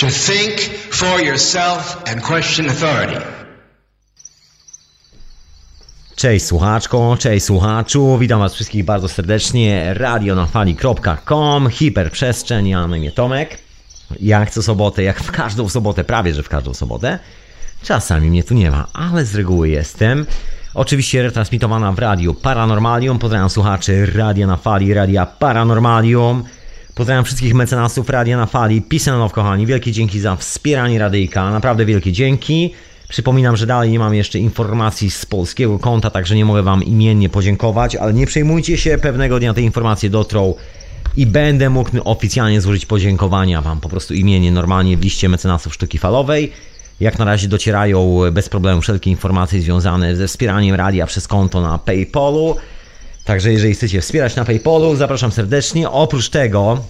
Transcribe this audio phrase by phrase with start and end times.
[0.00, 0.60] to think
[0.90, 3.20] for yourself and question authority.
[6.16, 13.58] Cześć słuchaczko, cześć słuchaczu, witam was wszystkich bardzo serdecznie, radionafali.com, hiperprzestrzeń, ja na imię Tomek.
[14.20, 17.18] Jak co sobotę, jak w każdą sobotę, prawie że w każdą sobotę.
[17.82, 20.26] Czasami mnie tu nie ma, ale z reguły jestem.
[20.74, 23.18] Oczywiście retransmitowana w radiu Paranormalium.
[23.18, 26.44] Pozdrawiam słuchaczy Radia na Fali, Radia Paranormalium.
[26.94, 28.82] Pozdrawiam wszystkich mecenasów Radia na Fali.
[28.82, 29.66] Peace love, kochani.
[29.66, 31.50] Wielkie dzięki za wspieranie radyjka.
[31.50, 32.74] Naprawdę wielkie dzięki.
[33.08, 37.28] Przypominam, że dalej nie mam jeszcze informacji z polskiego konta, także nie mogę Wam imiennie
[37.28, 40.54] podziękować, ale nie przejmujcie się, pewnego dnia te informacje dotrą
[41.16, 45.98] i będę mógł oficjalnie złożyć podziękowania Wam po prostu imiennie normalnie w liście mecenasów sztuki
[45.98, 46.52] falowej.
[47.00, 51.78] Jak na razie docierają bez problemu wszelkie informacje związane ze wspieraniem radia przez konto na
[51.78, 52.56] PayPalu.
[53.24, 55.90] Także jeżeli chcecie wspierać na PayPalu, zapraszam serdecznie.
[55.90, 56.84] Oprócz tego,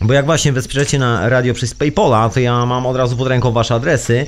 [0.00, 3.52] bo jak właśnie wesprzecie na radio przez PayPala, to ja mam od razu pod ręką
[3.52, 4.26] Wasze adresy.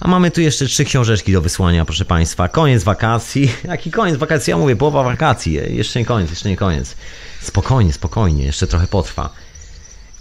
[0.00, 2.48] A mamy tu jeszcze trzy książeczki do wysłania, proszę Państwa.
[2.48, 3.52] Koniec wakacji.
[3.64, 4.50] Jaki koniec wakacji?
[4.50, 5.52] Ja mówię, połowa wakacji.
[5.68, 6.96] Jeszcze nie koniec, jeszcze nie koniec.
[7.42, 9.30] Spokojnie, spokojnie, jeszcze trochę potrwa.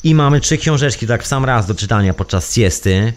[0.04, 3.14] I mamy trzy książeczki, tak w sam raz do czytania podczas siesty.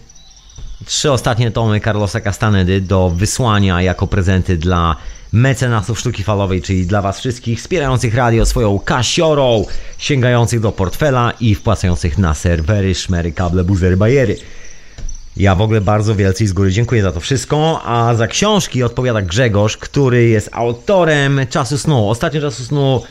[0.85, 4.97] Trzy ostatnie tomy Carlosa Castanedy do wysłania jako prezenty dla
[5.33, 9.67] mecenasów sztuki falowej, czyli dla Was wszystkich wspierających radio swoją kasiorą,
[9.99, 14.37] sięgających do portfela i wpłacających na serwery, szmery, kable, buzery, bajery.
[15.37, 18.83] Ja w ogóle bardzo wielce i z góry dziękuję za to wszystko, a za książki
[18.83, 22.11] odpowiada Grzegorz, który jest autorem Czasu Snu.
[22.11, 23.03] Ostatnio Czasu Snu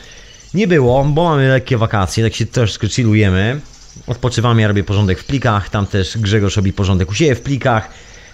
[0.54, 3.60] nie było, bo mamy lekkie wakacje, tak się troszkę chillujemy.
[4.06, 7.88] Odpoczywamy, ja robię porządek w plikach, tam też Grzegorz robi porządek u siebie w plikach,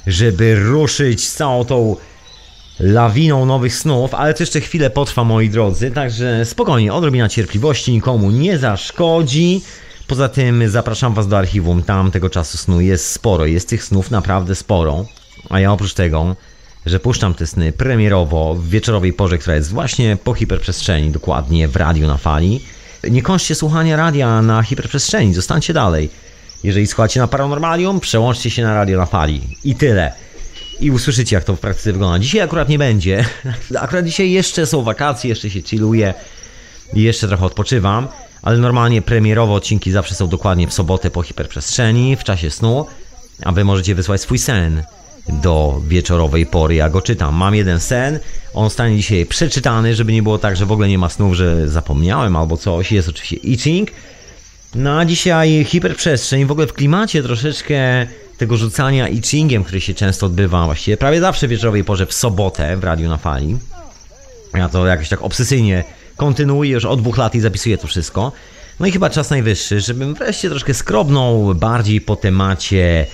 [0.07, 1.97] żeby ruszyć z całą tą
[2.81, 8.31] lawiną nowych snów, ale to jeszcze chwilę potrwa, moi drodzy, także spokojnie, odrobina cierpliwości nikomu
[8.31, 9.63] nie zaszkodzi.
[10.07, 14.11] Poza tym zapraszam Was do archiwum, tam tego czasu snu jest sporo, jest tych snów
[14.11, 15.05] naprawdę sporo.
[15.51, 16.37] A ja oprócz tego,
[16.87, 21.77] że puszczam te sny premierowo w wieczorowej porze, która jest właśnie po hiperprzestrzeni, dokładnie w
[21.77, 22.61] radiu na fali,
[23.11, 26.11] nie kończcie słuchania radia na hiperprzestrzeni, zostańcie dalej.
[26.65, 29.41] Jeżeli słuchacie na Paranormalium, przełączcie się na radio na fali.
[29.65, 30.13] I tyle.
[30.81, 32.19] I usłyszycie, jak to w praktyce wygląda.
[32.19, 33.25] Dzisiaj akurat nie będzie.
[33.81, 36.15] Akurat dzisiaj jeszcze są wakacje, jeszcze się chilluję
[36.95, 38.09] i jeszcze trochę odpoczywam.
[38.43, 42.87] Ale normalnie premierowo odcinki zawsze są dokładnie w sobotę po hiperprzestrzeni, w czasie snu,
[43.43, 44.83] a wy możecie wysłać swój sen
[45.29, 46.75] do wieczorowej pory.
[46.75, 47.35] Ja go czytam.
[47.35, 48.19] Mam jeden sen,
[48.55, 51.69] on stanie dzisiaj przeczytany, żeby nie było tak, że w ogóle nie ma snów, że
[51.69, 52.93] zapomniałem albo coś.
[52.93, 53.91] Jest oczywiście itching.
[54.75, 58.07] No a dzisiaj hiperprzestrzeń, w ogóle w klimacie troszeczkę
[58.39, 62.77] tego rzucania itchingiem, który się często odbywa właściwie prawie zawsze w wieczorowej porze w sobotę
[62.77, 63.59] w Radiu na Fali.
[64.55, 65.85] Ja to jakoś tak obsesyjnie
[66.17, 68.33] kontynuuję już od dwóch lat i zapisuję to wszystko.
[68.81, 73.07] No i chyba czas najwyższy, żebym wreszcie troszkę skrobnął bardziej po temacie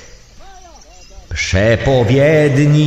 [1.34, 2.80] przepowiedni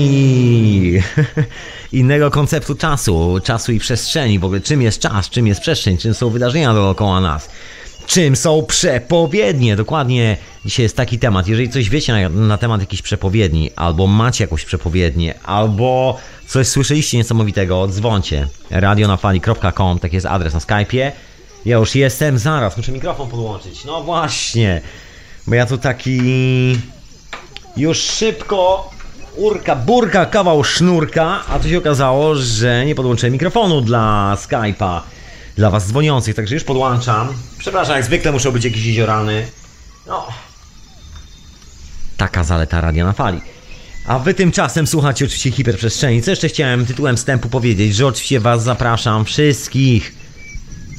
[1.92, 4.40] innego konceptu czasu, czasu i przestrzeni.
[4.40, 7.50] W ogóle czym jest czas, czym jest przestrzeń, czym są wydarzenia dookoła nas.
[8.08, 9.76] Czym są przepowiednie?
[9.76, 11.48] Dokładnie dzisiaj jest taki temat.
[11.48, 17.18] Jeżeli coś wiecie na, na temat jakichś przepowiedni, albo macie jakąś przepowiednię, albo coś słyszeliście
[17.18, 18.48] niesamowitego, dzwoncie.
[18.70, 21.12] radionafali.com, tak jest adres na Skype'ie.
[21.66, 23.86] Ja już jestem, zaraz, muszę mikrofon podłączyć.
[23.86, 24.82] No właśnie,
[25.48, 26.20] bo ja tu taki
[27.78, 28.90] już szybko
[29.36, 35.02] urka, burka, kawał sznurka, a tu się okazało, że nie podłączyłem mikrofonu dla Skype'a
[35.56, 37.34] dla Was dzwoniących, także już podłączam.
[37.58, 39.48] Przepraszam, jak zwykle muszą być jakieś jeziorany.
[40.08, 40.28] No.
[42.18, 43.42] Taka zaleta radia na fali.
[44.06, 46.22] A wy tymczasem słuchacie oczywiście hiperprzestrzeni.
[46.22, 50.16] Co jeszcze chciałem tytułem wstępu powiedzieć, że oczywiście Was zapraszam wszystkich,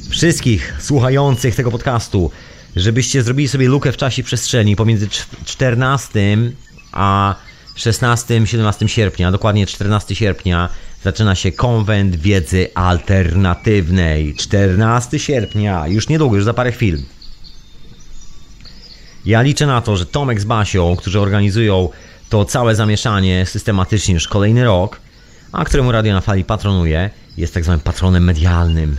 [0.09, 2.31] wszystkich słuchających tego podcastu,
[2.75, 5.07] żebyście zrobili sobie lukę w czasie przestrzeni pomiędzy
[5.45, 6.37] 14
[6.91, 7.35] a
[7.77, 10.69] 16-17 sierpnia, dokładnie 14 sierpnia
[11.05, 14.35] zaczyna się konwent wiedzy alternatywnej.
[14.35, 17.01] 14 sierpnia, już niedługo, już za parę chwil.
[19.25, 21.89] Ja liczę na to, że Tomek z Basią, którzy organizują
[22.29, 25.01] to całe zamieszanie systematycznie już kolejny rok,
[25.51, 28.97] a któremu Radio na Fali patronuje, jest tak zwanym patronem medialnym.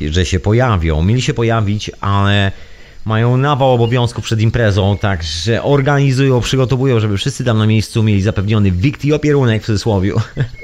[0.00, 1.02] Że się pojawią.
[1.02, 2.52] Mieli się pojawić, ale
[3.04, 8.70] mają nawał obowiązków przed imprezą, także organizują, przygotowują, żeby wszyscy tam na miejscu mieli zapewniony
[8.70, 10.12] wikt i opierunek w cudzysłowie.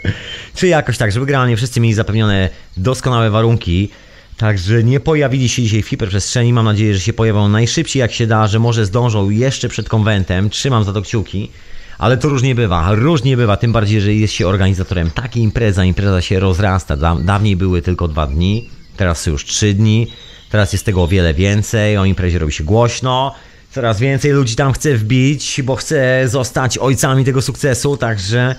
[0.56, 3.88] Czy jakoś tak, żeby generalnie wszyscy mieli zapewnione doskonałe warunki.
[4.36, 6.52] Także nie pojawili się dzisiaj w hiperprzestrzeni.
[6.52, 10.50] Mam nadzieję, że się pojawią najszybciej jak się da, że może zdążą jeszcze przed konwentem.
[10.50, 11.50] Trzymam za to kciuki.
[11.98, 16.20] Ale to różnie bywa, różnie bywa, tym bardziej, że jest się organizatorem takiej impreza, impreza
[16.20, 16.96] się rozrasta.
[17.20, 20.06] Dawniej były tylko dwa dni, teraz są już trzy dni.
[20.50, 23.34] Teraz jest tego o wiele więcej, o imprezie robi się głośno.
[23.70, 28.54] Coraz więcej ludzi tam chce wbić, bo chce zostać ojcami tego sukcesu, także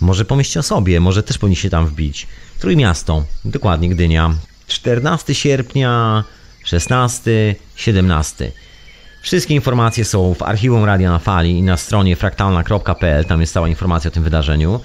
[0.00, 2.26] może pomyślcie o sobie, może też powinniście tam wbić.
[2.58, 4.34] Trójmiasto, dokładnie Gdynia.
[4.66, 6.24] 14 sierpnia,
[6.64, 8.52] 16, 17.
[9.22, 13.68] Wszystkie informacje są w archiwum Radia na Fali i na stronie fraktalna.pl, tam jest cała
[13.68, 14.80] informacja o tym wydarzeniu.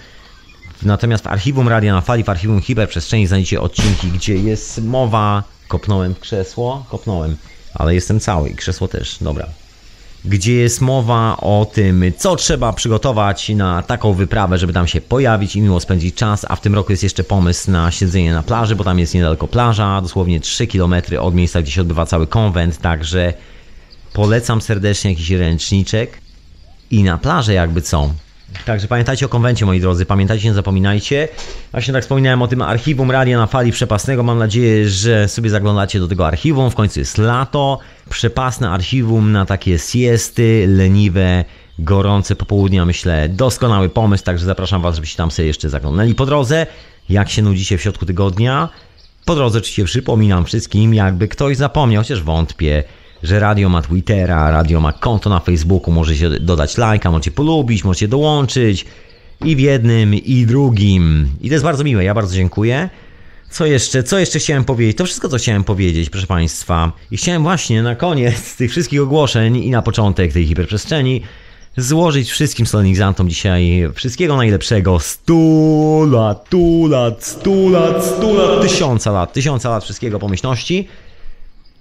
[0.84, 5.55] Natomiast w archiwum Radia na Fali, w archiwum Hiperprzestrzeni znajdziecie odcinki, gdzie jest mowa...
[5.68, 6.86] Kopnąłem w krzesło?
[6.90, 7.38] Kopnąłem,
[7.74, 9.48] ale jestem cały i krzesło też, dobra.
[10.26, 15.56] Gdzie jest mowa o tym, co trzeba przygotować na taką wyprawę, żeby tam się pojawić
[15.56, 18.76] i miło spędzić czas, a w tym roku jest jeszcze pomysł na siedzenie na plaży,
[18.76, 22.78] bo tam jest niedaleko plaża, dosłownie 3 km od miejsca, gdzie się odbywa cały konwent,
[22.78, 23.34] także
[24.14, 26.22] polecam serdecznie jakiś ręczniczek
[26.92, 28.10] i na plażę jakby co.
[28.66, 31.28] Także pamiętajcie o konwencie, moi drodzy, pamiętajcie, nie zapominajcie.
[31.72, 34.24] Właśnie tak wspominałem o tym archiwum Radia na Fali Przepasnego.
[34.24, 36.72] Mam nadzieję, że sobie zaglądacie do tego archiwum.
[36.72, 37.80] W końcu jest lato.
[38.10, 41.46] Przepasne archiwum na takie siesty, leniwe,
[41.80, 44.24] gorące popołudnia, myślę, doskonały pomysł.
[44.24, 46.68] Także zapraszam Was, żebyście tam sobie jeszcze zaglądali po drodze.
[47.10, 48.70] Jak się nudzicie w środku tygodnia?
[49.26, 52.84] Po drodze oczywiście przypominam wszystkim, jakby ktoś zapomniał, chociaż wątpię,
[53.24, 58.08] że radio ma Twittera, radio ma konto na Facebooku, możecie dodać lajka, możecie polubić, możecie
[58.08, 58.86] dołączyć
[59.46, 61.30] i w jednym, i drugim.
[61.42, 62.90] I to jest bardzo miłe, ja bardzo dziękuję.
[63.50, 64.98] Co jeszcze, co jeszcze chciałem powiedzieć?
[64.98, 66.92] To wszystko, co chciałem powiedzieć, proszę Państwa.
[67.12, 71.22] I chciałem właśnie na koniec tych wszystkich ogłoszeń i na początek tej hiperprzestrzeni
[71.78, 75.00] złożyć wszystkim solenizantom dzisiaj wszystkiego najlepszego.
[75.00, 75.34] 100
[76.12, 80.88] lat, 100 lat, 100 lat, 100 lat, tysiąca lat, tysiąca lat wszystkiego pomyślności.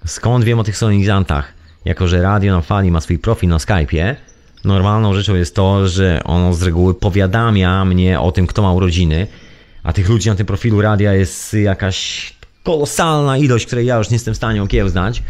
[0.05, 1.53] Skąd wiem o tych solenizantach?
[1.85, 4.15] Jako, że radio na fali ma swój profil na Skype'ie,
[4.63, 9.27] normalną rzeczą jest to, że ono z reguły powiadamia mnie o tym, kto ma urodziny,
[9.83, 14.15] a tych ludzi na tym profilu radia jest jakaś kolosalna ilość, której ja już nie
[14.15, 15.23] jestem w stanie okiełznać.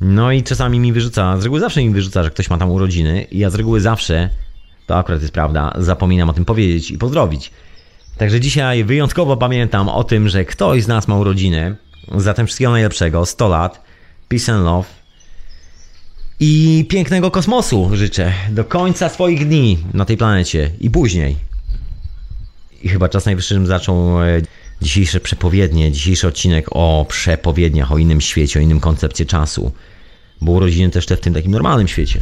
[0.00, 3.22] No i czasami mi wyrzuca, z reguły zawsze mi wyrzuca, że ktoś ma tam urodziny
[3.22, 4.28] i ja z reguły zawsze,
[4.86, 7.50] to akurat jest prawda, zapominam o tym powiedzieć i pozdrowić.
[8.18, 11.76] Także dzisiaj wyjątkowo pamiętam o tym, że ktoś z nas ma urodziny.
[12.16, 13.91] Zatem wszystkiego najlepszego, 100 lat,
[14.32, 14.88] peace and love
[16.40, 21.36] i pięknego kosmosu życzę do końca swoich dni na tej planecie i później.
[22.82, 24.42] I chyba czas najwyższy, żebym zaczął e,
[24.82, 29.72] dzisiejsze przepowiednie, dzisiejszy odcinek o przepowiedniach, o innym świecie, o innym koncepcie czasu.
[30.40, 32.20] Bo urodziny też te w tym takim normalnym świecie.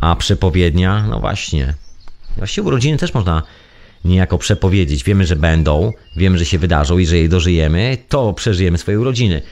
[0.00, 1.74] A przepowiednia, no właśnie.
[2.36, 3.42] Właściwie urodziny też można
[4.04, 5.04] niejako przepowiedzieć.
[5.04, 9.42] Wiemy, że będą, wiemy, że się wydarzą i że je dożyjemy, to przeżyjemy swoje urodziny.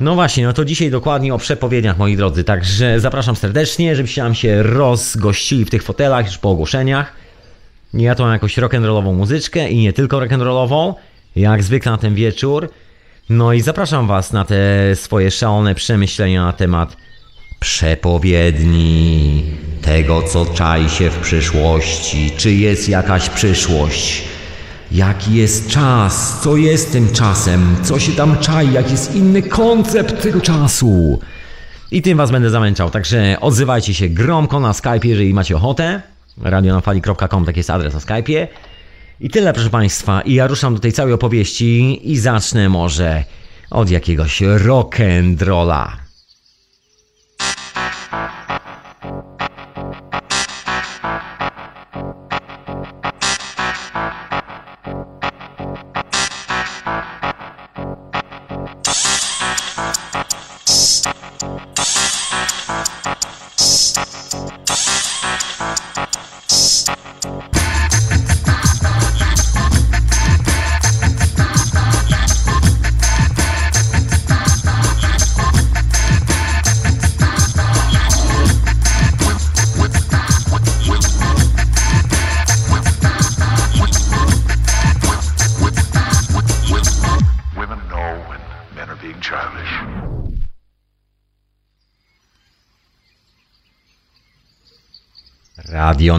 [0.00, 2.44] No właśnie, no to dzisiaj dokładnie o przepowiedniach, moi drodzy.
[2.44, 7.12] Także zapraszam serdecznie, żebyście nam się rozgościli w tych fotelach już po ogłoszeniach.
[7.94, 10.94] Ja tu mam jakąś rock'n'rollową muzyczkę i nie tylko rock'n'rollową,
[11.36, 12.70] jak zwykle na ten wieczór.
[13.30, 14.56] No i zapraszam Was na te
[14.96, 16.96] swoje szalone przemyślenia na temat
[17.60, 19.44] przepowiedni,
[19.82, 24.22] tego co czai się w przyszłości, czy jest jakaś przyszłość.
[24.92, 26.40] Jaki jest czas?
[26.40, 27.76] Co jest tym czasem?
[27.82, 28.72] Co się tam czai?
[28.72, 31.18] Jaki jest inny koncept tego czasu?
[31.90, 36.02] I tym was będę zamęczał, także odzywajcie się gromko na Skype, jeżeli macie ochotę.
[36.42, 38.46] radionafali.com, taki jest adres na Skype'ie.
[39.20, 40.20] I tyle, proszę Państwa.
[40.20, 43.24] I ja ruszam do tej całej opowieści i zacznę może
[43.70, 45.88] od jakiegoś rock'n'rolla.
[95.80, 96.18] Radio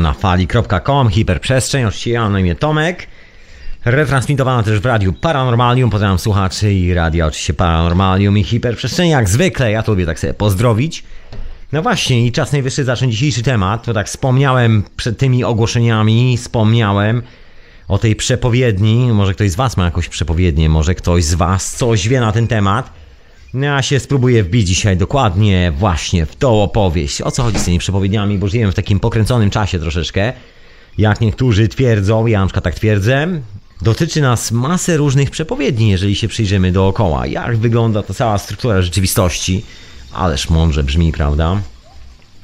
[1.12, 3.08] hiperprzestrzeń, oczywiście ja na imię Tomek.
[3.86, 9.72] Retransmitowana też w radiu Paranormalium, pozdrawiam słuchaczy i radia oczywiście Paranormalium i hiperprzestrzeń, jak zwykle,
[9.72, 11.03] ja to lubię tak sobie pozdrowić.
[11.72, 17.22] No właśnie i czas najwyższy zacząć dzisiejszy temat, to tak wspomniałem przed tymi ogłoszeniami, wspomniałem
[17.88, 22.08] o tej przepowiedni, może ktoś z Was ma jakąś przepowiednię, może ktoś z Was coś
[22.08, 23.00] wie na ten temat.
[23.53, 27.22] No ja się spróbuję wbić dzisiaj dokładnie właśnie w tą opowieść.
[27.22, 30.34] O co chodzi z tymi przepowiedniami, bo żyjemy w takim pokręconym czasie troszeczkę.
[30.98, 33.27] Jak niektórzy twierdzą, ja na przykład tak twierdzę,
[33.81, 37.27] dotyczy nas masę różnych przepowiedni, jeżeli się przyjrzymy dookoła.
[37.27, 39.65] Jak wygląda ta cała struktura rzeczywistości.
[40.13, 41.62] Ależ mądrze brzmi, prawda?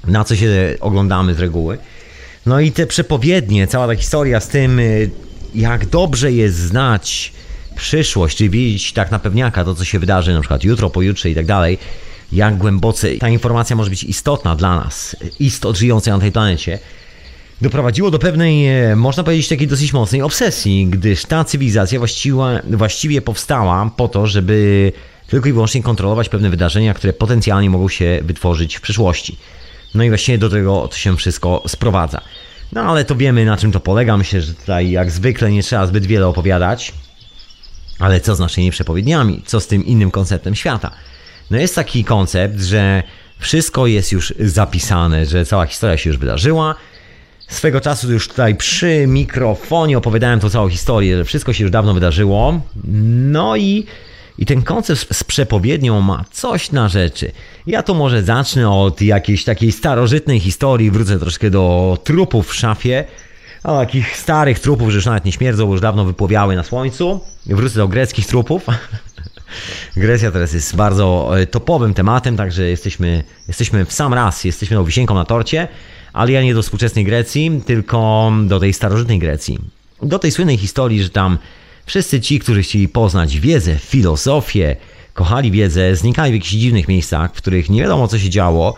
[0.08, 1.78] na co się oglądamy z reguły.
[2.46, 5.10] No i te przepowiednie, cała ta historia z tym, y,
[5.56, 7.34] jak dobrze jest znać
[7.78, 11.46] przyszłość, wiedzieć tak na pewniaka to, co się wydarzy na przykład jutro, pojutrze i tak
[11.46, 11.78] dalej,
[12.32, 16.80] jak głęboce ta informacja może być istotna dla nas, istot żyjących na tej planecie,
[17.62, 22.00] doprowadziło do pewnej, e, można powiedzieć, takiej dosyć mocnej obsesji, gdyż ta cywilizacja
[22.66, 24.92] właściwie, powstała po to, żeby
[25.28, 29.38] tylko i wyłącznie kontrolować pewne wydarzenia, które potencjalnie mogą się wytworzyć w przyszłości.
[29.96, 32.22] No i właściwie do tego to się wszystko sprowadza.
[32.74, 34.18] No ale to wiemy na czym to polega.
[34.18, 36.94] Myślę, że tutaj jak zwykle nie trzeba zbyt wiele opowiadać.
[38.00, 39.42] Ale co z naszymi przepowiedniami?
[39.46, 40.92] Co z tym innym konceptem świata?
[41.52, 43.04] No jest taki koncept, że
[43.40, 46.76] wszystko jest już zapisane, że cała historia się już wydarzyła.
[47.48, 51.94] Swego czasu już tutaj przy mikrofonie opowiadałem tą całą historię, że wszystko się już dawno
[51.94, 52.62] wydarzyło.
[52.84, 53.86] No i
[54.38, 57.32] i ten koncept z przepowiednią ma coś na rzeczy.
[57.68, 63.04] Ja tu może zacznę od jakiejś takiej starożytnej historii, wrócę troszkę do trupów w szafie,
[63.64, 67.20] a takich starych trupów, że już nawet nie śmierdzą, bo już dawno wypłowiały na słońcu.
[67.46, 68.66] Wrócę do greckich trupów.
[69.96, 74.84] Grecja teraz jest bardzo e, topowym tematem, także jesteśmy, jesteśmy w sam raz, jesteśmy tą
[74.84, 75.68] wisienką na torcie,
[76.14, 79.60] ale ja nie do współczesnej Grecji, tylko do tej starożytnej Grecji.
[80.02, 81.38] Do tej słynnej historii, że tam
[81.88, 84.76] Wszyscy ci, którzy chcieli poznać wiedzę, filozofię,
[85.14, 88.76] kochali wiedzę, znikali w jakichś dziwnych miejscach, w których nie wiadomo co się działo.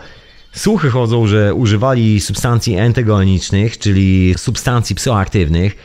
[0.52, 5.76] Słuchy chodzą, że używali substancji entogenicznych, czyli substancji psychoaktywnych.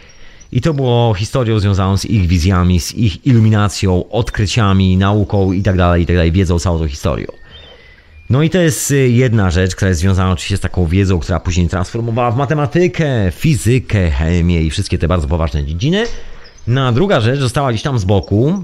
[0.51, 5.99] I to było historią związaną z ich wizjami, z ich iluminacją, odkryciami, nauką itd., tak
[5.99, 7.27] itd., tak wiedzą całą tą historią.
[8.29, 11.39] No i to jest y, jedna rzecz, która jest związana oczywiście z taką wiedzą, która
[11.39, 16.05] później transformowała w matematykę, fizykę, chemię i wszystkie te bardzo poważne dziedziny.
[16.67, 18.63] No a druga rzecz została gdzieś tam z boku,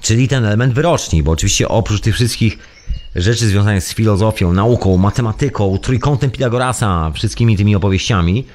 [0.00, 2.58] czyli ten element wyroczni, bo oczywiście oprócz tych wszystkich
[3.16, 8.46] rzeczy związanych z filozofią, nauką, matematyką, trójkątem Pitagorasa, wszystkimi tymi opowieściami,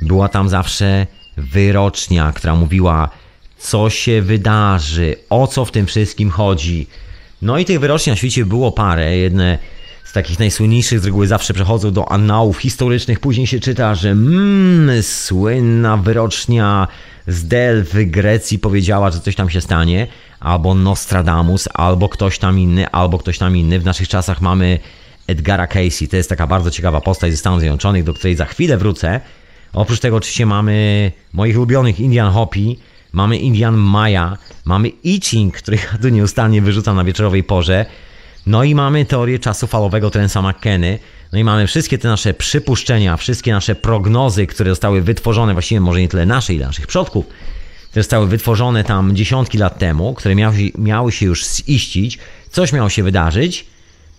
[0.00, 1.06] była tam zawsze
[1.36, 3.10] wyrocznia, która mówiła,
[3.58, 6.86] co się wydarzy, o co w tym wszystkim chodzi.
[7.42, 9.16] No i tych wyroczni na świecie było parę.
[9.16, 9.58] Jedne
[10.14, 13.20] takich najsłynniejszych z reguły zawsze przechodzą do annałów historycznych.
[13.20, 16.88] Później się czyta, że mmm, słynna wyrocznia
[17.26, 20.06] z Delf Grecji powiedziała, że coś tam się stanie,
[20.40, 23.80] albo Nostradamus, albo ktoś tam inny, albo ktoś tam inny.
[23.80, 24.78] W naszych czasach mamy
[25.26, 26.08] Edgara Casey.
[26.08, 29.20] To jest taka bardzo ciekawa postać ze Stanów Zjednoczonych, do której za chwilę wrócę.
[29.72, 32.78] Oprócz tego oczywiście mamy moich ulubionych Indian Hopi,
[33.12, 37.86] mamy Indian Maya, mamy I Ching, który ja tu nieustannie wyrzucam na wieczorowej porze.
[38.46, 40.98] No i mamy teorię czasu falowego Trensa McKenny.
[41.32, 46.00] No i mamy wszystkie te nasze przypuszczenia, wszystkie nasze prognozy, które zostały wytworzone, właściwie może
[46.00, 47.26] nie tyle nasze, ile naszych przodków,
[47.90, 52.18] które zostały wytworzone tam dziesiątki lat temu, które miały, miały się już ziścić,
[52.50, 53.66] coś miało się wydarzyć.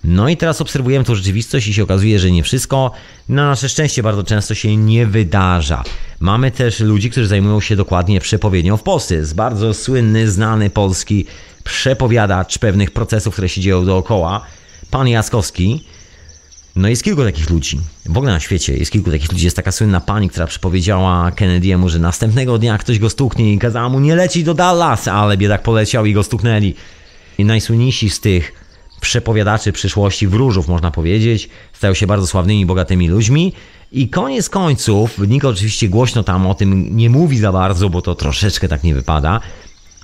[0.03, 2.91] No i teraz obserwujemy tą rzeczywistość i się okazuje, że nie wszystko,
[3.29, 5.83] na nasze szczęście bardzo często się nie wydarza.
[6.19, 9.15] Mamy też ludzi, którzy zajmują się dokładnie przepowiednią w Polsce.
[9.15, 11.25] Jest bardzo słynny, znany polski
[11.65, 14.41] przepowiadacz pewnych procesów, które się dzieją dookoła,
[14.91, 15.83] pan Jaskowski.
[16.75, 17.79] No jest kilku takich ludzi.
[18.05, 19.45] W ogóle na świecie jest kilku takich ludzi.
[19.45, 23.89] Jest taka słynna pani, która przepowiedziała Kennedy'emu, że następnego dnia ktoś go stuknie i kazała
[23.89, 26.75] mu nie lecieć do Dallas, ale biedak poleciał i go stuknęli.
[27.37, 28.53] I najsłynniejsi z tych
[29.01, 33.53] przepowiadaczy przyszłości, wróżów można powiedzieć, stają się bardzo sławnymi, bogatymi ludźmi.
[33.91, 38.15] I koniec końców, nikt oczywiście głośno tam o tym nie mówi za bardzo, bo to
[38.15, 39.39] troszeczkę tak nie wypada,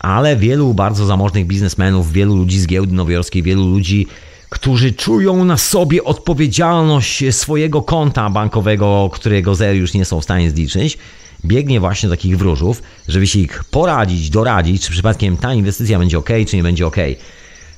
[0.02, 4.08] ale wielu bardzo zamożnych biznesmenów, wielu ludzi z giełdy nowojorskiej, wielu ludzi,
[4.50, 10.52] którzy czują na sobie odpowiedzialność swojego konta bankowego, którego zery już nie są w stanie
[10.52, 10.98] zliczyć,
[11.46, 16.18] biegnie właśnie do takich wróżów, żeby się ich poradzić, doradzić, czy przypadkiem ta inwestycja będzie
[16.18, 16.98] ok, czy nie będzie ok.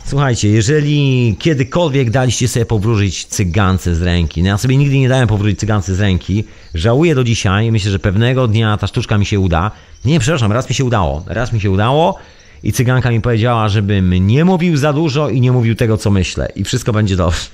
[0.06, 5.28] Słuchajcie, jeżeli kiedykolwiek daliście sobie powróżyć cygance z ręki, no ja sobie nigdy nie dałem
[5.28, 6.44] powróżyć cygance z ręki,
[6.74, 9.72] żałuję do dzisiaj, myślę, że pewnego dnia ta sztuczka mi się uda.
[10.06, 12.18] Nie, przepraszam, raz mi się udało, raz mi się udało
[12.64, 16.52] i cyganka mi powiedziała, żebym nie mówił za dużo i nie mówił tego, co myślę
[16.56, 17.46] i wszystko będzie dobrze.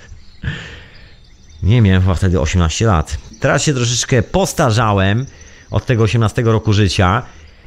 [1.64, 3.18] Nie miałem chyba wtedy 18 lat.
[3.40, 5.26] Teraz się troszeczkę postarzałem
[5.72, 7.24] od tego 18 roku życia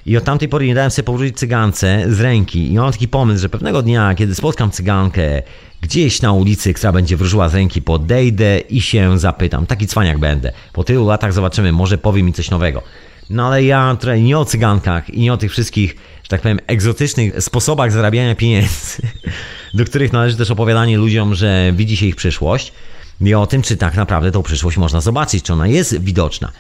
[0.06, 2.72] i od tamtej pory nie dałem sobie powrócić cygance z ręki.
[2.72, 5.42] I mam taki pomysł, że pewnego dnia, kiedy spotkam cygankę
[5.80, 9.66] gdzieś na ulicy, która będzie wróżyła z ręki, podejdę i się zapytam.
[9.66, 10.52] Taki cwaniak będę.
[10.72, 12.82] Po tylu latach zobaczymy, może powie mi coś nowego.
[13.30, 16.58] No ale ja tutaj nie o cygankach i nie o tych wszystkich, że tak powiem,
[16.66, 19.02] egzotycznych sposobach zarabiania pieniędzy,
[19.74, 22.72] do których należy też opowiadanie ludziom, że widzi się ich przyszłość.
[23.20, 26.52] I o tym, czy tak naprawdę tą przyszłość można zobaczyć, czy ona jest widoczna.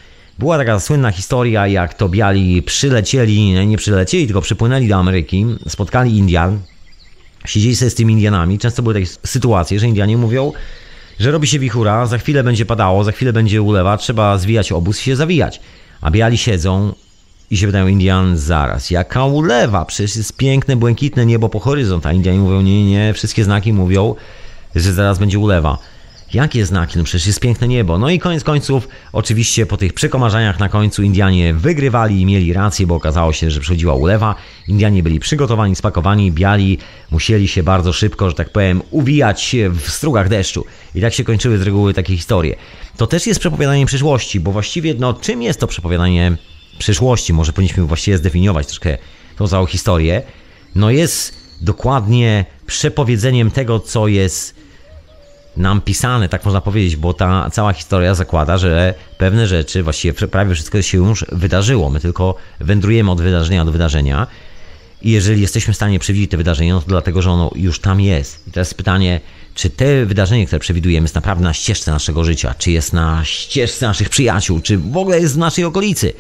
[0.42, 6.18] Była taka słynna historia, jak to biali przylecieli, nie przylecieli, tylko przypłynęli do Ameryki, spotkali
[6.18, 6.60] Indian,
[7.44, 8.58] siedzieli sobie z tymi Indianami.
[8.58, 10.52] Często były takie sytuacje, że Indianie mówią,
[11.20, 15.00] że robi się wichura, za chwilę będzie padało, za chwilę będzie ulewa, trzeba zwijać obóz
[15.00, 15.60] i się zawijać.
[16.00, 16.94] A biali siedzą
[17.50, 19.84] i się pytają Indian zaraz, jaka ulewa?
[19.84, 22.06] Przecież jest piękne, błękitne niebo po horyzont.
[22.06, 24.14] A Indianie mówią, nie, nie, wszystkie znaki mówią,
[24.74, 25.78] że zaraz będzie ulewa.
[26.34, 26.98] Jakie znaki?
[26.98, 27.98] No przecież jest piękne niebo.
[27.98, 32.86] No i koniec końców, oczywiście po tych przekomarzaniach na końcu Indianie wygrywali i mieli rację,
[32.86, 34.34] bo okazało się, że przychodziła ulewa.
[34.68, 36.78] Indianie byli przygotowani, spakowani, biali,
[37.10, 40.64] musieli się bardzo szybko, że tak powiem, uwijać w strugach deszczu.
[40.94, 42.56] I tak się kończyły z reguły takie historie.
[42.96, 46.36] To też jest przepowiadanie przyszłości, bo właściwie, no czym jest to przepowiadanie
[46.78, 47.32] przyszłości?
[47.32, 48.98] Może powinniśmy właściwie zdefiniować troszkę
[49.36, 50.22] tą całą historię.
[50.74, 54.62] No jest dokładnie przepowiedzeniem tego, co jest
[55.56, 60.54] nam pisane, tak można powiedzieć, bo ta cała historia zakłada, że pewne rzeczy, właściwie prawie
[60.54, 61.90] wszystko się już wydarzyło.
[61.90, 64.26] My tylko wędrujemy od wydarzenia do wydarzenia.
[65.02, 68.00] I jeżeli jesteśmy w stanie przewidzieć te wydarzenie, no to dlatego, że ono już tam
[68.00, 68.48] jest.
[68.48, 69.20] I teraz pytanie,
[69.54, 73.86] czy te wydarzenie, które przewidujemy, jest naprawdę na ścieżce naszego życia, czy jest na ścieżce
[73.86, 76.12] naszych przyjaciół, czy w ogóle jest w naszej okolicy?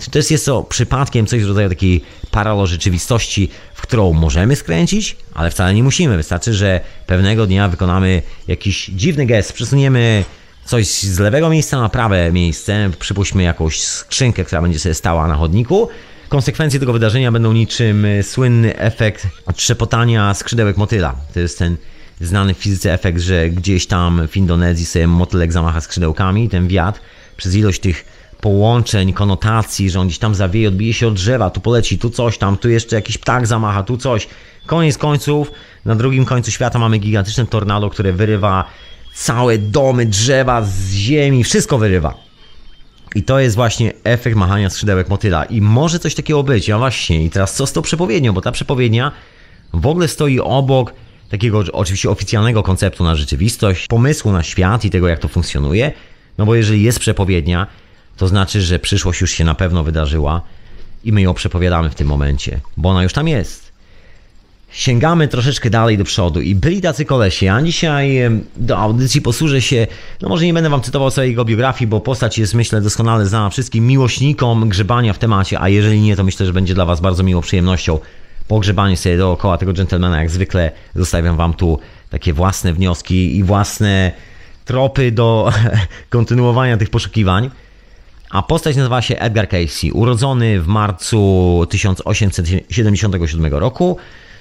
[0.00, 5.16] Czy to jest to przypadkiem coś w rodzaju takiej paralo rzeczywistości, w którą możemy skręcić,
[5.34, 6.16] ale wcale nie musimy.
[6.16, 10.24] Wystarczy, że pewnego dnia wykonamy jakiś dziwny gest, przesuniemy
[10.64, 15.34] coś z lewego miejsca na prawe miejsce, przypuśćmy jakąś skrzynkę, która będzie sobie stała na
[15.34, 15.88] chodniku.
[16.28, 21.16] Konsekwencje tego wydarzenia będą niczym słynny efekt trzepotania skrzydełek motyla.
[21.34, 21.76] To jest ten
[22.20, 27.00] znany w fizyce efekt, że gdzieś tam w Indonezji sobie motylek zamacha skrzydełkami, ten wiatr
[27.36, 28.04] przez ilość tych
[28.46, 32.38] połączeń, konotacji, że on gdzieś tam zawieje, odbije się od drzewa, tu poleci, tu coś
[32.38, 34.28] tam, tu jeszcze jakiś ptak zamacha, tu coś.
[34.66, 35.50] Koniec końców,
[35.84, 38.64] na drugim końcu świata mamy gigantyczne tornado, które wyrywa
[39.14, 42.14] całe domy, drzewa z ziemi, wszystko wyrywa.
[43.14, 45.44] I to jest właśnie efekt machania skrzydełek motyla.
[45.44, 46.68] I może coś takiego być.
[46.68, 48.32] Ja właśnie, i teraz co z tą przepowiednią?
[48.32, 49.12] Bo ta przepowiednia
[49.74, 50.94] w ogóle stoi obok
[51.30, 55.92] takiego oczywiście oficjalnego konceptu na rzeczywistość, pomysłu na świat i tego, jak to funkcjonuje.
[56.38, 57.66] No bo jeżeli jest przepowiednia,
[58.16, 60.42] to znaczy, że przyszłość już się na pewno wydarzyła
[61.04, 63.66] i my ją przepowiadamy w tym momencie, bo ona już tam jest.
[64.70, 67.46] Sięgamy troszeczkę dalej do przodu i byli tacy kolesie.
[67.46, 68.18] Ja dzisiaj
[68.56, 69.86] do audycji posłużę się,
[70.22, 73.50] no może nie będę wam cytował całej jego biografii, bo postać jest myślę doskonale znana
[73.50, 77.22] wszystkim miłośnikom grzebania w temacie, a jeżeli nie, to myślę, że będzie dla was bardzo
[77.22, 77.98] miłą przyjemnością
[78.48, 80.18] pogrzebanie sobie dookoła tego dżentelmena.
[80.20, 81.78] Jak zwykle zostawiam wam tu
[82.10, 84.12] takie własne wnioski i własne
[84.64, 85.52] tropy do
[86.10, 87.50] kontynuowania tych poszukiwań.
[88.36, 89.92] A postać nazywa się Edgar Casey.
[89.92, 93.96] Urodzony w marcu 1877 roku,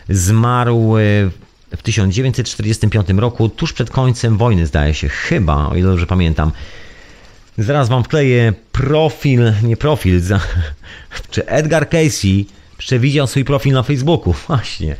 [0.10, 1.01] zmarł e,
[1.77, 6.51] w 1945 roku, tuż przed końcem wojny, zdaje się, chyba, o ile dobrze pamiętam.
[7.58, 10.39] Zaraz wam wkleję profil, nie profil, za,
[11.31, 12.45] czy Edgar Casey
[12.77, 14.95] przewidział swój profil na Facebooku, właśnie.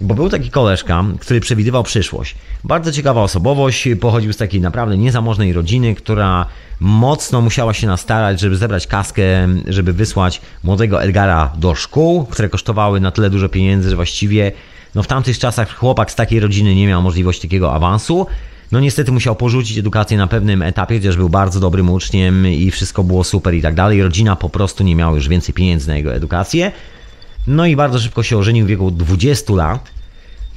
[0.00, 2.34] Bo był taki koleżka, który przewidywał przyszłość.
[2.64, 6.46] Bardzo ciekawa osobowość, pochodził z takiej naprawdę niezamożnej rodziny, która
[6.80, 9.22] mocno musiała się nastarać, żeby zebrać kaskę,
[9.68, 14.52] żeby wysłać młodego Edgara do szkół, które kosztowały na tyle dużo pieniędzy, że właściwie
[14.94, 18.26] no w tamtych czasach chłopak z takiej rodziny nie miał możliwości takiego awansu.
[18.72, 23.04] No niestety musiał porzucić edukację na pewnym etapie, chociaż był bardzo dobrym uczniem i wszystko
[23.04, 24.02] było super i tak dalej.
[24.02, 26.72] Rodzina po prostu nie miała już więcej pieniędzy na jego edukację.
[27.46, 29.90] No i bardzo szybko się ożenił w wieku 20 lat.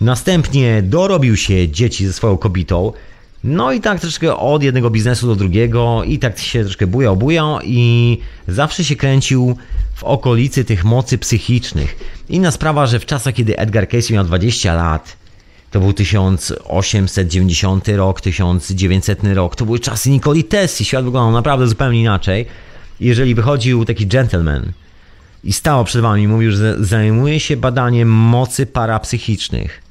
[0.01, 2.93] Następnie dorobił się dzieci ze swoją kobietą.
[3.43, 7.59] No i tak troszkę od jednego biznesu do drugiego i tak się troszkę bujał, bujał
[7.63, 8.17] i
[8.47, 9.57] zawsze się kręcił
[9.95, 11.95] w okolicy tych mocy psychicznych.
[12.29, 15.17] Inna sprawa, że w czasach, kiedy Edgar Casey miał 20 lat,
[15.71, 22.01] to był 1890 rok, 1900 rok, to były czasy Nikoli Tesli, świat wyglądał naprawdę zupełnie
[22.01, 22.45] inaczej.
[22.99, 24.71] Jeżeli wychodził taki gentleman
[25.43, 29.81] i stał przed wami mówił, że zajmuje się badaniem mocy parapsychicznych,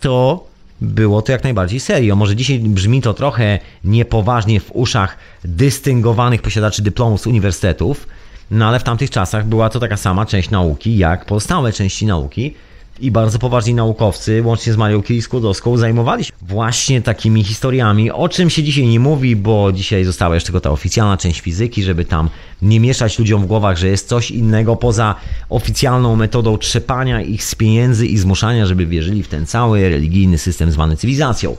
[0.00, 0.46] to
[0.80, 2.16] było to jak najbardziej serio.
[2.16, 8.06] Może dzisiaj brzmi to trochę niepoważnie w uszach dystyngowanych posiadaczy dyplomów z uniwersytetów,
[8.50, 12.54] no ale w tamtych czasach była to taka sama część nauki jak pozostałe części nauki.
[13.00, 18.50] I bardzo poważni naukowcy, łącznie z Marią Curie-Skłodowską, zajmowali się właśnie takimi historiami, o czym
[18.50, 22.30] się dzisiaj nie mówi, bo dzisiaj została jeszcze tylko ta oficjalna część fizyki, żeby tam
[22.62, 25.14] nie mieszać ludziom w głowach, że jest coś innego poza
[25.50, 30.72] oficjalną metodą trzepania ich z pieniędzy i zmuszania, żeby wierzyli w ten cały religijny system
[30.72, 31.56] zwany cywilizacją.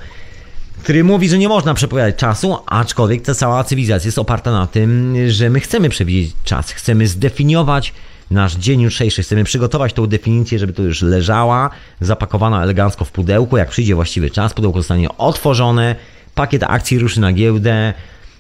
[0.83, 5.15] Który mówi, że nie można przepowiadać czasu, aczkolwiek ta cała cywilizacja jest oparta na tym,
[5.27, 7.93] że my chcemy przewidzieć czas, chcemy zdefiniować
[8.31, 9.23] nasz dzień jutrzejszy.
[9.23, 11.69] Chcemy przygotować tą definicję, żeby to już leżała,
[12.01, 13.57] zapakowana elegancko w pudełku.
[13.57, 15.95] Jak przyjdzie właściwy czas, pudełko zostanie otworzone,
[16.35, 17.93] pakiet akcji ruszy na giełdę,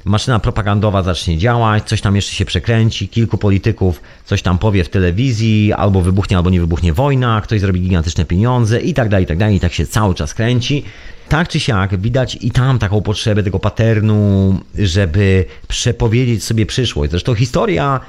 [0.05, 4.89] maszyna propagandowa zacznie działać, coś tam jeszcze się przekręci, kilku polityków coś tam powie w
[4.89, 9.27] telewizji, albo wybuchnie, albo nie wybuchnie wojna, ktoś zrobi gigantyczne pieniądze i tak dalej, i
[9.27, 10.83] tak dalej, i tak się cały czas kręci.
[11.29, 17.11] Tak czy siak, widać i tam taką potrzebę tego paternu, żeby przepowiedzieć sobie przyszłość.
[17.11, 17.99] Zresztą historia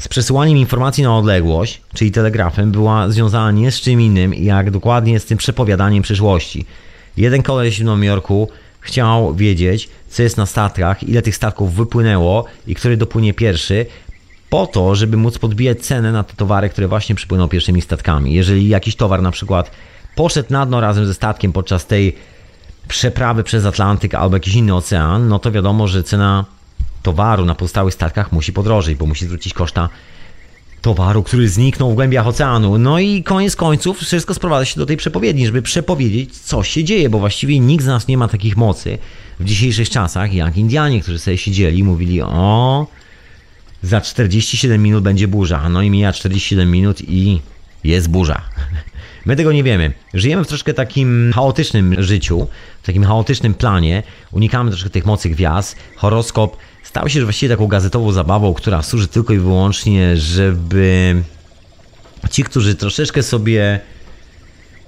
[0.00, 5.20] z przesyłaniem informacji na odległość, czyli telegrafem, była związana nie z czym innym, jak dokładnie
[5.20, 6.66] z tym przepowiadaniem przyszłości.
[7.16, 8.48] Jeden koleś w Nowym Jorku
[8.80, 13.86] chciał wiedzieć, co jest na statkach, ile tych statków wypłynęło i który dopłynie pierwszy,
[14.50, 18.34] po to, żeby móc podbijać cenę na te towary, które właśnie przypłyną pierwszymi statkami.
[18.34, 19.70] Jeżeli jakiś towar na przykład
[20.14, 22.16] poszedł na dno razem ze statkiem podczas tej
[22.88, 26.44] przeprawy przez Atlantyk albo jakiś inny ocean, no to wiadomo, że cena
[27.02, 29.88] towaru na pozostałych statkach musi podrożyć, bo musi zwrócić koszta
[30.82, 32.78] towaru, który zniknął w głębiach oceanu.
[32.78, 37.10] No i koniec końców wszystko sprowadza się do tej przepowiedni, żeby przepowiedzieć, co się dzieje,
[37.10, 38.98] bo właściwie nikt z nas nie ma takich mocy
[39.40, 42.86] w dzisiejszych czasach, jak Indianie, którzy sobie siedzieli i mówili, o,
[43.82, 45.68] za 47 minut będzie burza.
[45.68, 47.40] No i mija 47 minut i
[47.84, 48.42] jest burza.
[49.26, 49.92] My tego nie wiemy.
[50.14, 52.46] Żyjemy w troszkę takim chaotycznym życiu,
[52.82, 54.02] w takim chaotycznym planie.
[54.32, 55.76] Unikamy troszkę tych mocy gwiazd.
[55.96, 61.22] Horoskop stał się właściwie taką gazetową zabawą, która służy tylko i wyłącznie, żeby
[62.30, 63.80] ci, którzy troszeczkę sobie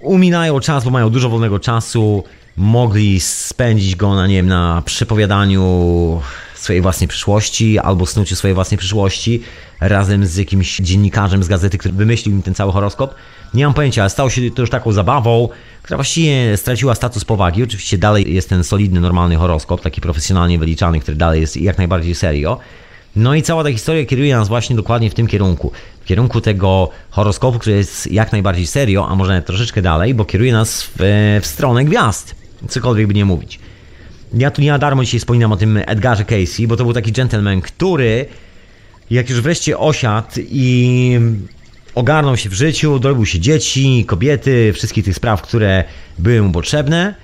[0.00, 2.24] uminają czas, bo mają dużo wolnego czasu,
[2.56, 6.20] mogli spędzić go na, nie wiem, na przepowiadaniu
[6.62, 9.42] swojej własnej przyszłości albo snuciu swojej własnej przyszłości
[9.80, 13.14] razem z jakimś dziennikarzem z gazety, który wymyślił im ten cały horoskop.
[13.54, 15.48] Nie mam pojęcia, ale stało się to już taką zabawą,
[15.82, 17.62] która właściwie straciła status powagi.
[17.62, 22.14] Oczywiście dalej jest ten solidny, normalny horoskop, taki profesjonalnie wyliczany, który dalej jest jak najbardziej
[22.14, 22.58] serio.
[23.16, 25.72] No i cała ta historia kieruje nas właśnie dokładnie w tym kierunku.
[26.02, 30.52] W kierunku tego horoskopu, który jest jak najbardziej serio, a może troszeczkę dalej, bo kieruje
[30.52, 30.92] nas w,
[31.42, 32.34] w stronę gwiazd.
[32.68, 33.58] Cokolwiek by nie mówić.
[34.34, 37.12] Ja tu nie na darmo dzisiaj wspominam o tym Edgarze Casey, bo to był taki
[37.12, 38.26] gentleman, który
[39.10, 41.18] jak już wreszcie osiadł i
[41.94, 45.84] ogarnął się w życiu, dorobił się dzieci, kobiety, wszystkich tych spraw, które
[46.18, 47.14] były mu potrzebne,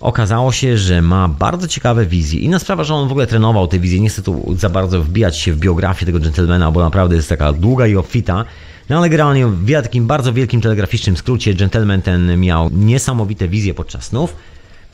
[0.00, 2.40] okazało się, że ma bardzo ciekawe wizje.
[2.40, 4.00] Inna sprawa, że on w ogóle trenował te wizje.
[4.00, 7.52] Nie chcę tu za bardzo wbijać się w biografię tego gentlemana, bo naprawdę jest taka
[7.52, 8.44] długa i obfita.
[8.88, 14.04] No ale generalnie w takim bardzo wielkim telegraficznym skrócie gentleman ten miał niesamowite wizje podczas
[14.04, 14.36] snów.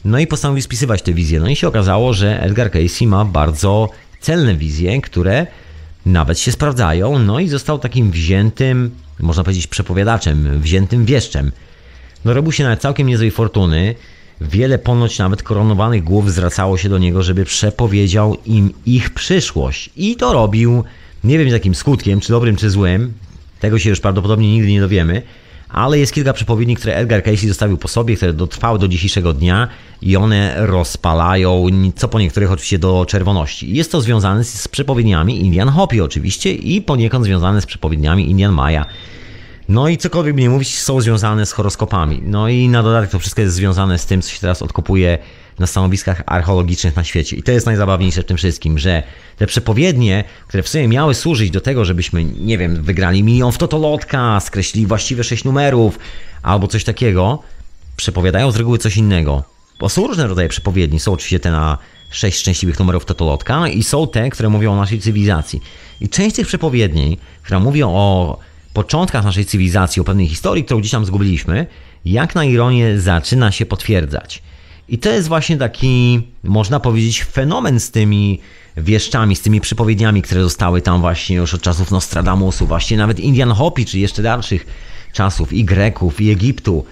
[0.04, 1.40] No i postanowił spisywać te wizje.
[1.40, 5.46] No i się okazało, że Edgar Casey ma bardzo celne wizje, które
[6.06, 7.18] nawet się sprawdzają.
[7.18, 11.52] No i został takim wziętym, można powiedzieć, przepowiadaczem, wziętym wieszczem.
[12.24, 13.94] No robił się nawet całkiem niezłej fortuny.
[14.40, 19.90] Wiele ponoć nawet koronowanych głów zwracało się do niego, żeby przepowiedział im ich przyszłość.
[19.96, 20.84] I to robił,
[21.24, 23.12] nie wiem z jakim skutkiem, czy dobrym, czy złym.
[23.60, 25.22] Tego się już prawdopodobnie nigdy nie dowiemy
[25.72, 29.68] ale jest kilka przepowiedni, które Edgar Casey zostawił po sobie, które dotrwały do dzisiejszego dnia
[30.02, 33.74] i one rozpalają, co po niektórych oczywiście do czerwoności.
[33.74, 38.85] Jest to związane z przepowiedniami Indian Hopi oczywiście i poniekąd związane z przepowiedniami Indian Maya.
[39.68, 42.22] No i cokolwiek by nie mówić, są związane z horoskopami.
[42.24, 45.18] No i na dodatek to wszystko jest związane z tym, co się teraz odkopuje
[45.58, 47.36] na stanowiskach archeologicznych na świecie.
[47.36, 49.02] I to jest najzabawniejsze w tym wszystkim, że
[49.36, 53.58] te przepowiednie, które w sumie miały służyć do tego, żebyśmy, nie wiem, wygrali milion w
[53.58, 55.98] totolotka, skreślili właściwe sześć numerów
[56.42, 57.42] albo coś takiego,
[57.96, 59.44] przepowiadają z reguły coś innego.
[59.80, 61.00] Bo są różne rodzaje przepowiedni.
[61.00, 61.78] Są oczywiście te na
[62.10, 65.62] sześć szczęśliwych numerów totolotka i są te, które mówią o naszej cywilizacji.
[66.00, 68.38] I część tych przepowiedni, która mówi o
[68.72, 71.66] początkach naszej cywilizacji, o pewnej historii, którą gdzieś tam zgubiliśmy,
[72.04, 74.42] jak na ironię zaczyna się potwierdzać.
[74.90, 78.40] I to jest właśnie taki, można powiedzieć, fenomen z tymi
[78.76, 83.50] wieszczami, z tymi przypowiedniami, które zostały tam właśnie już od czasów Nostradamusu, właśnie nawet Indian
[83.50, 84.66] Hopi, czy jeszcze dalszych
[85.12, 86.85] czasów i Greków, i Egiptu.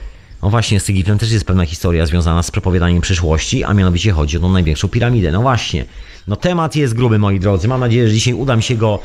[0.42, 4.36] No właśnie, z Egiptem też jest pewna historia związana z przepowiadaniem przyszłości, a mianowicie chodzi
[4.36, 5.32] o tą największą piramidę.
[5.32, 5.84] No właśnie,
[6.28, 7.68] no temat jest gruby, moi drodzy.
[7.68, 8.98] Mam nadzieję, że dzisiaj uda mi się go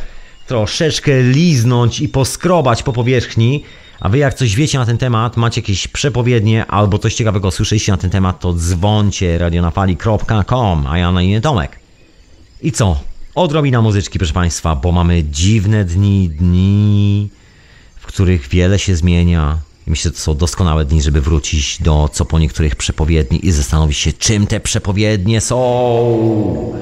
[0.47, 3.63] troszeczkę liznąć i poskrobać po powierzchni.
[4.03, 7.91] A wy jak coś wiecie na ten temat, macie jakieś przepowiednie albo coś ciekawego słyszeliście
[7.91, 11.79] na ten temat, to dzwoncie radionafali.com, a ja na imię Tomek.
[12.61, 12.99] I co?
[13.35, 17.29] Odrobina muzyczki, proszę Państwa, bo mamy dziwne dni, dni,
[17.95, 19.57] w których wiele się zmienia.
[19.87, 23.97] Myślę, że to są doskonałe dni, żeby wrócić do co po niektórych przepowiedni i zastanowić
[23.97, 26.73] się, czym te przepowiednie są.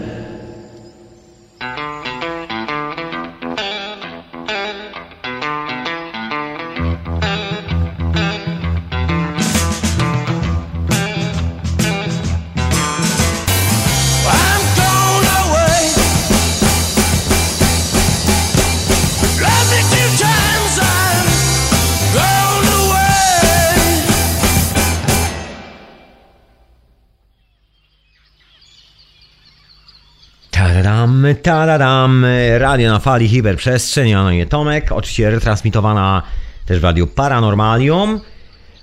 [31.43, 32.25] Tararam,
[32.57, 36.21] radio na fali hiperprzestrzeń, ja na imię Tomek, oczywiście retransmitowana
[36.65, 38.19] też w radiu Paranormalium,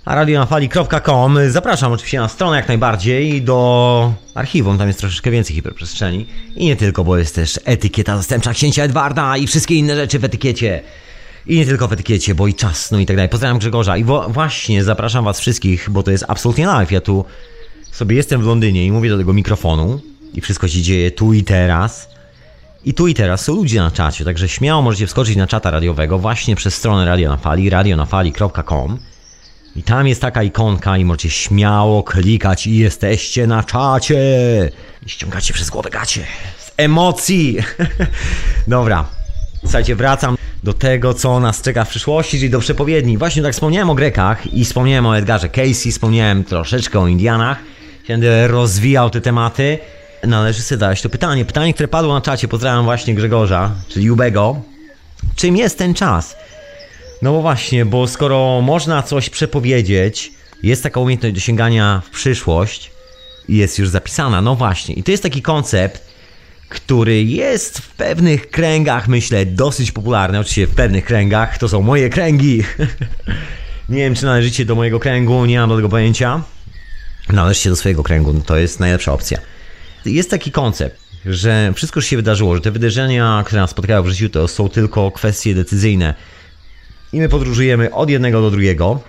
[0.04, 1.38] a radio na fali.com.
[1.48, 6.76] Zapraszam oczywiście na stronę jak najbardziej do archiwum, tam jest troszeczkę więcej hiperprzestrzeni i nie
[6.76, 10.82] tylko, bo jest też etykieta zastępcza księcia Edwarda i wszystkie inne rzeczy w etykiecie.
[11.46, 13.28] I nie tylko w etykiecie, bo i czas, no i tak dalej.
[13.28, 16.92] Pozdrawiam Grzegorza i właśnie zapraszam was wszystkich, bo to jest absolutnie live.
[16.92, 17.24] Ja tu
[17.92, 20.00] sobie jestem w Londynie i mówię do tego mikrofonu
[20.34, 22.17] i wszystko się dzieje tu i teraz.
[22.84, 26.18] I tu i teraz są ludzie na czacie, także śmiało możecie wskoczyć na czata radiowego
[26.18, 28.98] właśnie przez stronę Radio na Fali, radionafali.com
[29.76, 34.18] i tam jest taka ikonka i możecie śmiało klikać i jesteście na czacie.
[35.06, 36.24] I ściągacie przez głowę gacie.
[36.58, 37.56] Z emocji.
[38.68, 39.04] Dobra.
[39.60, 43.18] Słuchajcie, wracam do tego, co nas czeka w przyszłości, czyli do przepowiedni.
[43.18, 47.58] Właśnie tak wspomniałem o Grekach i wspomniałem o Edgarze Casey, wspomniałem troszeczkę o Indianach.
[48.08, 49.78] Będę rozwijał te tematy
[50.26, 51.44] należy sobie zadać to pytanie.
[51.44, 54.62] Pytanie, które padło na czacie, pozdrawiam właśnie Grzegorza, czyli Jubego.
[55.36, 56.36] Czym jest ten czas?
[57.22, 62.90] No bo właśnie, bo skoro można coś przepowiedzieć, jest taka umiejętność dosięgania w przyszłość
[63.48, 64.94] i jest już zapisana, no właśnie.
[64.94, 66.08] I to jest taki koncept,
[66.68, 70.38] który jest w pewnych kręgach, myślę, dosyć popularny.
[70.38, 72.62] Oczywiście w pewnych kręgach, to są moje kręgi.
[73.88, 76.42] nie wiem, czy należycie do mojego kręgu, nie mam do tego pojęcia.
[77.28, 79.38] Należycie do swojego kręgu, to jest najlepsza opcja
[80.04, 84.28] jest taki koncept, że wszystko się wydarzyło, że te wydarzenia, które nas spotkają w życiu,
[84.28, 86.14] to są tylko kwestie decyzyjne.
[87.12, 89.00] I my podróżujemy od jednego do drugiego.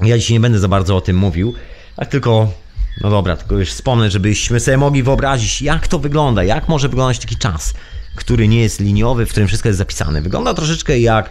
[0.00, 1.54] Ja dzisiaj nie będę za bardzo o tym mówił,
[1.96, 2.52] ale tylko,
[3.00, 7.18] no dobra, tylko już wspomnę, żebyśmy sobie mogli wyobrazić, jak to wygląda, jak może wyglądać
[7.18, 7.74] taki czas,
[8.14, 10.22] który nie jest liniowy, w którym wszystko jest zapisane.
[10.22, 11.30] Wygląda troszeczkę jak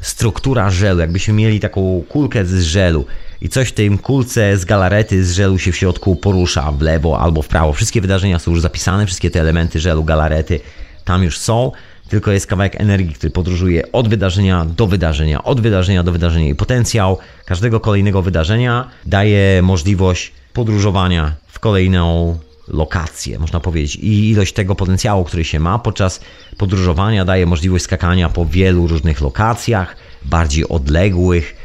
[0.00, 3.06] struktura żelu, jakbyśmy mieli taką kulkę z żelu
[3.42, 7.20] i coś w tej kulce z galarety z żelu się w środku porusza w lewo
[7.20, 7.72] albo w prawo.
[7.72, 10.60] Wszystkie wydarzenia są już zapisane, wszystkie te elementy żelu, galarety
[11.04, 11.72] tam już są,
[12.08, 16.54] tylko jest kawałek energii, który podróżuje od wydarzenia do wydarzenia, od wydarzenia do wydarzenia i
[16.54, 23.96] potencjał każdego kolejnego wydarzenia daje możliwość podróżowania w kolejną lokację, można powiedzieć.
[23.96, 26.20] I ilość tego potencjału, który się ma podczas
[26.58, 31.56] podróżowania, daje możliwość skakania po wielu różnych lokacjach, bardziej odległych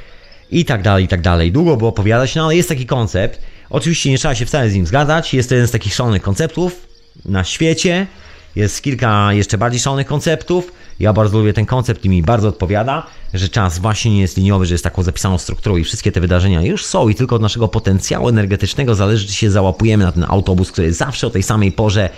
[0.55, 1.51] i tak dalej, i tak dalej.
[1.51, 3.41] Długo było opowiadać, no ale jest taki koncept.
[3.69, 5.33] Oczywiście nie trzeba się wcale z nim zgadzać.
[5.33, 6.87] Jest to jeden z takich szalonych konceptów
[7.25, 8.07] na świecie.
[8.55, 10.71] Jest kilka jeszcze bardziej szalonych konceptów.
[10.99, 14.65] Ja bardzo lubię ten koncept i mi bardzo odpowiada, że czas właśnie nie jest liniowy,
[14.65, 17.67] że jest taką zapisaną strukturą i wszystkie te wydarzenia już są i tylko od naszego
[17.67, 22.09] potencjału energetycznego zależy, czy się załapujemy na ten autobus, który zawsze o tej samej porze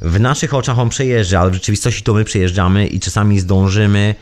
[0.00, 4.14] w naszych oczach on przejeżdża, ale w rzeczywistości to my przejeżdżamy i czasami zdążymy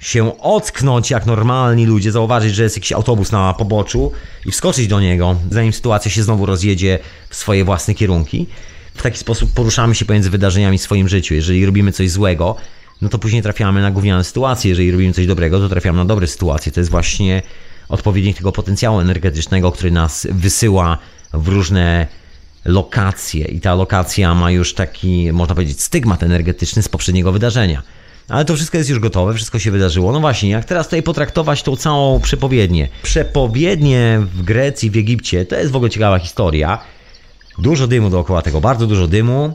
[0.00, 4.12] się ocknąć jak normalni ludzie, zauważyć, że jest jakiś autobus na poboczu
[4.46, 8.46] i wskoczyć do niego, zanim sytuacja się znowu rozjedzie w swoje własne kierunki.
[8.94, 11.34] W taki sposób poruszamy się pomiędzy wydarzeniami w swoim życiu.
[11.34, 12.56] Jeżeli robimy coś złego,
[13.02, 14.68] no to później trafiamy na gówniane sytuacje.
[14.68, 16.72] Jeżeli robimy coś dobrego, to trafiamy na dobre sytuacje.
[16.72, 17.42] To jest właśnie
[17.88, 20.98] odpowiednik tego potencjału energetycznego, który nas wysyła
[21.32, 22.06] w różne
[22.64, 23.44] lokacje.
[23.44, 27.82] I ta lokacja ma już taki, można powiedzieć, stygmat energetyczny z poprzedniego wydarzenia.
[28.30, 30.12] Ale to wszystko jest już gotowe, wszystko się wydarzyło.
[30.12, 32.88] No właśnie, jak teraz tutaj potraktować tą całą przepowiednię?
[33.02, 36.78] Przepowiednie w Grecji, w Egipcie, to jest w ogóle ciekawa historia.
[37.58, 39.54] Dużo dymu dookoła tego, bardzo dużo dymu.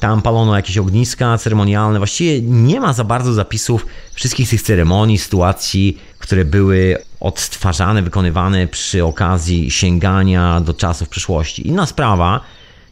[0.00, 1.98] Tam palono jakieś ogniska ceremonialne.
[1.98, 9.04] Właściwie nie ma za bardzo zapisów wszystkich tych ceremonii, sytuacji, które były odtwarzane, wykonywane przy
[9.04, 11.68] okazji sięgania do czasów przyszłości.
[11.68, 12.40] Inna sprawa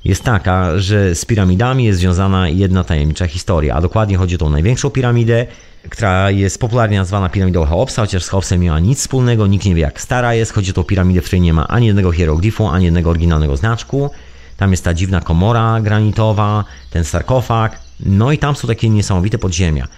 [0.05, 4.51] jest taka, że z piramidami jest związana jedna tajemnicza historia, a dokładnie chodzi o tą
[4.51, 5.47] największą piramidę,
[5.91, 9.75] która jest popularnie nazwana piramidą Cheopsa, chociaż z Cheopsem nie ma nic wspólnego, nikt nie
[9.75, 10.53] wie jak stara jest.
[10.53, 14.11] Chodzi o tą piramidę, w której nie ma ani jednego hieroglifu, ani jednego oryginalnego znaczku.
[14.57, 19.88] Tam jest ta dziwna komora granitowa, ten sarkofag, no i tam są takie niesamowite podziemia.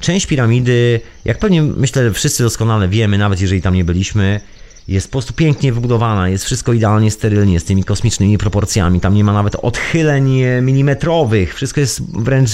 [0.00, 4.40] Część piramidy, jak pewnie myślę wszyscy doskonale wiemy, nawet jeżeli tam nie byliśmy,
[4.88, 9.24] jest po prostu pięknie wybudowana, jest wszystko idealnie sterylnie, z tymi kosmicznymi proporcjami, tam nie
[9.24, 12.50] ma nawet odchyleń milimetrowych, wszystko jest wręcz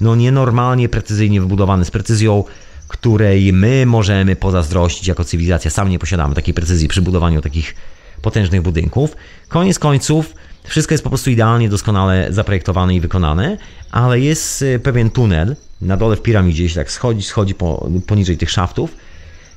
[0.00, 2.44] no, nienormalnie precyzyjnie wybudowane, z precyzją,
[2.88, 5.70] której my możemy pozazdrościć jako cywilizacja.
[5.70, 7.74] Sam nie posiadamy takiej precyzji przy budowaniu takich
[8.22, 9.16] potężnych budynków.
[9.48, 13.56] Koniec końców, wszystko jest po prostu idealnie, doskonale zaprojektowane i wykonane,
[13.90, 18.36] ale jest y, pewien tunel na dole w piramidzie, jeśli tak schodzi, schodzi po, poniżej
[18.36, 18.96] tych szaftów,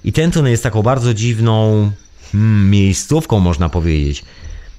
[0.04, 1.92] i ten tunel jest taką bardzo dziwną
[2.32, 4.24] hmm, miejscówką, można powiedzieć.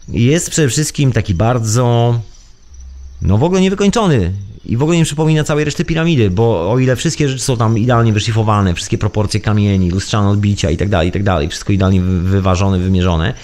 [0.08, 2.20] Jest przede wszystkim taki bardzo,
[3.22, 4.32] no w ogóle niewykończony
[4.64, 7.78] i w ogóle nie przypomina całej reszty piramidy, bo o ile wszystkie rzeczy są tam
[7.78, 12.00] idealnie wyszlifowane, wszystkie proporcje kamieni, lustrzane odbicia i tak dalej, i tak dalej, wszystko idealnie
[12.00, 13.34] wyważone, wymierzone,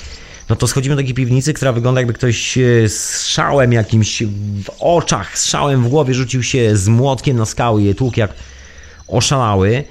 [0.48, 4.22] no to schodzimy do takiej piwnicy, która wygląda jakby ktoś e, z szałem jakimś
[4.64, 8.16] w oczach, z szałem w głowie rzucił się z młotkiem na skały i je tłuk
[8.16, 8.34] jak
[9.08, 9.84] oszalały,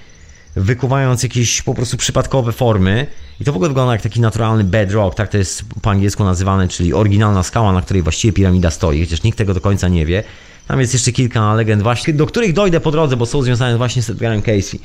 [0.57, 3.07] wykuwając jakieś po prostu przypadkowe formy.
[3.41, 6.67] I to w ogóle wygląda jak taki naturalny bedrock, tak to jest po angielsku nazywane,
[6.67, 10.23] czyli oryginalna skała, na której właściwie piramida stoi, chociaż nikt tego do końca nie wie.
[10.67, 14.01] Tam jest jeszcze kilka legend właśnie, do których dojdę po drodze, bo są związane właśnie
[14.01, 14.79] z Edgarem Casey.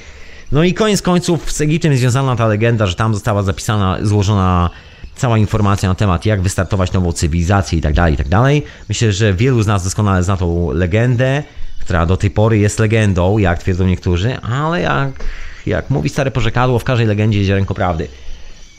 [0.53, 4.71] No i koniec końców z Egiptem jest związana ta legenda, że tam została zapisana, złożona
[5.17, 8.63] cała informacja na temat, jak wystartować nową cywilizację i tak dalej, i tak dalej.
[8.89, 11.43] Myślę, że wielu z nas doskonale zna tą legendę,
[11.81, 15.25] która do tej pory jest legendą, jak twierdzą niektórzy, ale jak,
[15.67, 18.09] jak mówi stare porzekadło, w każdej legendzie jest ziarenko prawdy.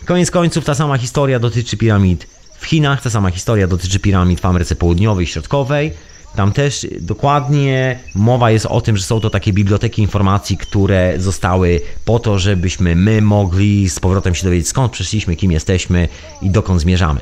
[0.05, 2.27] Koniec końców ta sama historia dotyczy piramid
[2.59, 5.93] w Chinach, ta sama historia dotyczy piramid w Ameryce Południowej i Środkowej.
[6.35, 11.81] Tam też dokładnie mowa jest o tym, że są to takie biblioteki informacji, które zostały
[12.05, 16.07] po to, żebyśmy my mogli z powrotem się dowiedzieć skąd przyszliśmy, kim jesteśmy
[16.41, 17.19] i dokąd zmierzamy.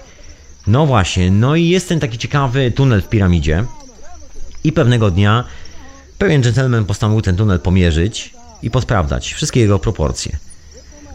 [0.67, 3.65] No właśnie, no i jest ten taki ciekawy tunel w piramidzie
[4.63, 5.43] i pewnego dnia
[6.17, 10.38] pewien gentleman postanowił ten tunel pomierzyć i posprawdzać wszystkie jego proporcje.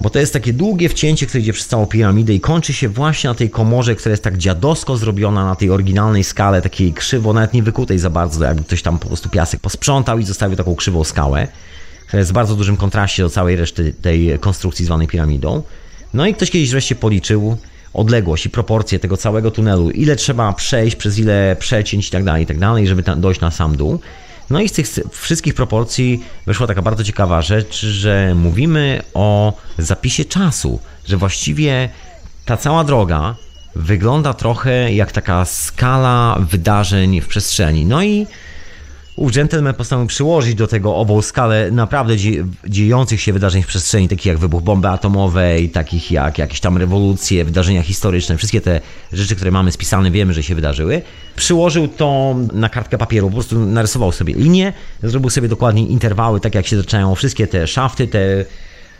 [0.00, 3.30] Bo to jest takie długie wcięcie, które idzie przez całą piramidę i kończy się właśnie
[3.30, 7.52] na tej komorze, która jest tak dziadowsko zrobiona na tej oryginalnej skale, takiej krzywo, nawet
[7.52, 11.04] nie wykutej za bardzo, jakby ktoś tam po prostu piasek posprzątał i zostawił taką krzywą
[11.04, 11.48] skałę,
[12.06, 15.62] która jest w bardzo dużym kontraście do całej reszty tej konstrukcji zwanej piramidą.
[16.14, 17.56] No i ktoś kiedyś wreszcie policzył
[17.94, 22.42] odległość i proporcje tego całego tunelu, ile trzeba przejść, przez ile przecięć i tak dalej,
[22.42, 23.98] i tak dalej, żeby dojść na sam dół.
[24.50, 30.24] No i z tych wszystkich proporcji wyszła taka bardzo ciekawa rzecz, że mówimy o zapisie
[30.24, 31.88] czasu, że właściwie
[32.44, 33.34] ta cała droga
[33.74, 37.84] wygląda trochę jak taka skala wydarzeń w przestrzeni.
[37.84, 38.26] No i
[39.16, 42.16] ów gentleman postanowił przyłożyć do tego ową skalę naprawdę
[42.68, 47.44] dziejących się wydarzeń w przestrzeni, takich jak wybuch bomby atomowej, takich jak jakieś tam rewolucje,
[47.44, 48.80] wydarzenia historyczne, wszystkie te
[49.12, 51.02] rzeczy, które mamy spisane, wiemy, że się wydarzyły.
[51.36, 56.54] Przyłożył to na kartkę papieru, po prostu narysował sobie linię, zrobił sobie dokładnie interwały, tak
[56.54, 58.44] jak się zaczynają wszystkie te szafty, te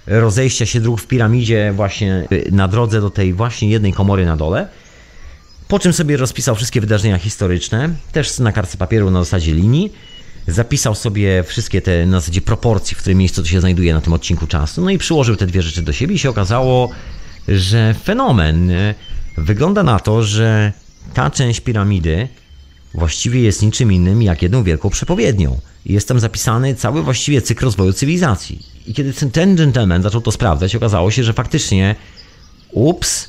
[0.07, 4.69] rozejścia się dróg w piramidzie właśnie na drodze do tej właśnie jednej komory na dole.
[5.69, 9.93] Po czym sobie rozpisał wszystkie wydarzenia historyczne, też na kartce papieru na zasadzie linii.
[10.49, 14.13] Zapisał sobie wszystkie te na zasadzie proporcji, w którym miejscu to się znajduje na tym
[14.13, 14.83] odcinku czasu.
[14.83, 16.91] No i przyłożył te dwie rzeczy do siebie i się okazało,
[17.49, 18.73] że fenomen
[19.37, 20.73] wygląda na to, że
[21.15, 22.29] ta część piramidy
[22.95, 25.61] właściwie jest niczym innym jak jedną wielką przepowiednią.
[25.87, 28.63] Jest tam zapisany cały właściwie cykl rozwoju cywilizacji.
[28.87, 31.95] I kiedy ten, ten gentleman zaczął to sprawdzać, okazało się, że faktycznie
[32.71, 33.29] ups,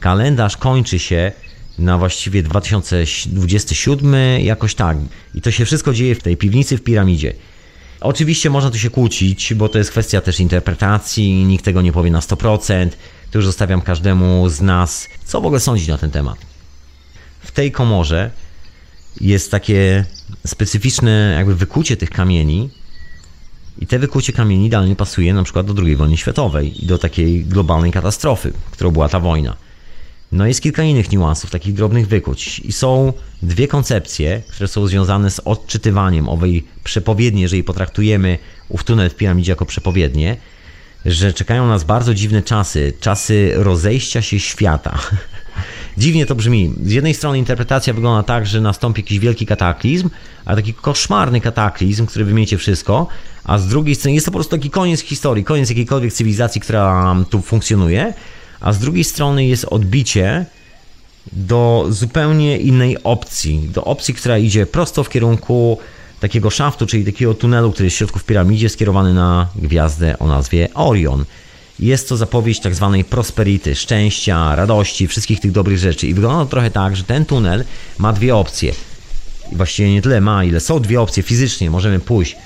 [0.00, 1.32] kalendarz kończy się
[1.78, 4.96] na właściwie 2027, jakoś tak.
[5.34, 7.34] I to się wszystko dzieje w tej piwnicy w piramidzie.
[8.00, 12.10] Oczywiście można tu się kłócić, bo to jest kwestia też interpretacji, nikt tego nie powie
[12.10, 12.88] na 100%.
[13.30, 16.38] To już zostawiam każdemu z nas, co w ogóle sądzić na ten temat.
[17.40, 18.30] W tej komorze
[19.20, 20.04] jest takie
[20.46, 22.70] specyficzne jakby wykucie tych kamieni
[23.78, 27.44] i te wykucie kamieni idealnie pasuje na przykład do II wojny światowej i do takiej
[27.44, 29.56] globalnej katastrofy, którą była ta wojna.
[30.34, 32.58] No jest kilka innych niuansów, takich drobnych wykuć.
[32.58, 39.10] I są dwie koncepcje, które są związane z odczytywaniem owej przepowiedni, jeżeli potraktujemy ów tunel
[39.10, 40.36] w piramidzie jako przepowiednię,
[41.06, 44.98] że czekają nas bardzo dziwne czasy, czasy rozejścia się świata.
[45.98, 46.72] Dziwnie to brzmi.
[46.84, 50.10] Z jednej strony interpretacja wygląda tak, że nastąpi jakiś wielki kataklizm,
[50.44, 53.08] a taki koszmarny kataklizm, który wymiecie wszystko,
[53.44, 57.16] a z drugiej strony jest to po prostu taki koniec historii, koniec jakiejkolwiek cywilizacji, która
[57.30, 58.14] tu funkcjonuje,
[58.64, 60.46] a z drugiej strony jest odbicie
[61.32, 65.78] do zupełnie innej opcji, do opcji, która idzie prosto w kierunku
[66.20, 70.26] takiego szaftu, czyli takiego tunelu, który jest w środku w piramidzie, skierowany na gwiazdę o
[70.26, 71.24] nazwie Orion.
[71.80, 76.06] Jest to zapowiedź tak zwanej prosperity, szczęścia, radości, wszystkich tych dobrych rzeczy.
[76.06, 77.64] I wygląda to trochę tak, że ten tunel
[77.98, 78.72] ma dwie opcje.
[79.52, 81.70] I właściwie nie tyle ma, ile są dwie opcje fizycznie.
[81.70, 82.36] Możemy pójść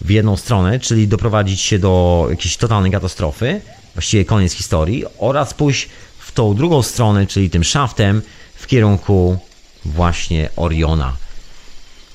[0.00, 3.60] w jedną stronę, czyli doprowadzić się do jakiejś totalnej katastrofy,
[3.94, 8.22] właściwie koniec historii, oraz pójść w tą drugą stronę, czyli tym szaftem
[8.54, 9.38] w kierunku
[9.84, 11.12] właśnie Oriona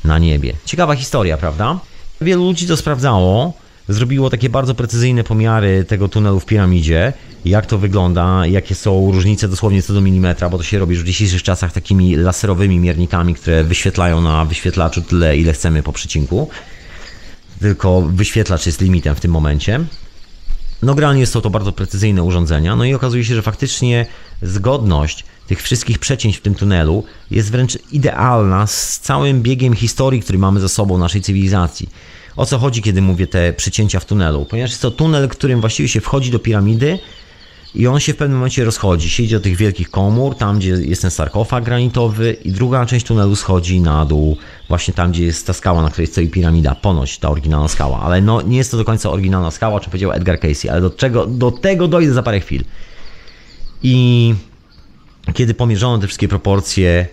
[0.04, 0.54] na niebie.
[0.66, 1.80] Ciekawa historia, prawda?
[2.22, 3.54] Wielu ludzi to sprawdzało,
[3.90, 7.14] zrobiło takie bardzo precyzyjne pomiary tego tunelu w piramidzie,
[7.46, 11.04] jak to wygląda, jakie są różnice dosłownie co do milimetra, bo to się robi już
[11.04, 16.50] w dzisiejszych czasach takimi laserowymi miernikami, które wyświetlają na wyświetlaczu tyle, ile chcemy po przecinku.
[17.60, 19.80] Tylko wyświetlacz jest limitem w tym momencie.
[20.82, 24.06] No generalnie są to bardzo precyzyjne urządzenia, no i okazuje się, że faktycznie
[24.42, 30.38] zgodność tych wszystkich przecięć w tym tunelu jest wręcz idealna z całym biegiem historii, który
[30.38, 31.90] mamy za sobą naszej cywilizacji.
[32.36, 34.46] O co chodzi, kiedy mówię te przecięcia w tunelu?
[34.46, 37.00] Ponieważ jest to tunel, którym właściwie się wchodzi do piramidy
[37.78, 39.10] I on się w pewnym momencie rozchodzi.
[39.10, 43.36] Siedzi do tych wielkich komór, tam gdzie jest ten sarkofag granitowy, i druga część tunelu
[43.36, 46.76] schodzi na dół, właśnie tam, gdzie jest ta skała, na której stoi piramida.
[46.76, 50.12] Ponoć ta oryginalna skała, ale no nie jest to do końca oryginalna skała, czy powiedział
[50.12, 52.64] Edgar Casey, ale do, czego, do tego dojdę za parę chwil.
[53.84, 54.36] I
[55.34, 57.08] kiedy pomierzono te wszystkie proporcje,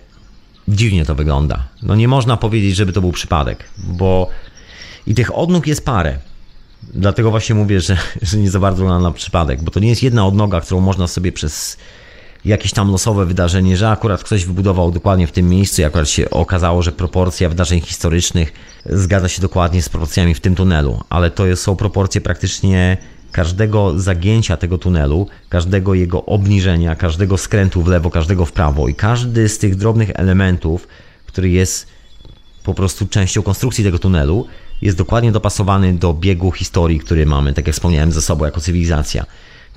[0.68, 1.68] dziwnie to wygląda.
[1.82, 4.30] No nie można powiedzieć, żeby to był przypadek, bo
[5.06, 6.18] i tych odnóg jest parę.
[6.94, 10.26] Dlatego właśnie mówię, że, że nie za bardzo na przypadek, bo to nie jest jedna
[10.26, 11.76] odnoga, którą można sobie przez
[12.44, 16.30] jakieś tam losowe wydarzenie, że akurat ktoś wybudował dokładnie w tym miejscu i akurat się
[16.30, 18.52] okazało, że proporcja wydarzeń historycznych
[18.86, 22.96] zgadza się dokładnie z proporcjami w tym tunelu, ale to są proporcje praktycznie
[23.32, 28.88] każdego zagięcia tego tunelu, każdego jego obniżenia, każdego skrętu w lewo, każdego w prawo.
[28.88, 30.88] I każdy z tych drobnych elementów,
[31.26, 31.86] który jest
[32.64, 34.46] po prostu częścią konstrukcji tego tunelu,
[34.84, 39.26] jest dokładnie dopasowany do biegu historii, który mamy, tak jak wspomniałem, ze sobą jako cywilizacja.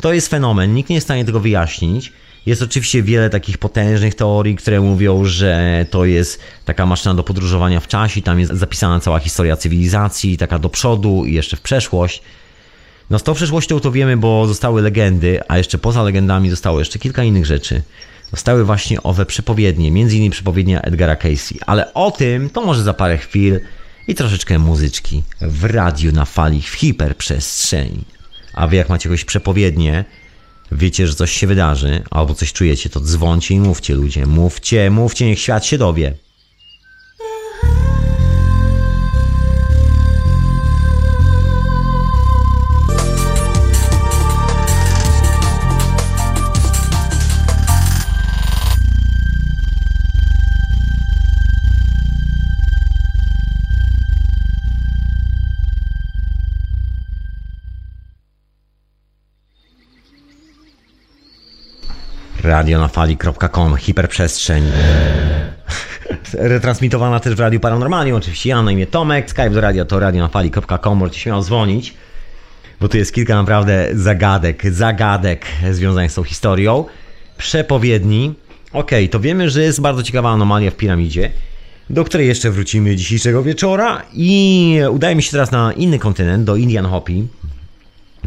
[0.01, 2.13] To jest fenomen, nikt nie jest w stanie tego wyjaśnić.
[2.45, 7.79] Jest oczywiście wiele takich potężnych teorii, które mówią, że to jest taka maszyna do podróżowania
[7.79, 12.21] w czasie, tam jest zapisana cała historia cywilizacji, taka do przodu i jeszcze w przeszłość.
[13.09, 16.99] No z tą przeszłością to wiemy, bo zostały legendy, a jeszcze poza legendami zostało jeszcze
[16.99, 17.81] kilka innych rzeczy.
[18.31, 21.59] Zostały właśnie owe przepowiednie, między innymi przepowiednia Edgara Casey.
[21.65, 23.59] Ale o tym to może za parę chwil
[24.07, 28.03] i troszeczkę muzyczki w radiu na fali w hiperprzestrzeni.
[28.53, 30.05] A wy jak macie jakieś przepowiednie,
[30.71, 34.25] wiecie, że coś się wydarzy, albo coś czujecie, to dzwoncie i mówcie ludzie.
[34.25, 36.13] Mówcie, mówcie, niech świat się dowie.
[62.47, 64.63] Radio na fali.com, hiperprzestrzeń.
[66.33, 70.97] Retransmitowana też w Radiu Paranormalnie, oczywiście ja na imię Tomek, Skype do radio to radionafali.com,
[70.97, 71.93] możecie śmiało dzwonić,
[72.81, 76.85] bo tu jest kilka naprawdę zagadek, zagadek związanych z tą historią.
[77.37, 78.33] Przepowiedni.
[78.73, 81.31] Ok, to wiemy, że jest bardzo ciekawa anomalia w piramidzie,
[81.89, 86.85] do której jeszcze wrócimy dzisiejszego wieczora i udajemy się teraz na inny kontynent, do Indian
[86.85, 87.27] Hopi,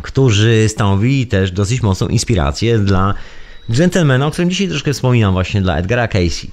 [0.03, 3.15] którzy stanowili też dosyć mocną inspirację dla
[3.71, 6.51] Gentlemana, o którym dzisiaj troszkę wspominam właśnie dla Edgara Casey.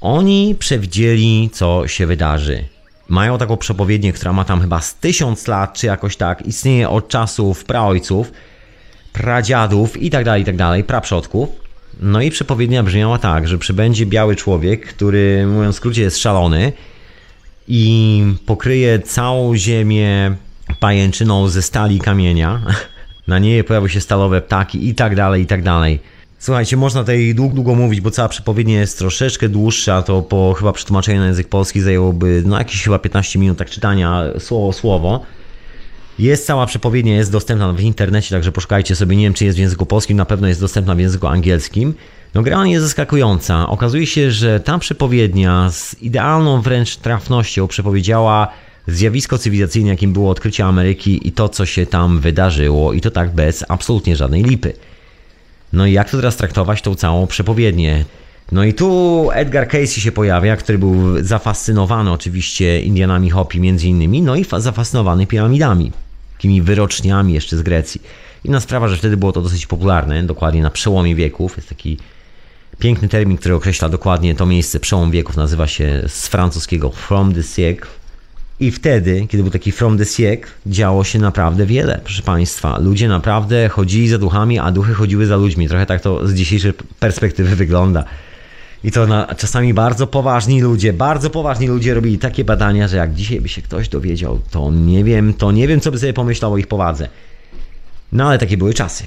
[0.00, 2.64] Oni przewidzieli, co się wydarzy.
[3.08, 7.08] Mają taką przepowiednię, która ma tam chyba z tysiąc lat, czy jakoś tak, istnieje od
[7.08, 8.32] czasów praojców,
[9.12, 11.48] pradziadów i tak dalej, i tak dalej, praprzodków.
[12.00, 16.72] No i przepowiednia brzmiała tak, że przybędzie biały człowiek, który mówiąc w skrócie jest szalony
[17.68, 20.36] i pokryje całą ziemię
[20.80, 22.60] pajęczyną ze stali kamienia
[23.26, 26.00] na niej pojawiły się stalowe ptaki i tak dalej, i tak dalej.
[26.38, 30.72] Słuchajcie, można tutaj długo, długo mówić, bo cała przepowiednia jest troszeczkę dłuższa, to po chyba
[30.72, 35.20] przetłumaczeniu na język polski zajęłoby no jakieś chyba 15 minut tak czytania słowo słowo.
[36.18, 39.60] Jest cała przepowiednia, jest dostępna w internecie, także poszukajcie sobie, nie wiem czy jest w
[39.60, 41.94] języku polskim, na pewno jest dostępna w języku angielskim.
[42.34, 43.68] No gra jest zaskakująca.
[43.68, 48.48] Okazuje się, że ta przepowiednia z idealną wręcz trafnością przepowiedziała
[48.88, 53.34] zjawisko cywilizacyjne, jakim było odkrycie Ameryki i to, co się tam wydarzyło, i to tak
[53.34, 54.72] bez absolutnie żadnej lipy.
[55.72, 58.04] No i jak to teraz traktować tą całą przepowiednię?
[58.52, 64.22] No i tu Edgar Casey się pojawia, który był zafascynowany oczywiście Indianami Hopi między innymi,
[64.22, 65.92] no i zafascynowany piramidami,
[66.32, 68.02] takimi wyroczniami jeszcze z Grecji.
[68.44, 71.56] Inna sprawa, że wtedy było to dosyć popularne, dokładnie na przełomie wieków.
[71.56, 71.98] Jest taki
[72.78, 77.40] piękny termin, który określa dokładnie to miejsce, przełom wieków, nazywa się z francuskiego from the
[77.40, 77.86] siècle,
[78.60, 82.78] i wtedy, kiedy był taki From the Siècle, działo się naprawdę wiele, proszę Państwa.
[82.78, 85.68] Ludzie naprawdę chodzili za duchami, a duchy chodziły za ludźmi.
[85.68, 88.04] Trochę tak to z dzisiejszej perspektywy wygląda.
[88.84, 93.14] I to na, czasami bardzo poważni ludzie, bardzo poważni ludzie robili takie badania, że jak
[93.14, 96.52] dzisiaj by się ktoś dowiedział, to nie wiem, to nie wiem, co by sobie pomyślał
[96.52, 97.08] o ich powadze.
[98.12, 99.04] No ale takie były czasy.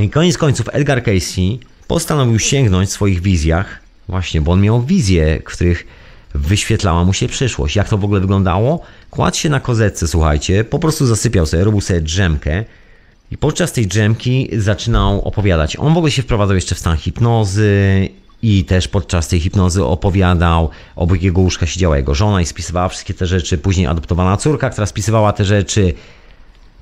[0.00, 5.40] I koniec końców Edgar Casey postanowił sięgnąć w swoich wizjach, właśnie, bo on miał wizje,
[5.40, 5.86] w których
[6.34, 7.76] wyświetlała mu się przyszłość.
[7.76, 8.80] Jak to w ogóle wyglądało?
[9.10, 12.64] Kładł się na kozetce, słuchajcie, po prostu zasypiał sobie, robił sobie drzemkę
[13.30, 15.76] i podczas tej drzemki zaczynał opowiadać.
[15.76, 18.08] On w ogóle się wprowadzał jeszcze w stan hipnozy
[18.42, 23.14] i też podczas tej hipnozy opowiadał, obok jego łóżka siedziała jego żona i spisywała wszystkie
[23.14, 25.94] te rzeczy, później adoptowana córka, która spisywała te rzeczy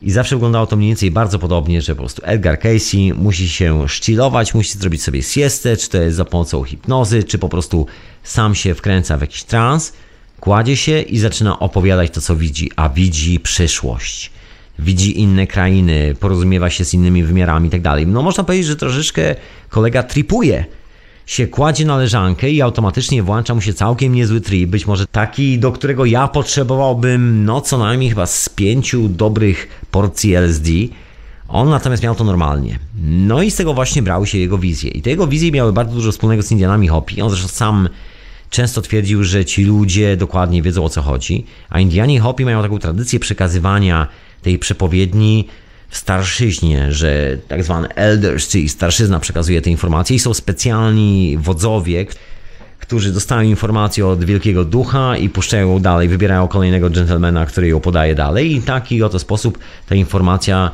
[0.03, 3.89] i zawsze wyglądało to mniej więcej bardzo podobnie, że po prostu Edgar Casey musi się
[3.89, 7.87] szcilować, musi zrobić sobie siestę, czy to jest za pomocą hipnozy, czy po prostu
[8.23, 9.93] sam się wkręca w jakiś trans,
[10.41, 14.31] kładzie się i zaczyna opowiadać to, co widzi, a widzi przyszłość.
[14.79, 18.07] widzi inne krainy, porozumiewa się z innymi wymiarami i tak dalej.
[18.07, 19.35] No można powiedzieć, że troszeczkę
[19.69, 20.65] kolega tripuje
[21.29, 25.59] się kładzie na leżankę i automatycznie włącza mu się całkiem niezły trip, być może taki,
[25.59, 30.71] do którego ja potrzebowałbym no co najmniej chyba z pięciu dobrych porcji LSD.
[31.49, 32.79] On natomiast miał to normalnie.
[33.03, 34.91] No i z tego właśnie brały się jego wizje.
[34.91, 37.23] I te jego wizje miały bardzo dużo wspólnego z Indianami Hopi.
[37.23, 37.89] On zresztą sam
[38.51, 42.79] często twierdził, że ci ludzie dokładnie wiedzą o co chodzi, a Indianie Hopi mają taką
[42.79, 44.07] tradycję przekazywania
[44.43, 45.49] tej przepowiedni
[45.89, 52.07] w starszyźnie, że tak zwany elders, czyli starszyzna przekazuje te informacje i są specjalni wodzowie,
[52.79, 57.81] którzy dostają informację od Wielkiego Ducha i puszczają ją dalej, wybierają kolejnego dżentelmena, który ją
[57.81, 59.59] podaje dalej i taki oto sposób
[59.89, 60.71] ta informacja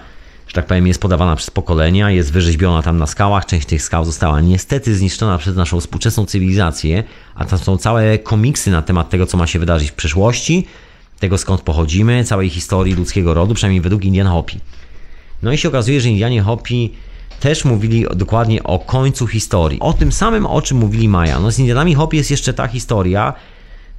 [0.46, 3.46] że tak powiem, jest podawana przez pokolenia, jest wyrzeźbiona tam na skałach.
[3.46, 7.04] Część tych skał została niestety zniszczona przez naszą współczesną cywilizację,
[7.34, 10.66] a tam są całe komiksy na temat tego, co ma się wydarzyć w przyszłości,
[11.20, 14.60] tego skąd pochodzimy, całej historii ludzkiego rodu, przynajmniej według Indian Hopi.
[15.44, 16.92] No i się okazuje, że Indianie Hopi
[17.40, 19.80] też mówili dokładnie o końcu historii.
[19.80, 21.40] O tym samym, o czym mówili Maja.
[21.40, 23.32] No z Indianami Hopi jest jeszcze ta historia,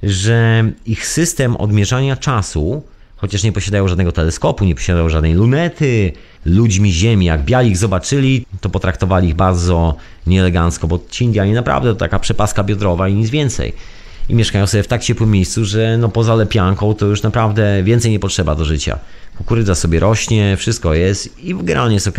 [0.02, 2.82] że ich system odmierzania czasu,
[3.16, 6.12] chociaż nie posiadają żadnego teleskopu, nie posiadają żadnej lunety,
[6.44, 11.88] ludźmi ziemi, jak biali ich zobaczyli, to potraktowali ich bardzo nieelegancko, bo ci Indianie naprawdę
[11.88, 13.72] to taka przepaska biodrowa i nic więcej.
[14.28, 18.10] I mieszkają sobie w tak ciepłym miejscu, że no poza lepianką to już naprawdę więcej
[18.10, 18.98] nie potrzeba do życia.
[19.38, 22.18] Kukurydza sobie rośnie, wszystko jest i generalnie jest ok.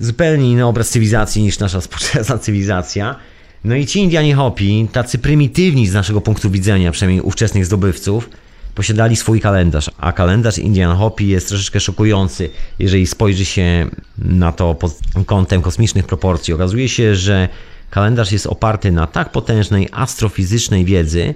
[0.00, 3.16] Zupełnie inny obraz cywilizacji niż nasza współczesna cywilizacja.
[3.64, 8.30] No i ci Indianie Hopi, tacy prymitywni z naszego punktu widzenia, przynajmniej ówczesnych zdobywców,
[8.74, 13.88] posiadali swój kalendarz, a kalendarz Indian Hopi jest troszeczkę szokujący, jeżeli spojrzy się
[14.18, 16.54] na to pod kątem kosmicznych proporcji.
[16.54, 17.48] Okazuje się, że
[17.90, 21.34] kalendarz jest oparty na tak potężnej astrofizycznej wiedzy,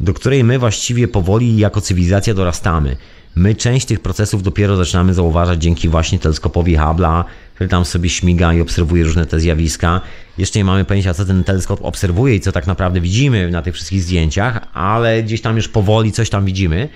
[0.00, 2.96] do której my właściwie powoli jako cywilizacja dorastamy.
[3.36, 8.54] My część tych procesów dopiero zaczynamy zauważać dzięki właśnie teleskopowi Hubble'a, który tam sobie śmiga
[8.54, 10.00] i obserwuje różne te zjawiska.
[10.38, 13.74] Jeszcze nie mamy pojęcia, co ten teleskop obserwuje i co tak naprawdę widzimy na tych
[13.74, 16.88] wszystkich zdjęciach, ale gdzieś tam już powoli coś tam widzimy.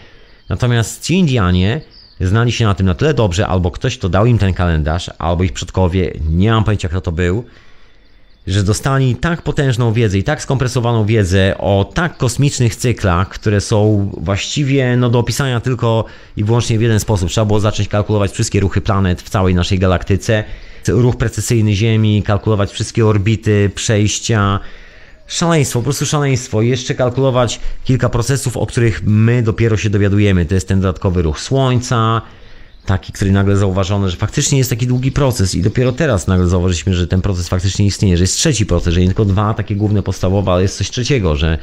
[0.49, 1.81] Natomiast ci Indianie
[2.21, 5.45] znali się na tym na tyle dobrze, albo ktoś, kto dał im ten kalendarz, albo
[5.45, 7.45] ich przodkowie, nie mam pojęcia, kto to był,
[8.49, 14.11] że dostali tak potężną wiedzę i tak skompresowaną wiedzę o tak kosmicznych cyklach, które są
[14.21, 16.05] właściwie no, do opisania tylko
[16.37, 17.31] i wyłącznie w jeden sposób.
[17.31, 20.45] Trzeba było zacząć kalkulować wszystkie ruchy planet w całej naszej galaktyce,
[20.89, 24.61] ruch precesyjny Ziemi, kalkulować wszystkie orbity, przejścia.
[25.27, 26.63] Szaleństwo, po prostu szaleństwo.
[26.63, 30.47] Jeszcze kalkulować kilka procesów, o których my dopiero się dowiadujemy.
[30.47, 32.23] To jest ten dodatkowy ruch Słońca,
[32.89, 36.95] taki, który nagle zauważono, że faktycznie jest taki długi proces i dopiero teraz nagle zauważyliśmy,
[36.95, 40.03] że ten proces faktycznie istnieje, że jest trzeci proces, że nie tylko dwa takie główne
[40.03, 41.59] podstawowe, ale jest coś trzeciego, że,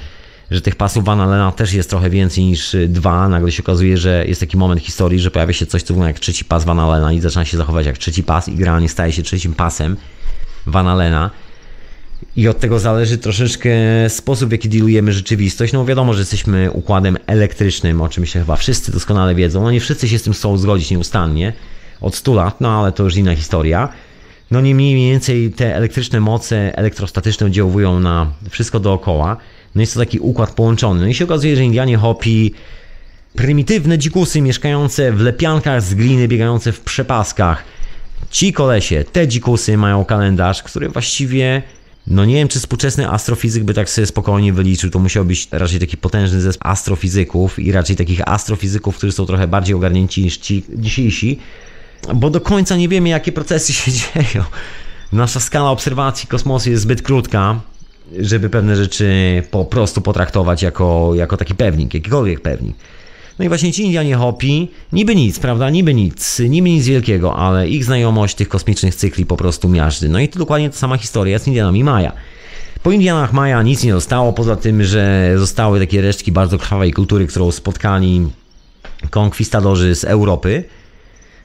[0.52, 3.30] że tych pasów Van Allena też jest trochę więcej niż dwa.
[3.30, 6.20] Nagle się okazuje, że jest taki moment historii, że pojawia się coś, co wygląda jak
[6.20, 9.24] trzeci pas Van Allena i zaczyna się zachować jak trzeci pas i generalnie staje się
[9.24, 9.98] trzecim pasem
[10.66, 11.32] Van Allena.
[12.38, 13.70] I od tego zależy troszeczkę
[14.10, 15.74] sposób, w jaki dealujemy rzeczywistość.
[15.74, 19.64] No wiadomo, że jesteśmy układem elektrycznym, o czym się chyba wszyscy doskonale wiedzą.
[19.64, 21.54] No nie wszyscy się z tym chcą zgodzić nieustannie
[22.02, 23.90] od 100 lat, no ale to już inna historia.
[24.52, 29.38] No nie mniej więcej te elektryczne moce elektrostatyczne oddziałują na wszystko dookoła.
[29.76, 31.02] No jest to taki układ połączony.
[31.02, 32.54] No i się okazuje, że Indianie Hopi,
[33.36, 37.64] prymitywne dzikusy mieszkające w lepiankach z gliny, biegające w przepaskach.
[38.32, 41.62] Ci kolesie, te dzikusy mają kalendarz, który właściwie
[42.08, 44.90] no nie wiem, czy współczesny astrofizyk by tak sobie spokojnie wyliczył.
[44.90, 49.48] To musiał być raczej taki potężny zespół astrofizyków i raczej takich astrofizyków, którzy są trochę
[49.48, 51.40] bardziej ogarnięci niż ci dzisiejsi,
[52.16, 54.44] bo do końca nie wiemy, jakie procesy się dzieją.
[55.14, 57.60] Nasza skala obserwacji kosmosu jest zbyt krótka,
[58.20, 62.76] żeby pewne rzeczy po prostu potraktować jako, jako taki pewnik, jakikolwiek pewnik.
[63.40, 67.70] No i właśnie ci Indianie Hopi, niby nic, prawda, niby nic, niby nic wielkiego, ale
[67.70, 70.10] ich znajomość tych kosmicznych cykli po prostu miażdży.
[70.10, 72.12] No i to dokładnie ta sama historia z Indianami Maja.
[72.84, 77.28] Po Indianach Maja nic nie zostało, poza tym, że zostały takie resztki bardzo krwawej kultury,
[77.28, 78.28] którą spotkali
[79.10, 80.64] konkwistadorzy z Europy,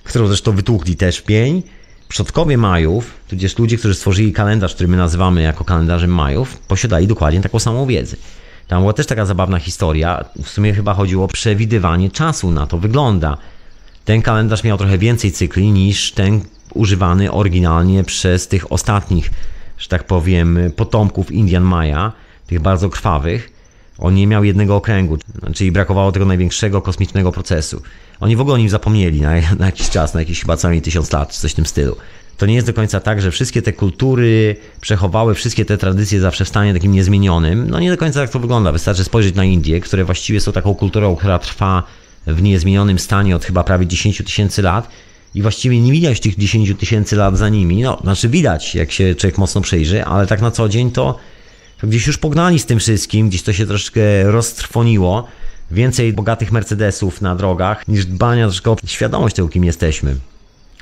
[0.05, 1.63] którą zresztą wytłukli też pień.
[2.09, 7.41] Przodkowie Majów, tudzież ludzie, którzy stworzyli kalendarz, który my nazywamy jako kalendarzem Majów, posiadali dokładnie
[7.41, 8.17] taką samą wiedzę.
[8.71, 10.25] Tam była też taka zabawna historia.
[10.43, 13.37] W sumie chyba chodziło o przewidywanie czasu, na to wygląda.
[14.05, 16.41] Ten kalendarz miał trochę więcej cykli niż ten
[16.75, 19.31] używany oryginalnie przez tych ostatnich,
[19.79, 22.13] że tak powiem, potomków Indian Maya,
[22.47, 23.53] tych bardzo krwawych.
[23.99, 25.19] On nie miał jednego okręgu,
[25.55, 27.83] czyli brakowało tego największego kosmicznego procesu.
[28.21, 31.13] Oni w ogóle o nim zapomnieli na, na jakiś czas, na jakiś chyba cały tysiąc
[31.13, 31.97] lat, czy coś w tym stylu
[32.41, 36.45] to nie jest do końca tak, że wszystkie te kultury przechowały wszystkie te tradycje zawsze
[36.45, 37.71] w stanie takim niezmienionym.
[37.71, 38.73] No nie do końca tak to wygląda.
[38.73, 41.83] Wystarczy spojrzeć na Indie, które właściwie są taką kulturą, która trwa
[42.27, 44.89] w niezmienionym stanie od chyba prawie 10 tysięcy lat
[45.35, 47.83] i właściwie nie widać tych 10 tysięcy lat za nimi.
[47.83, 51.19] No, znaczy widać, jak się człowiek mocno przyjrzy, ale tak na co dzień to,
[51.81, 55.29] to gdzieś już pognali z tym wszystkim, gdzieś to się troszeczkę roztrwoniło.
[55.71, 60.17] Więcej bogatych Mercedesów na drogach niż dbania troszkę o świadomość tego, kim jesteśmy.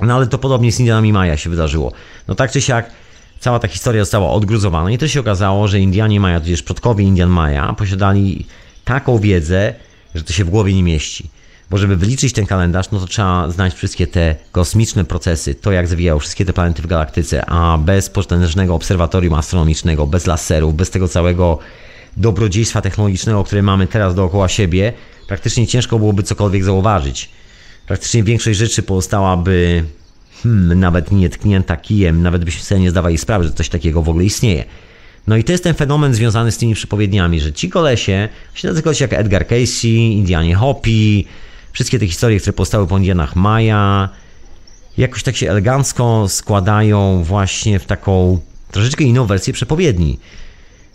[0.01, 1.91] No ale to podobnie z Indianami Maja się wydarzyło.
[2.27, 2.91] No tak czy siak,
[3.39, 7.29] cała ta historia została odgruzowana i to się okazało, że Indianie Maja, tudzież przodkowie Indian
[7.29, 8.45] Maja, posiadali
[8.85, 9.73] taką wiedzę,
[10.15, 11.29] że to się w głowie nie mieści.
[11.69, 15.87] Bo żeby wyliczyć ten kalendarz, no to trzeba znać wszystkie te kosmiczne procesy, to jak
[15.87, 21.07] zawijają wszystkie te planety w galaktyce, a bez potężnego obserwatorium astronomicznego, bez laserów, bez tego
[21.07, 21.59] całego
[22.17, 24.93] dobrodziejstwa technologicznego, które mamy teraz dookoła siebie,
[25.27, 27.29] praktycznie ciężko byłoby cokolwiek zauważyć.
[27.89, 29.83] Praktycznie większość rzeczy pozostałaby
[30.43, 34.09] hmm, nawet nie tknięta kijem, nawet byśmy sobie nie zdawali sprawy, że coś takiego w
[34.09, 34.65] ogóle istnieje.
[35.27, 38.81] No i to jest ten fenomen związany z tymi przepowiedniami, że ci kolesie, właśnie tacy
[38.81, 41.25] kolesie jak Edgar Casey, Indianie Hopi,
[41.71, 44.09] wszystkie te historie, które powstały po Indianach Maja,
[44.97, 48.39] jakoś tak się elegancko składają właśnie w taką
[48.71, 50.19] troszeczkę inną wersję przepowiedni.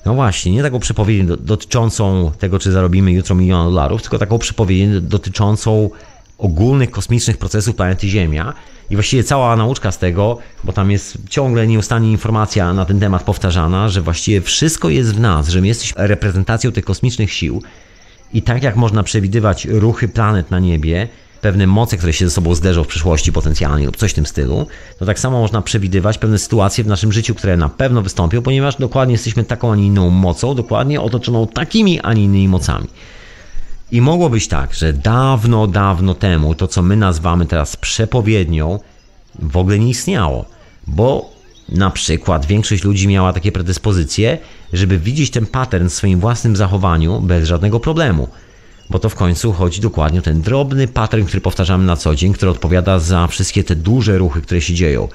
[0.06, 5.00] No właśnie, nie taką przepowiednię dotyczącą tego, czy zarobimy jutro milion dolarów, tylko taką przepowiednię
[5.00, 5.90] dotyczącą
[6.38, 8.54] ogólnych kosmicznych procesów planety Ziemia.
[8.90, 13.22] I właściwie cała nauczka z tego, bo tam jest ciągle nieustannie informacja na ten temat
[13.22, 17.62] powtarzana, że właściwie wszystko jest w nas, że my jesteśmy reprezentacją tych kosmicznych sił.
[18.32, 21.08] I tak jak można przewidywać ruchy planet na niebie,
[21.40, 24.66] pewne moce, które się ze sobą zderzą w przyszłości potencjalnie lub coś w tym stylu,
[24.98, 28.76] to tak samo można przewidywać pewne sytuacje w naszym życiu, które na pewno wystąpią, ponieważ
[28.76, 32.88] dokładnie jesteśmy taką, a nie inną mocą, dokładnie otoczoną takimi, a nie innymi mocami.
[33.92, 38.78] I mogło być tak, że dawno, dawno temu to, co my nazywamy teraz przepowiednią,
[39.38, 40.44] w ogóle nie istniało,
[40.86, 41.34] bo
[41.68, 44.38] na przykład większość ludzi miała takie predyspozycje,
[44.72, 48.28] żeby widzieć ten pattern w swoim własnym zachowaniu bez żadnego problemu.
[48.90, 52.32] Bo to w końcu chodzi dokładnie o ten drobny pattern, który powtarzamy na co dzień,
[52.32, 55.08] który odpowiada za wszystkie te duże ruchy, które się dzieją.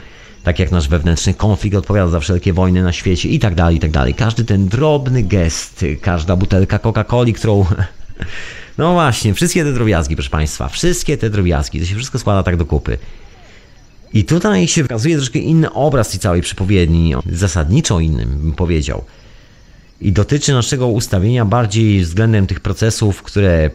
[0.44, 3.80] Tak jak nasz wewnętrzny konflikt odpowiada za wszelkie wojny na świecie i tak dalej, i
[3.80, 4.14] tak dalej.
[4.14, 7.66] Każdy ten drobny gest, każda butelka Coca-Coli, którą
[8.78, 12.58] No właśnie, wszystkie te drobiazgi, proszę Państwa, wszystkie te drobiazgi, to się wszystko składa tak
[12.58, 12.98] do kupy.
[14.14, 19.04] I tutaj się wykazuje troszkę inny obraz tej całej przepowiedni, zasadniczo innym bym powiedział.
[20.02, 23.70] I dotyczy naszego ustawienia bardziej względem tych procesów, które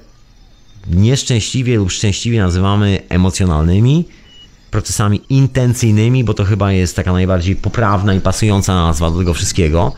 [0.90, 4.04] nieszczęśliwie lub szczęśliwie nazywamy emocjonalnymi,
[4.70, 9.92] procesami intencyjnymi, bo to chyba jest taka najbardziej poprawna i pasująca nazwa do tego wszystkiego.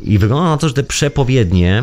[0.00, 1.82] I wygląda na to, że te przepowiednie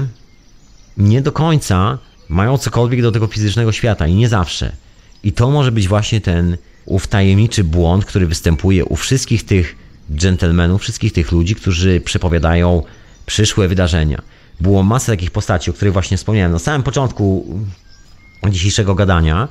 [0.98, 1.98] nie do końca
[2.30, 4.72] mają cokolwiek do tego fizycznego świata i nie zawsze.
[5.24, 9.76] I to może być właśnie ten ów tajemniczy błąd, który występuje u wszystkich tych
[10.16, 12.84] dżentelmenów, wszystkich tych ludzi, którzy przepowiadają
[13.26, 14.22] przyszłe wydarzenia.
[14.62, 17.46] Było masa takich postaci, o których właśnie wspomniałem na samym początku
[18.50, 19.48] dzisiejszego gadania.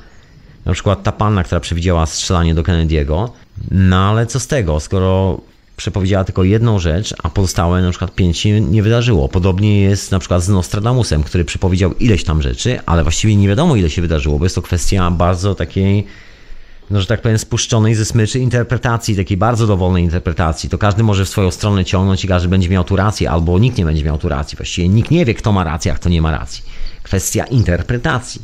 [0.64, 3.28] Na przykład ta panna, która przewidziała strzelanie do Kennedy'ego.
[3.70, 5.40] No ale co z tego, skoro
[5.76, 9.28] przepowiedziała tylko jedną rzecz, a pozostałe na przykład pięć się nie wydarzyło.
[9.28, 13.76] Podobnie jest na przykład z Nostradamusem, który przepowiedział ileś tam rzeczy, ale właściwie nie wiadomo
[13.76, 16.06] ile się wydarzyło, bo jest to kwestia bardzo takiej
[16.90, 20.70] no, że tak powiem, spuszczonej ze smyczy interpretacji, takiej bardzo dowolnej interpretacji.
[20.70, 23.78] To każdy może w swoją stronę ciągnąć i każdy będzie miał tu rację, albo nikt
[23.78, 24.56] nie będzie miał tu racji.
[24.56, 26.62] Właściwie nikt nie wie, kto ma rację, a kto nie ma racji.
[27.02, 28.42] Kwestia interpretacji.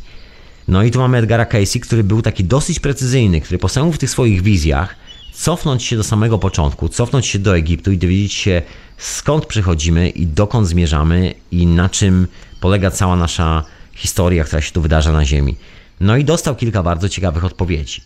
[0.68, 4.10] No i tu mamy Edgara Casey, który był taki dosyć precyzyjny, który postanowił w tych
[4.10, 4.96] swoich wizjach
[5.38, 8.62] cofnąć się do samego początku, cofnąć się do Egiptu i dowiedzieć się
[8.96, 12.26] skąd przychodzimy i dokąd zmierzamy i na czym
[12.60, 13.64] polega cała nasza
[13.94, 15.56] historia, która się tu wydarza na Ziemi.
[16.00, 18.02] No i dostał kilka bardzo ciekawych odpowiedzi,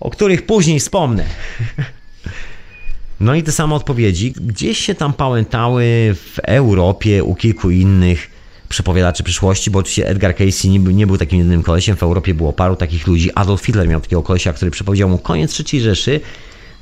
[0.00, 1.24] o których później wspomnę.
[3.20, 8.30] No i te same odpowiedzi gdzieś się tam pałętały w Europie u kilku innych
[8.70, 12.34] przepowiadaczy przyszłości, bo oczywiście Edgar Casey nie był, nie był takim jedynym kolesiem, w Europie
[12.34, 13.30] było paru takich ludzi.
[13.34, 16.20] Adolf Hitler miał takiego kolesia, który przepowiedział mu koniec III Rzeszy.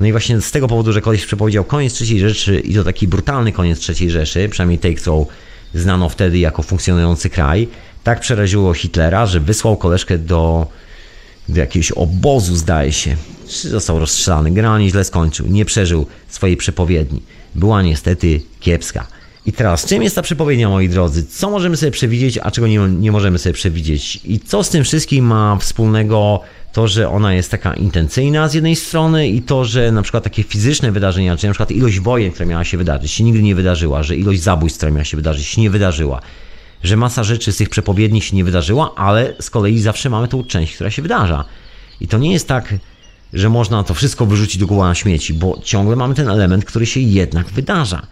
[0.00, 3.08] No i właśnie z tego powodu, że koleś przepowiedział koniec III Rzeszy i to taki
[3.08, 5.26] brutalny koniec III Rzeszy, przynajmniej tej, którą
[5.74, 7.68] znano wtedy jako funkcjonujący kraj,
[8.04, 10.66] tak przeraziło Hitlera, że wysłał koleżkę do,
[11.48, 13.16] do jakiegoś obozu, zdaje się.
[13.46, 14.50] Został rozstrzelany.
[14.50, 15.46] Generalnie źle skończył.
[15.46, 17.22] Nie przeżył swojej przepowiedni.
[17.54, 19.06] Była niestety kiepska.
[19.48, 21.26] I teraz, czym jest ta przepowiednia, moi drodzy?
[21.26, 24.20] Co możemy sobie przewidzieć, a czego nie, nie możemy sobie przewidzieć?
[24.24, 26.40] I co z tym wszystkim ma wspólnego
[26.72, 30.42] to, że ona jest taka intencyjna z jednej strony i to, że na przykład takie
[30.42, 34.02] fizyczne wydarzenia, czyli na przykład ilość wojen, która miała się wydarzyć, się nigdy nie wydarzyła,
[34.02, 36.20] że ilość zabójstw, która miała się wydarzyć, się nie wydarzyła,
[36.82, 40.44] że masa rzeczy z tych przepowiedni się nie wydarzyła, ale z kolei zawsze mamy tą
[40.44, 41.44] część, która się wydarza.
[42.00, 42.74] I to nie jest tak,
[43.32, 46.86] że można to wszystko wyrzucić do góry na śmieci, bo ciągle mamy ten element, który
[46.86, 48.06] się jednak wydarza.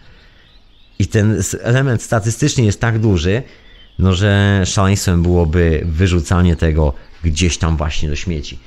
[0.99, 3.43] I ten element statystyczny jest tak duży,
[3.99, 6.93] no że szaleństwem byłoby wyrzucanie tego
[7.23, 8.59] gdzieś tam właśnie do śmieci.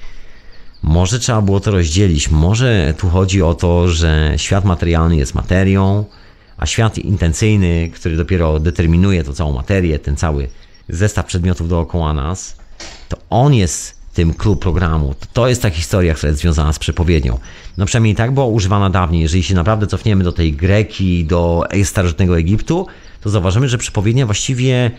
[0.82, 2.30] Może trzeba było to rozdzielić.
[2.30, 6.04] Może tu chodzi o to, że świat materialny jest materią,
[6.56, 10.48] a świat intencyjny, który dopiero determinuje tą całą materię, ten cały
[10.88, 12.56] zestaw przedmiotów dookoła nas,
[13.08, 15.14] to on jest tym klub programu.
[15.32, 17.38] To jest ta historia, która jest związana z przepowiednią.
[17.78, 19.22] No przynajmniej tak była używana dawniej.
[19.22, 22.86] Jeżeli się naprawdę cofniemy do tej Greki, do starożytnego Egiptu,
[23.20, 24.90] to zauważymy, że przepowiednia właściwie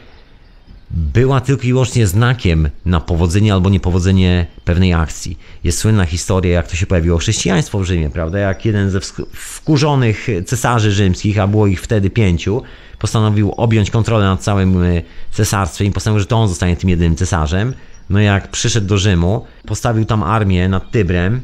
[0.92, 5.38] była tylko i wyłącznie znakiem na powodzenie albo niepowodzenie pewnej akcji.
[5.64, 8.40] Jest słynna historia, jak to się pojawiło chrześcijaństwo w Rzymie, prawda?
[8.40, 9.00] Jak jeden ze
[9.34, 12.62] wkurzonych cesarzy rzymskich, a było ich wtedy pięciu,
[13.00, 17.16] postanowił objąć kontrolę nad całym y, cesarstwem i postanowił, że to on zostanie tym jedynym
[17.16, 17.74] cesarzem.
[18.10, 21.42] No jak przyszedł do Rzymu, postawił tam armię nad Tybrem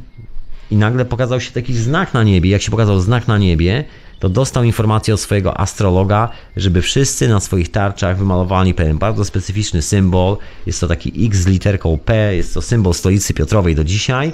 [0.71, 2.49] i nagle pokazał się taki znak na niebie.
[2.49, 3.83] Jak się pokazał znak na niebie,
[4.19, 9.81] to dostał informację od swojego astrologa, żeby wszyscy na swoich tarczach wymalowali pewien bardzo specyficzny
[9.81, 10.37] symbol.
[10.65, 14.33] Jest to taki X z literką P, jest to symbol stolicy Piotrowej do dzisiaj.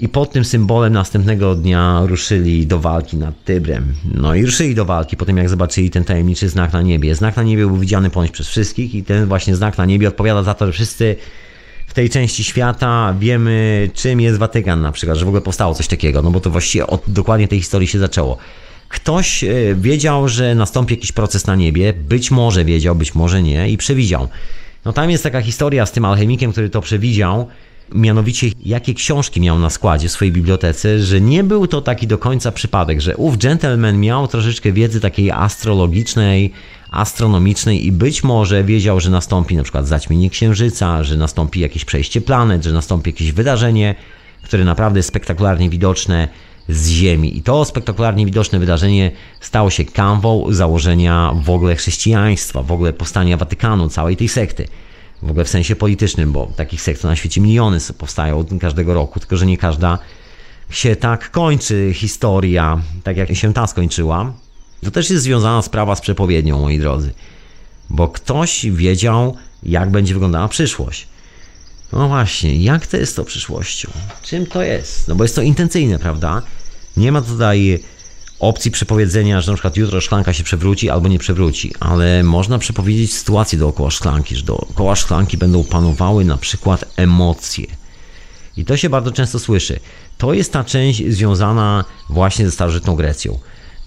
[0.00, 3.94] I pod tym symbolem następnego dnia ruszyli do walki nad Tybrem.
[4.14, 7.14] No i ruszyli do walki po tym, jak zobaczyli ten tajemniczy znak na niebie.
[7.14, 10.42] Znak na niebie był widziany ponoć przez wszystkich i ten właśnie znak na niebie odpowiada
[10.42, 11.16] za to, że wszyscy
[11.86, 15.88] w tej części świata wiemy, czym jest Watykan na przykład, że w ogóle powstało coś
[15.88, 18.38] takiego, no bo to właściwie od dokładnie tej historii się zaczęło.
[18.88, 23.70] Ktoś e, wiedział, że nastąpi jakiś proces na niebie, być może wiedział, być może nie
[23.70, 24.28] i przewidział.
[24.84, 27.48] No tam jest taka historia z tym alchemikiem, który to przewidział,
[27.94, 32.18] mianowicie jakie książki miał na składzie w swojej bibliotece, że nie był to taki do
[32.18, 36.52] końca przypadek, że ów gentleman miał troszeczkę wiedzy takiej astrologicznej,
[36.90, 42.20] astronomicznej i być może wiedział, że nastąpi na przykład zaćmienie księżyca, że nastąpi jakieś przejście
[42.20, 43.94] planet, że nastąpi jakieś wydarzenie,
[44.42, 46.28] które naprawdę jest spektakularnie widoczne
[46.68, 47.36] z Ziemi.
[47.36, 49.10] I to spektakularnie widoczne wydarzenie
[49.40, 54.68] stało się kanwą założenia w ogóle chrześcijaństwa, w ogóle powstania Watykanu, całej tej sekty.
[55.22, 59.36] W ogóle w sensie politycznym, bo takich sekt na świecie miliony powstają każdego roku, tylko
[59.36, 59.98] że nie każda
[60.70, 64.32] się tak kończy historia, tak jak się ta skończyła.
[64.84, 67.10] To też jest związana sprawa z przepowiednią, moi drodzy.
[67.90, 71.08] Bo ktoś wiedział, jak będzie wyglądała przyszłość.
[71.92, 73.90] No właśnie, jak to jest to przyszłością?
[74.22, 75.08] Czym to jest?
[75.08, 76.42] No bo jest to intencyjne, prawda?
[76.96, 77.82] Nie ma tutaj
[78.40, 83.14] opcji przepowiedzenia, że na przykład jutro szklanka się przewróci albo nie przewróci, ale można przepowiedzieć
[83.14, 87.66] sytuację dookoła szklanki, że dookoła szklanki będą panowały na przykład emocje.
[88.56, 89.80] I to się bardzo często słyszy.
[90.18, 93.38] To jest ta część związana właśnie ze starożytną Grecją.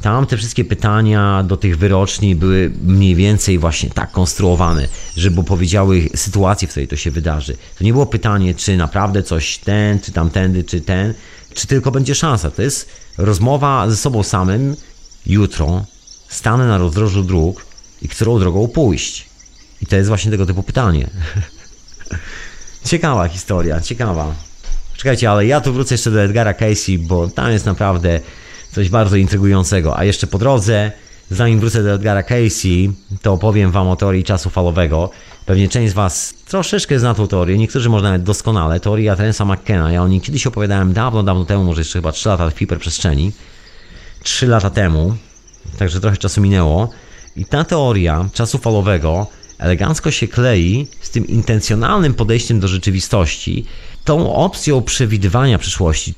[0.01, 4.87] Tam te wszystkie pytania do tych wyroczni były mniej więcej właśnie tak konstruowane,
[5.17, 7.57] żeby powiedziały sytuację, w której to się wydarzy.
[7.77, 11.13] To nie było pytanie, czy naprawdę coś ten, czy tamtędy, czy ten,
[11.53, 12.51] czy tylko będzie szansa.
[12.51, 14.75] To jest rozmowa ze sobą samym.
[15.25, 15.85] Jutro
[16.29, 17.65] stanę na rozdrożu dróg
[18.01, 19.29] i którą drogą pójść.
[19.81, 21.09] I to jest właśnie tego typu pytanie.
[22.89, 24.35] ciekawa historia, ciekawa.
[24.97, 28.19] Czekajcie, ale ja tu wrócę jeszcze do Edgara Casey, bo tam jest naprawdę
[28.71, 29.97] coś bardzo intrygującego.
[29.97, 30.91] A jeszcze po drodze,
[31.31, 32.91] zanim wrócę do Edgara Casey,
[33.21, 35.09] to opowiem Wam o teorii czasu falowego.
[35.45, 38.79] Pewnie część z Was troszeczkę zna tą teorię, niektórzy może nawet doskonale.
[38.79, 39.91] Teoria Terensa McKenna.
[39.91, 43.31] Ja o niej kiedyś opowiadałem dawno, dawno temu, może jeszcze chyba 3 lata w hiperprzestrzeni.
[44.23, 45.15] 3 lata temu,
[45.77, 46.89] także trochę czasu minęło.
[47.35, 49.27] I ta teoria czasu falowego
[49.57, 53.65] elegancko się klei z tym intencjonalnym podejściem do rzeczywistości,
[54.03, 56.13] tą opcją przewidywania przyszłości,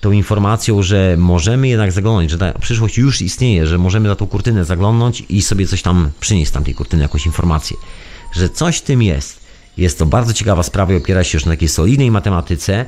[0.00, 4.26] tą informacją, że możemy jednak zaglądać, że ta przyszłość już istnieje, że możemy za tą
[4.26, 7.76] kurtynę zaglądnąć i sobie coś tam przynieść z tamtej kurtyny, jakąś informację,
[8.32, 9.39] że coś w tym jest.
[9.80, 12.86] Jest to bardzo ciekawa sprawa i opiera się już na takiej solidnej matematyce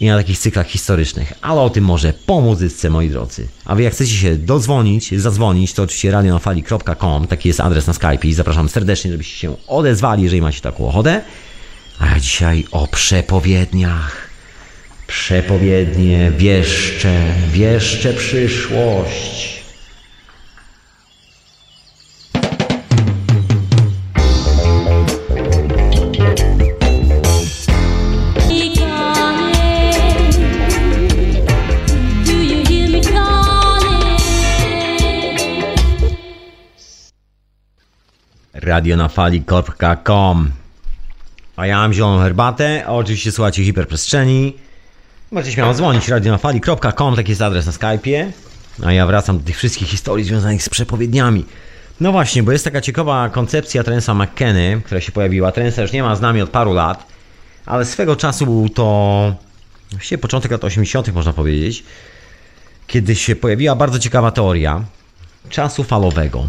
[0.00, 3.48] i na takich cyklach historycznych, ale o tym może po muzyce, moi drodzy.
[3.64, 8.28] A wy jak chcecie się dodzwonić, zadzwonić, to oczywiście radionafali.com, taki jest adres na Skype
[8.28, 11.22] i zapraszam serdecznie, żebyście się odezwali, jeżeli macie taką ochotę.
[11.98, 14.28] A dzisiaj o przepowiedniach.
[15.06, 19.55] Przepowiednie, wieszcze, wieszcze przyszłość.
[38.66, 40.50] radionafali.com
[41.56, 44.56] A ja mam zieloną herbatę, a oczywiście słuchacie hiperprzestrzeni.
[45.30, 48.30] Możecie śmiało dzwonić radionafali.com, taki jest adres na Skype'ie.
[48.84, 51.44] A ja wracam do tych wszystkich historii związanych z przepowiedniami.
[52.00, 55.52] No właśnie, bo jest taka ciekawa koncepcja Trensa McKenny, która się pojawiła.
[55.52, 57.06] Trensa już nie ma z nami od paru lat,
[57.66, 59.34] ale swego czasu był to
[59.90, 61.84] właściwie początek lat 80., można powiedzieć,
[62.86, 64.84] kiedy się pojawiła bardzo ciekawa teoria
[65.48, 66.48] czasu falowego.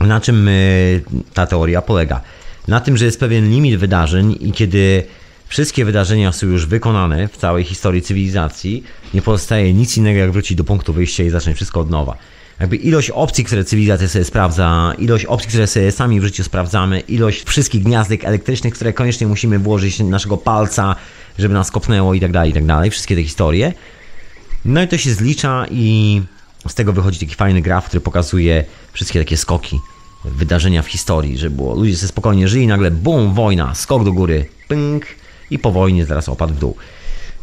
[0.00, 1.02] Na czym y,
[1.34, 2.20] ta teoria polega?
[2.68, 5.02] Na tym, że jest pewien limit wydarzeń i kiedy
[5.48, 8.84] wszystkie wydarzenia są już wykonane w całej historii cywilizacji,
[9.14, 12.16] nie pozostaje nic innego jak wrócić do punktu wyjścia i zacząć wszystko od nowa.
[12.60, 17.00] Jakby ilość opcji, które cywilizacja sobie sprawdza, ilość opcji, które sobie sami w życiu sprawdzamy,
[17.00, 20.96] ilość wszystkich gniazdek elektrycznych, które koniecznie musimy włożyć naszego palca,
[21.38, 23.72] żeby nas kopnęło i tak dalej, i tak dalej, wszystkie te historie.
[24.64, 26.22] No i to się zlicza i
[26.68, 29.80] z tego wychodzi taki fajny graf, który pokazuje wszystkie takie skoki,
[30.24, 34.46] wydarzenia w historii, że było, ludzie sobie spokojnie żyli, nagle bum, wojna, skok do góry,
[34.68, 35.06] ping
[35.50, 36.76] i po wojnie zaraz opadł w dół.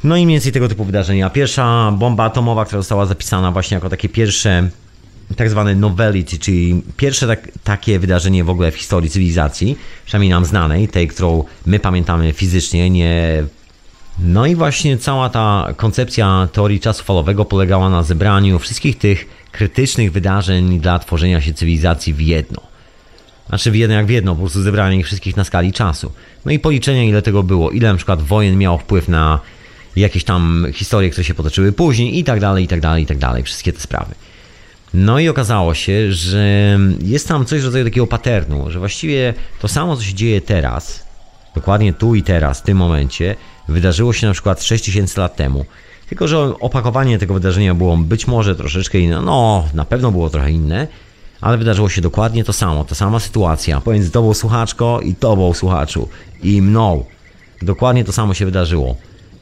[0.04, 1.30] No i mniej więcej tego typu wydarzenia.
[1.30, 4.70] Pierwsza bomba atomowa, która została zapisana właśnie jako takie pierwsze
[5.38, 10.46] tak zwane novelity, czyli pierwsze tak, takie wydarzenie w ogóle w historii cywilizacji, przynajmniej nam
[10.46, 13.44] znanej, tej, którą my pamiętamy fizycznie, nie
[14.22, 20.12] no i właśnie cała ta koncepcja teorii czasu falowego polegała na zebraniu wszystkich tych krytycznych
[20.12, 22.62] wydarzeń dla tworzenia się cywilizacji w jedno.
[23.50, 26.12] Znaczy w jedno jak w jedno, po prostu zebranie ich wszystkich na skali czasu.
[26.46, 29.40] No i policzenie ile tego było, ile na przykład wojen miało wpływ na
[29.96, 33.18] jakieś tam historie, które się potoczyły później i tak dalej, i tak dalej, i tak
[33.18, 34.16] dalej, wszystkie te sprawy.
[34.94, 39.68] No i okazało się, że jest tam coś w rodzaju takiego paternu, że właściwie to
[39.68, 41.06] samo, co się dzieje teraz,
[41.56, 43.36] dokładnie tu i teraz, w tym momencie,
[43.72, 45.66] wydarzyło się na przykład 6000 lat temu.
[46.10, 50.52] Tylko, że opakowanie tego wydarzenia było być może troszeczkę inne, no na pewno było trochę
[50.52, 50.88] inne,
[51.42, 56.10] ale wydarzyło się dokładnie to samo, ta sama sytuacja pomiędzy tobą słuchaczko i tobą słuchaczu
[56.44, 57.06] i mną.
[57.62, 58.96] Dokładnie to samo się wydarzyło.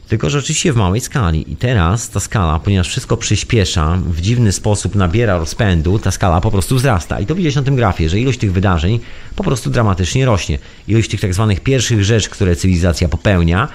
[0.10, 1.52] Tylko, że oczywiście w małej skali.
[1.52, 6.52] I teraz ta skala, ponieważ wszystko przyspiesza, w dziwny sposób nabiera rozpędu, ta skala po
[6.52, 7.20] prostu wzrasta.
[7.20, 9.00] I to widać na tym grafie, że ilość tych wydarzeń
[9.36, 10.60] po prostu dramatycznie rośnie.
[10.88, 13.68] Ilość tych tak zwanych pierwszych rzeczy, które cywilizacja popełnia,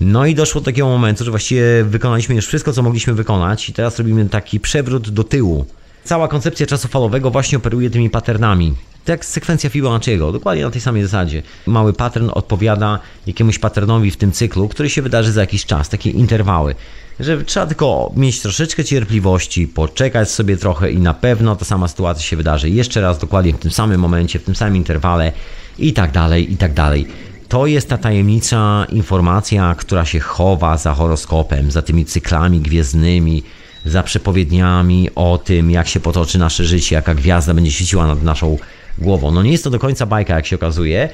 [0.00, 3.72] no i doszło do takiego momentu, że właściwie wykonaliśmy już wszystko, co mogliśmy wykonać i
[3.72, 5.66] teraz robimy taki przewrót do tyłu.
[6.04, 8.74] Cała koncepcja czasu falowego właśnie operuje tymi patternami.
[9.04, 11.42] Tak jak sekwencja Fibonacciego, dokładnie na tej samej zasadzie.
[11.66, 16.10] Mały pattern odpowiada jakiemuś patternowi w tym cyklu, który się wydarzy za jakiś czas, takie
[16.10, 16.74] interwały.
[17.20, 22.22] Że trzeba tylko mieć troszeczkę cierpliwości, poczekać sobie trochę i na pewno ta sama sytuacja
[22.22, 25.32] się wydarzy jeszcze raz dokładnie w tym samym momencie, w tym samym interwale
[25.78, 27.06] i tak dalej, i tak dalej.
[27.48, 33.42] To jest ta tajemnicza informacja, która się chowa za horoskopem, za tymi cyklami gwiezdnymi,
[33.84, 38.58] za przepowiedniami o tym, jak się potoczy nasze życie, jaka gwiazda będzie świeciła nad naszą
[38.98, 39.30] głową.
[39.30, 41.08] No nie jest to do końca bajka, jak się okazuje.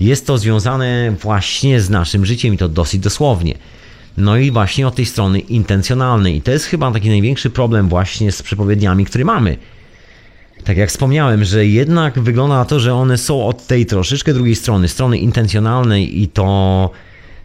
[0.00, 3.54] Jest to związane właśnie z naszym życiem i to dosyć dosłownie.
[4.16, 6.36] No i właśnie od tej strony intencjonalnej.
[6.36, 9.56] I to jest chyba taki największy problem właśnie z przepowiedniami, które mamy
[10.64, 14.56] tak jak wspomniałem, że jednak wygląda na to, że one są od tej troszeczkę drugiej
[14.56, 16.90] strony, strony intencjonalnej i to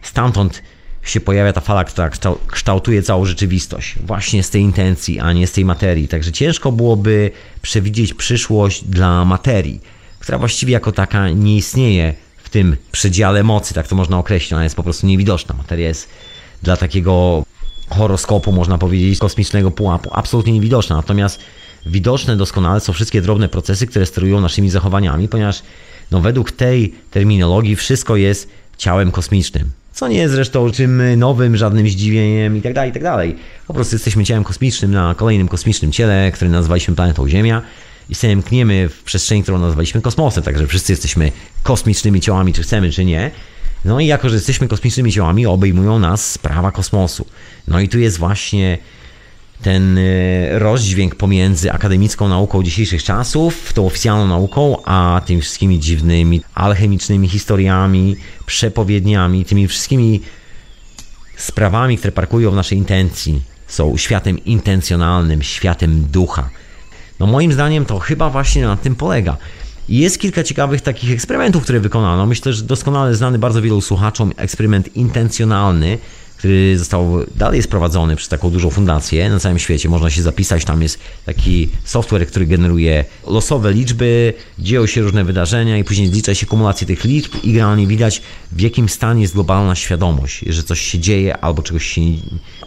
[0.02, 0.62] stamtąd
[1.02, 2.10] się pojawia ta fala, która
[2.46, 3.94] kształtuje całą rzeczywistość.
[4.06, 6.08] Właśnie z tej intencji, a nie z tej materii.
[6.08, 7.30] Także ciężko byłoby
[7.62, 9.80] przewidzieć przyszłość dla materii,
[10.18, 14.52] która właściwie jako taka nie istnieje w tym przedziale mocy, tak to można określić.
[14.52, 15.54] Ona jest po prostu niewidoczna.
[15.54, 16.08] Materia jest
[16.62, 17.44] dla takiego
[17.88, 20.96] horoskopu, można powiedzieć, kosmicznego pułapu, absolutnie niewidoczna.
[20.96, 21.40] Natomiast
[21.86, 25.62] widoczne doskonale są wszystkie drobne procesy, które sterują naszymi zachowaniami, ponieważ
[26.10, 29.70] no, według tej terminologii wszystko jest ciałem kosmicznym.
[29.92, 33.02] Co nie jest zresztą czym nowym, żadnym zdziwieniem i tak dalej, i tak.
[33.66, 37.62] Po prostu jesteśmy ciałem kosmicznym na kolejnym kosmicznym ciele, które nazwaliśmy planetą Ziemia
[38.08, 43.04] i sobie w przestrzeni, którą nazwaliśmy kosmosem, także wszyscy jesteśmy kosmicznymi ciałami, czy chcemy, czy
[43.04, 43.30] nie.
[43.84, 47.26] No i jako, że jesteśmy kosmicznymi ciałami, obejmują nas sprawa kosmosu.
[47.68, 48.78] No i tu jest właśnie
[49.62, 56.40] ten e, rozdźwięk pomiędzy akademicką nauką dzisiejszych czasów, tą oficjalną nauką, a tymi wszystkimi dziwnymi
[56.54, 60.20] alchemicznymi historiami, przepowiedniami, tymi wszystkimi
[61.36, 66.50] sprawami, które parkują w naszej intencji, są światem intencjonalnym, światem ducha.
[67.20, 69.36] No moim zdaniem to chyba właśnie na tym polega.
[69.88, 72.26] Jest kilka ciekawych takich eksperymentów, które wykonano.
[72.26, 75.98] Myślę, że doskonale znany bardzo wielu słuchaczom eksperyment intencjonalny,
[76.42, 79.88] który został dalej jest prowadzony przez taką dużą fundację na całym świecie.
[79.88, 85.78] Można się zapisać, tam jest taki software, który generuje losowe liczby, dzieją się różne wydarzenia
[85.78, 88.22] i później zlicza się kumulację tych liczb i generalnie widać
[88.52, 92.00] w jakim stanie jest globalna świadomość, że coś się dzieje albo czegoś się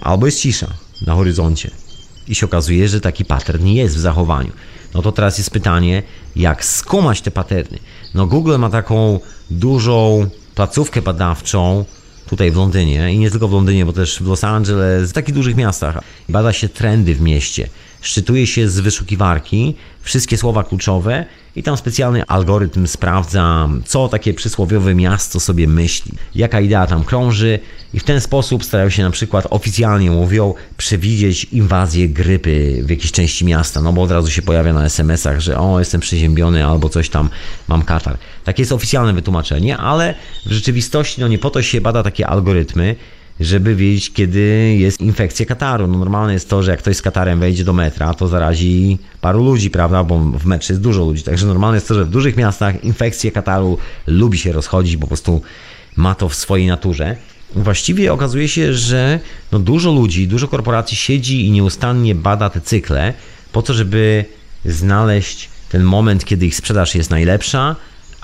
[0.02, 0.68] albo jest cisza
[1.06, 1.72] na horyzoncie.
[2.28, 4.52] I się okazuje, że taki pattern jest w zachowaniu.
[4.94, 6.04] No to teraz jest pytanie,
[6.36, 7.80] jak skumać te paterny.
[8.14, 9.20] No Google ma taką
[9.50, 11.86] dużą placówkę badawczą,
[12.30, 15.36] tutaj w Londynie i nie tylko w Londynie, bo też w Los Angeles, w takich
[15.36, 16.00] dużych miastach.
[16.30, 17.70] Bada się trendy w mieście,
[18.02, 21.26] szczytuje się z wyszukiwarki wszystkie słowa kluczowe
[21.56, 27.60] I tam specjalny algorytm sprawdza, co takie przysłowiowe miasto sobie myśli, jaka idea tam krąży,
[27.94, 33.12] i w ten sposób starają się na przykład oficjalnie mówią przewidzieć inwazję grypy w jakiejś
[33.12, 36.90] części miasta, no bo od razu się pojawia na SMS-ach, że o, jestem przeziębiony albo
[36.90, 37.30] coś tam,
[37.68, 38.18] mam katar.
[38.44, 42.96] Takie jest oficjalne wytłumaczenie, ale w rzeczywistości no nie po to się bada takie algorytmy,
[43.40, 45.88] żeby wiedzieć, kiedy jest infekcja kataru.
[45.88, 49.44] No normalne jest to, że jak ktoś z katarem wejdzie do metra, to zarazi paru
[49.44, 50.04] ludzi, prawda?
[50.04, 51.24] Bo w metrze jest dużo ludzi.
[51.24, 53.78] Także normalne jest to, że w dużych miastach infekcja kataru
[54.08, 55.42] lubi się rozchodzić, po prostu
[55.96, 57.16] ma to w swojej naturze.
[57.56, 59.20] Właściwie okazuje się, że
[59.52, 63.14] no dużo ludzi, dużo korporacji siedzi i nieustannie bada te cykle
[63.52, 64.26] po to, żeby
[64.66, 67.76] znaleźć ten moment, kiedy ich sprzedaż jest najlepsza,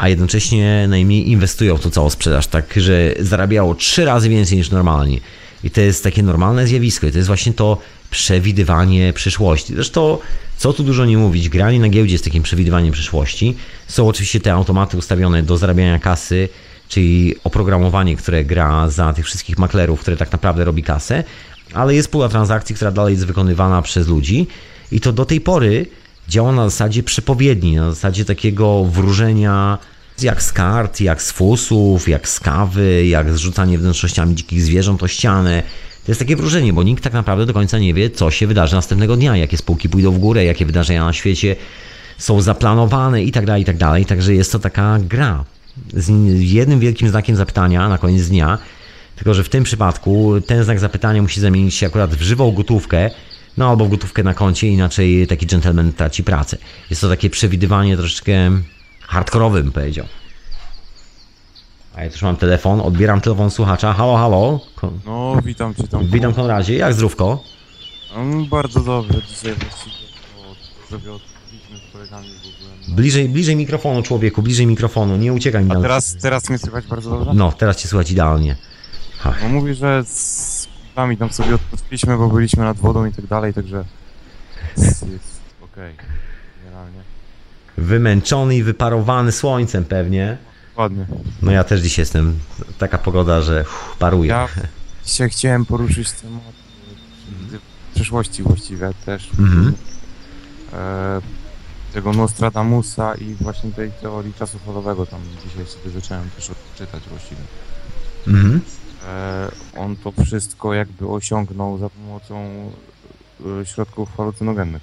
[0.01, 4.69] a jednocześnie najmniej inwestują w tą całą sprzedaż, tak że zarabiało trzy razy więcej niż
[4.69, 5.19] normalnie.
[5.63, 7.77] I to jest takie normalne zjawisko i to jest właśnie to
[8.09, 9.73] przewidywanie przyszłości.
[9.75, 10.17] Zresztą,
[10.57, 13.55] co tu dużo nie mówić, granie na giełdzie jest takim przewidywaniem przyszłości.
[13.87, 16.49] Są oczywiście te automaty ustawione do zarabiania kasy,
[16.87, 21.23] czyli oprogramowanie, które gra za tych wszystkich maklerów, które tak naprawdę robi kasę,
[21.73, 24.47] ale jest pula transakcji, która dalej jest wykonywana przez ludzi
[24.91, 25.85] i to do tej pory
[26.29, 29.77] działa na zasadzie przepowiedni, na zasadzie takiego wróżenia
[30.21, 35.03] jak z kart, jak z fusów, jak z kawy, jak z rzucanie wnętrznościami dzikich zwierząt
[35.03, 35.63] o ścianę.
[36.05, 38.75] To jest takie wróżenie, bo nikt tak naprawdę do końca nie wie, co się wydarzy
[38.75, 41.55] następnego dnia, jakie spółki pójdą w górę, jakie wydarzenia na świecie
[42.17, 44.05] są zaplanowane i tak dalej, i tak dalej.
[44.05, 45.45] Także jest to taka gra
[45.93, 48.57] z jednym wielkim znakiem zapytania na koniec dnia.
[49.15, 53.09] Tylko, że w tym przypadku ten znak zapytania musi zamienić się akurat w żywą gotówkę,
[53.57, 56.57] no albo w gotówkę na koncie, inaczej taki gentleman traci pracę.
[56.89, 58.33] Jest to takie przewidywanie troszeczkę
[59.01, 60.05] hardkorowym, powiedział.
[61.95, 63.93] A ja też mam telefon, odbieram telefon słuchacza.
[63.93, 64.59] Halo, halo.
[64.75, 66.07] Ko- No, witam cię tam.
[66.07, 67.43] Witam Konradzie, jak zdrówko?
[68.15, 69.95] Mm, bardzo dobrze, dzisiaj właściwie
[70.89, 71.11] sobie
[71.89, 72.71] z kolegami w ogóle.
[72.89, 72.95] No.
[72.95, 75.81] Bliżej, bliżej mikrofonu, człowieku, bliżej mikrofonu, nie uciekaj mi A tam.
[75.81, 77.31] teraz, teraz mnie słychać bardzo dobrze?
[77.33, 78.55] No, teraz cię słychać idealnie.
[79.43, 83.53] No mówi, że z kolegami tam sobie odpuściliśmy, bo byliśmy nad wodą i tak dalej,
[83.53, 83.85] także
[84.77, 85.95] jest, jest okej,
[86.63, 86.99] generalnie.
[87.77, 90.37] Wymęczony i wyparowany słońcem pewnie.
[90.77, 91.05] Ładnie.
[91.41, 92.39] No ja też dziś jestem.
[92.77, 94.29] Taka pogoda, że uff, paruję.
[94.29, 94.47] Ja
[95.05, 96.41] dzisiaj chciałem poruszyć temat
[97.53, 99.29] e, przyszłości właściwie też.
[99.39, 99.73] Mhm.
[100.73, 101.21] E,
[101.93, 107.41] tego Nostradamusa i właśnie tej teorii czasu falowego tam dzisiaj sobie zacząłem też odczytać właściwie.
[108.27, 108.61] Mhm.
[109.07, 112.49] E, on to wszystko jakby osiągnął za pomocą
[113.61, 114.81] e, środków halucynogennych.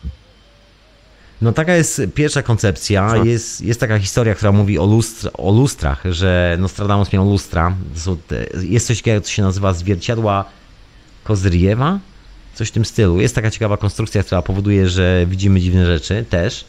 [1.43, 3.17] No taka jest pierwsza koncepcja.
[3.25, 7.77] Jest, jest taka historia, która mówi o, lustr, o lustrach, że Nostradamus miał lustra.
[8.61, 10.45] Jest coś takiego, co się nazywa zwierciadła
[11.25, 11.99] Kozriewa?
[12.55, 13.21] Coś w tym stylu.
[13.21, 16.65] Jest taka ciekawa konstrukcja, która powoduje, że widzimy dziwne rzeczy też.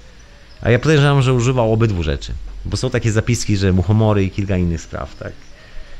[0.61, 2.33] A ja podejrzewam, że używał obydwu rzeczy.
[2.65, 5.33] Bo są takie zapiski, że muchomory i kilka innych spraw, tak.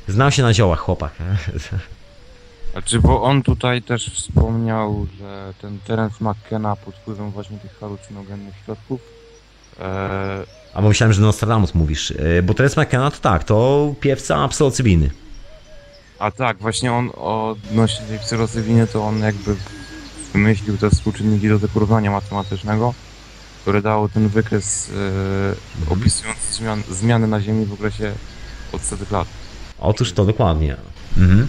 [0.10, 1.12] Znał się na ziołach chłopak.
[2.72, 8.56] Znaczy, bo on tutaj też wspomniał, że ten Terence McKenna pod wpływem właśnie tych halucynogennych
[8.66, 9.02] środków
[9.80, 12.10] e, A bo myślałem, że Nostradamus mówisz.
[12.10, 15.10] Yy, Bo Terence McKenna to tak, to piewca psylocybiny.
[16.20, 19.56] A tak, właśnie on odnośnie tej psylocybinie, to on jakby
[20.34, 22.94] wymyślił te współczynniki do porównania matematycznego,
[23.62, 24.92] które dało ten wykres
[25.90, 28.14] e, opisujący zmian, zmiany na Ziemi w okresie
[28.74, 29.28] od setek lat.
[29.80, 30.76] Otóż to dokładnie.
[31.18, 31.48] Mhm.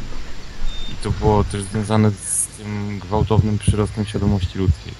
[0.92, 4.92] I to było też związane z tym gwałtownym przyrostem świadomości ludzkiej.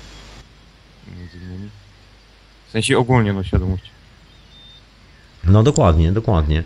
[1.18, 1.70] Między innymi.
[2.68, 3.90] W sensie ogólnie no świadomości.
[5.44, 6.64] No dokładnie, dokładnie.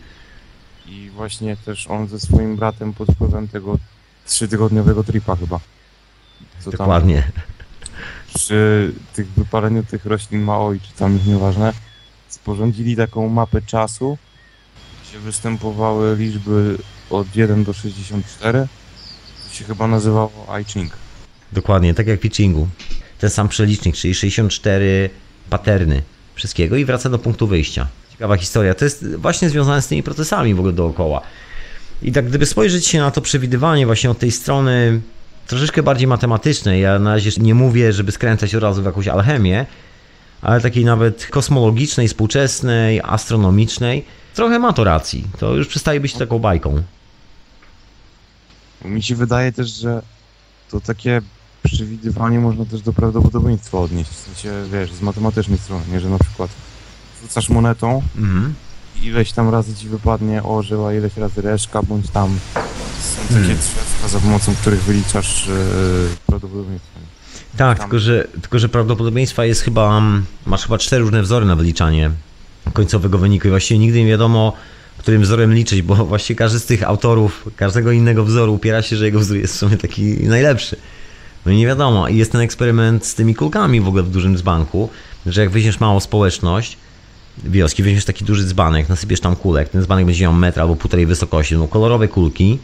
[0.86, 3.78] I właśnie też on ze swoim bratem pod wpływem tego
[4.26, 5.60] trzytygodniowego tripa chyba.
[6.58, 7.30] Co tam Dokładnie.
[8.34, 11.72] przy tych wypaleniu tych roślin Maoi, czy tam ich nieważne,
[12.28, 14.18] sporządzili taką mapę czasu,
[15.14, 16.78] gdzie występowały liczby
[17.10, 18.66] od 1 do 64.
[19.48, 20.92] To się chyba nazywało I Ching.
[21.52, 22.68] Dokładnie, tak jak w.
[23.18, 25.10] Ten sam przelicznik, czyli 64
[25.50, 26.02] paterny
[26.34, 27.86] wszystkiego i wraca do punktu wyjścia.
[28.10, 28.74] Ciekawa historia.
[28.74, 31.20] To jest właśnie związane z tymi procesami w ogóle dookoła.
[32.02, 35.00] I tak gdyby spojrzeć się na to przewidywanie właśnie od tej strony
[35.46, 39.66] troszeczkę bardziej matematycznej, ja na razie nie mówię, żeby skręcać od razu w jakąś alchemię,
[40.42, 44.04] ale takiej nawet kosmologicznej, współczesnej, astronomicznej,
[44.34, 45.24] trochę ma to racji.
[45.38, 46.82] To już przestaje być taką bajką.
[48.84, 50.02] Mi się wydaje też, że
[50.70, 51.22] to takie
[51.62, 54.10] przewidywanie można też do prawdopodobieństwa odnieść.
[54.10, 56.00] W sensie, wiesz, z matematycznej strony, nie?
[56.00, 56.50] Że na przykład
[57.22, 58.54] rzucasz monetą Mhm.
[58.96, 62.38] i ileś tam razy ci wypadnie orzeł, a ileś razy reszka, bądź tam
[63.00, 63.56] są takie Hmm.
[63.56, 65.54] drzewka, za pomocą których wyliczasz yy,
[66.26, 66.90] prawdopodobieństwo.
[67.00, 67.58] nie?
[67.58, 69.98] Tak, Tam- tylko że, tylko że prawdopodobieństwa jest chyba.
[69.98, 72.10] mm, Masz chyba cztery różne wzory na wyliczanie
[72.72, 74.52] końcowego wyniku i właściwie nigdy nie wiadomo,
[75.04, 79.04] którym wzorem liczyć, bo właściwie każdy z tych autorów, każdego innego wzoru upiera się, że
[79.04, 80.76] jego wzór jest w sumie taki najlepszy.
[81.46, 82.08] No i nie wiadomo.
[82.08, 84.88] I jest ten eksperyment z tymi kulkami w ogóle w dużym dzbanku,
[85.26, 86.76] że jak weźmiesz małą społeczność
[87.44, 91.06] wioski, weźmiesz taki duży dzbanek, nasypiesz tam kulek, ten dzbanek będzie miał metr albo półtorej
[91.06, 92.58] wysokości, no kolorowe kulki,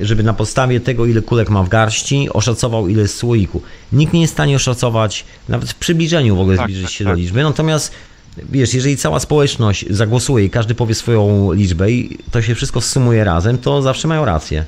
[0.00, 3.62] żeby na podstawie tego, ile kulek ma w garści, oszacował, ile jest słoiku.
[3.92, 7.04] Nikt nie jest w stanie oszacować, nawet w przybliżeniu w ogóle Tak, zbliżyć tak, się
[7.04, 7.14] tak.
[7.14, 7.42] do liczby.
[7.42, 7.92] Natomiast
[8.36, 13.24] wiesz, jeżeli cała społeczność zagłosuje i każdy powie swoją liczbę i to się wszystko sumuje
[13.24, 14.64] razem, to zawsze mają rację.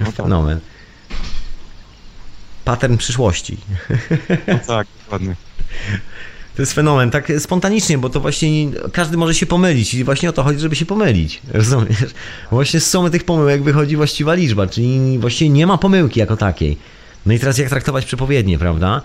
[0.00, 0.60] No tak, Fenomen.
[2.64, 3.56] Pattern przyszłości.
[4.48, 5.34] no tak, dokładnie.
[6.56, 10.28] To jest fenomen, tak spontanicznie, bo to właśnie nie- każdy może się pomylić i właśnie
[10.28, 11.40] o to chodzi, żeby się pomylić.
[11.52, 12.04] Rozumiesz?
[12.50, 16.76] Właśnie z sumy tych pomyłek wychodzi właściwa liczba, czyli właściwie nie ma pomyłki jako takiej.
[17.26, 19.02] No i teraz jak traktować przepowiednie, prawda?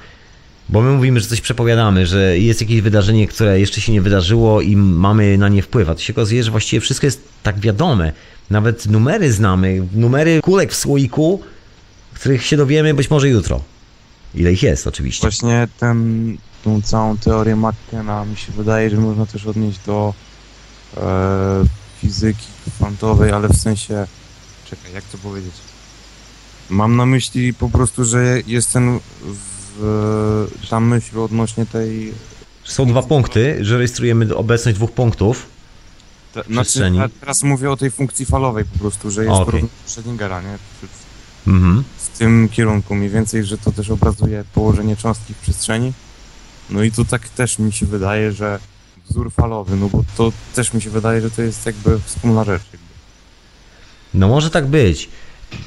[0.70, 4.62] Bo my mówimy, że coś przepowiadamy, że jest jakieś wydarzenie, które jeszcze się nie wydarzyło
[4.62, 5.90] i mamy na nie wpływ.
[5.90, 8.12] A to się okazuje, że właściwie wszystko jest tak wiadome.
[8.50, 11.42] Nawet numery znamy, numery kulek w słoiku,
[12.14, 13.62] których się dowiemy być może jutro.
[14.36, 15.22] Ile ich jest oczywiście.
[15.22, 20.14] Właśnie ten, tą całą teorię McKenna mi się wydaje, że można też odnieść do
[20.98, 21.64] e,
[22.02, 22.46] fizyki
[22.78, 24.08] kwantowej, ale w sensie,
[24.70, 25.54] czekaj, jak to powiedzieć?
[26.70, 29.00] Mam na myśli po prostu, że jest ten
[30.70, 32.14] ta myśl odnośnie tej
[32.64, 35.46] Są dwa punkty, że rejestrujemy obecność dwóch punktów.
[36.34, 36.98] Te, przestrzeni.
[36.98, 39.64] Znaczy, teraz mówię o tej funkcji falowej po prostu, że jest okay.
[39.88, 40.58] Schrödingera, nie?
[40.58, 41.06] W, w,
[41.48, 41.84] Mhm.
[41.98, 45.94] w tym kierunku mniej więcej, że to też obrazuje położenie cząstki w przestrzeni.
[46.70, 48.60] No i tu tak też mi się wydaje, że
[49.10, 52.64] wzór falowy, no bo to też mi się wydaje, że to jest jakby wspólna rzecz.
[52.64, 52.88] Jakby.
[54.14, 55.10] No może tak być.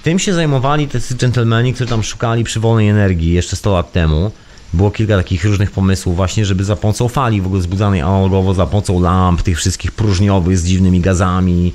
[0.03, 4.31] Tym się zajmowali tacy dżentelmeni, którzy tam szukali przywolnej energii jeszcze 100 lat temu.
[4.72, 8.66] Było kilka takich różnych pomysłów właśnie, żeby za pomocą fali w ogóle zbudzanej analogowo, za
[8.66, 11.72] pomocą lamp, tych wszystkich próżniowych z dziwnymi gazami,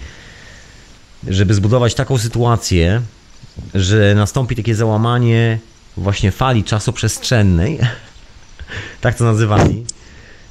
[1.28, 3.02] żeby zbudować taką sytuację,
[3.74, 5.60] że nastąpi takie załamanie
[5.98, 7.80] właśnie fali czasoprzestrzennej,
[9.02, 9.86] tak to nazywali,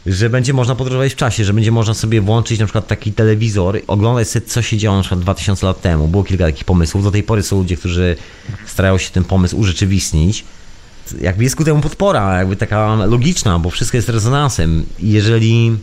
[0.07, 3.81] że będzie można podróżować w czasie, że będzie można sobie włączyć na przykład taki telewizor,
[3.87, 6.09] oglądać sobie, co się działo na przykład 2000 lat temu.
[6.09, 7.05] Było kilka takich pomysłów.
[7.05, 8.17] Do tej pory są ludzie, którzy
[8.67, 10.45] starają się ten pomysł urzeczywistnić.
[11.21, 14.87] Jakby jest ku temu podpora, jakby taka logiczna, bo wszystko jest rezonansem.
[14.99, 15.77] Jeżeli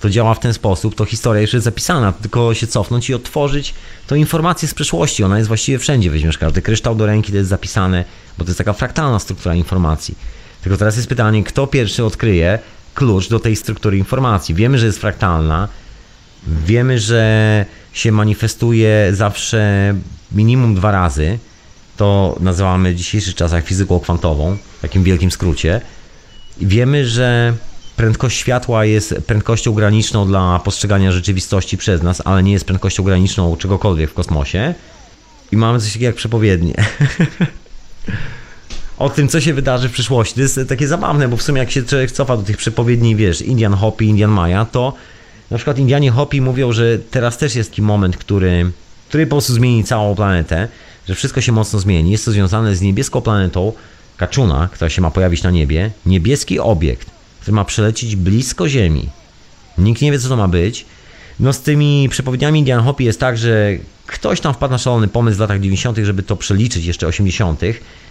[0.00, 3.74] to działa w ten sposób, to historia już jest zapisana, tylko się cofnąć i otworzyć
[4.06, 5.24] tą informację z przeszłości.
[5.24, 6.10] Ona jest właściwie wszędzie.
[6.10, 8.04] Weźmiesz każdy kryształ do ręki, to jest zapisane,
[8.38, 10.14] bo to jest taka fraktalna struktura informacji.
[10.62, 12.58] Tylko teraz jest pytanie, kto pierwszy odkryje
[12.94, 14.54] klucz do tej struktury informacji.
[14.54, 15.68] Wiemy, że jest fraktalna,
[16.46, 19.94] wiemy, że się manifestuje zawsze
[20.32, 21.38] minimum dwa razy.
[21.96, 25.80] To nazywamy w dzisiejszych czasach fizyką kwantową, w takim wielkim skrócie.
[26.60, 27.54] Wiemy, że
[27.96, 33.56] prędkość światła jest prędkością graniczną dla postrzegania rzeczywistości przez nas, ale nie jest prędkością graniczną
[33.56, 34.74] czegokolwiek w kosmosie.
[35.52, 36.74] I mamy coś takiego jak przepowiednie.
[39.00, 40.34] o tym, co się wydarzy w przyszłości.
[40.34, 43.42] To jest takie zabawne, bo w sumie jak się człowiek cofa do tych przepowiedni, wiesz,
[43.42, 44.92] Indian Hopi, Indian Maya, to
[45.50, 48.70] na przykład Indianie Hopi mówią, że teraz też jest taki moment, który,
[49.08, 50.68] który po prostu zmieni całą planetę,
[51.08, 52.10] że wszystko się mocno zmieni.
[52.10, 53.72] Jest to związane z niebieską planetą
[54.16, 55.90] Kaczuna, która się ma pojawić na niebie.
[56.06, 59.08] Niebieski obiekt, który ma przelecieć blisko Ziemi.
[59.78, 60.86] Nikt nie wie, co to ma być.
[61.40, 63.70] No z tymi przepowiedniami Indian Hopi jest tak, że
[64.06, 67.60] ktoś tam wpadł na szalony pomysł w latach 90., żeby to przeliczyć jeszcze 80.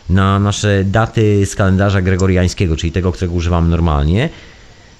[0.09, 4.29] na nasze daty z kalendarza gregoriańskiego, czyli tego, którego używamy normalnie.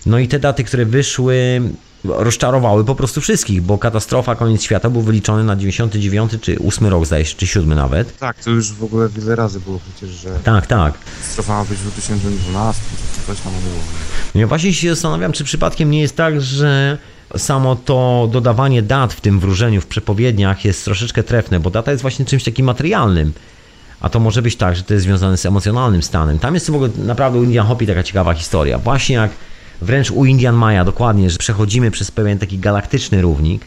[0.06, 1.62] No i te daty, które wyszły,
[2.04, 7.06] rozczarowały po prostu wszystkich, bo katastrofa, koniec świata był wyliczony na 99 czy 8 rok,
[7.06, 8.18] zdaje się, czy 7 nawet.
[8.18, 10.94] Tak, to już w ogóle wiele razy było przecież, że Tak, tak.
[11.22, 12.84] strofa ma być w 2012,
[13.28, 13.84] coś tam było.
[14.36, 16.98] Ja właśnie się zastanawiam, czy przypadkiem nie jest tak, że
[17.38, 22.02] samo to dodawanie dat w tym wróżeniu, w przepowiedniach jest troszeczkę trefne, bo data jest
[22.02, 23.34] właśnie czymś takim materialnym.
[24.02, 26.40] A to może być tak, że to jest związane z emocjonalnym stanem.
[26.40, 28.78] Tam jest w ogóle naprawdę u Indian Hopi taka ciekawa historia.
[28.78, 29.32] Właśnie jak
[29.82, 33.62] wręcz u Indian Maya dokładnie, że przechodzimy przez pewien taki galaktyczny równik,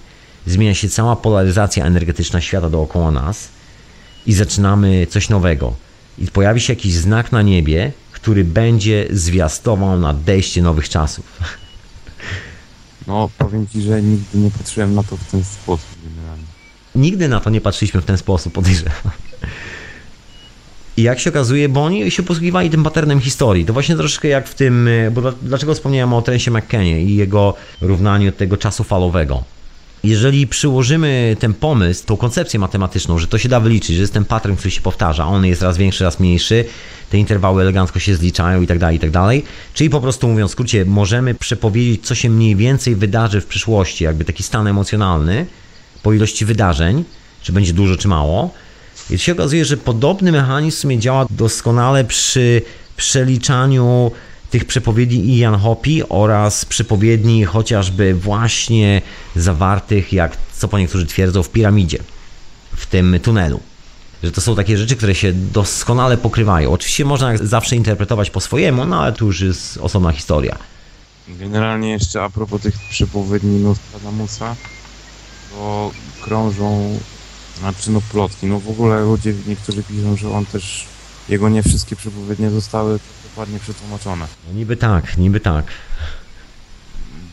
[0.46, 3.48] zmienia się cała polaryzacja energetyczna świata dookoła nas
[4.26, 5.74] i zaczynamy coś nowego.
[6.18, 11.24] I pojawi się jakiś znak na niebie, który będzie zwiastował nadejście nowych czasów.
[13.06, 16.44] No, powiem Ci, że nigdy nie patrzyłem na to w ten sposób generalnie.
[16.94, 19.12] Nigdy na to nie patrzyliśmy w ten sposób, podejrzewam.
[20.97, 23.64] I jak się okazuje, bo oni się posługiwali tym patternem historii.
[23.64, 27.55] To właśnie troszeczkę jak w tym, bo dla- dlaczego wspomniałem o Trensie McKennie i jego
[27.81, 29.43] równaniu tego czasu falowego.
[30.05, 34.24] jeżeli przyłożymy ten pomysł, tą koncepcję matematyczną, że to się da wyliczyć, że jest ten
[34.24, 36.64] pattern, który się powtarza, on jest raz większy, raz mniejszy,
[37.10, 39.44] te interwały elegancko się zliczają i tak dalej, i tak dalej.
[39.74, 44.05] Czyli po prostu mówiąc w skrócie, możemy przepowiedzieć, co się mniej więcej wydarzy w przyszłości,
[44.05, 45.47] jakby taki stan emocjonalny
[46.02, 47.05] po ilości wydarzeń,
[47.43, 48.51] czy będzie dużo, czy mało.
[49.10, 52.62] I się okazuje, że podobny mechanizm działa doskonale przy
[52.96, 54.10] przeliczaniu
[54.50, 59.02] tych przepowiedni Ian Hopi oraz przepowiedni chociażby właśnie
[59.36, 61.98] zawartych, jak co po niektórzy twierdzą, w piramidzie,
[62.76, 63.60] w tym tunelu.
[64.22, 66.72] Że to są takie rzeczy, które się doskonale pokrywają.
[66.72, 70.58] Oczywiście można zawsze interpretować po swojemu, no ale tu już jest osobna historia.
[71.28, 74.56] Generalnie jeszcze a propos tych przepowiedni Nostradamusa,
[75.50, 76.98] to krążą,
[77.62, 80.86] znaczy no plotki, no w ogóle ludzie niektórzy piszą, że on też,
[81.28, 84.26] jego nie wszystkie przepowiednie zostały dokładnie przetłumaczone.
[84.48, 85.64] No niby tak, niby tak.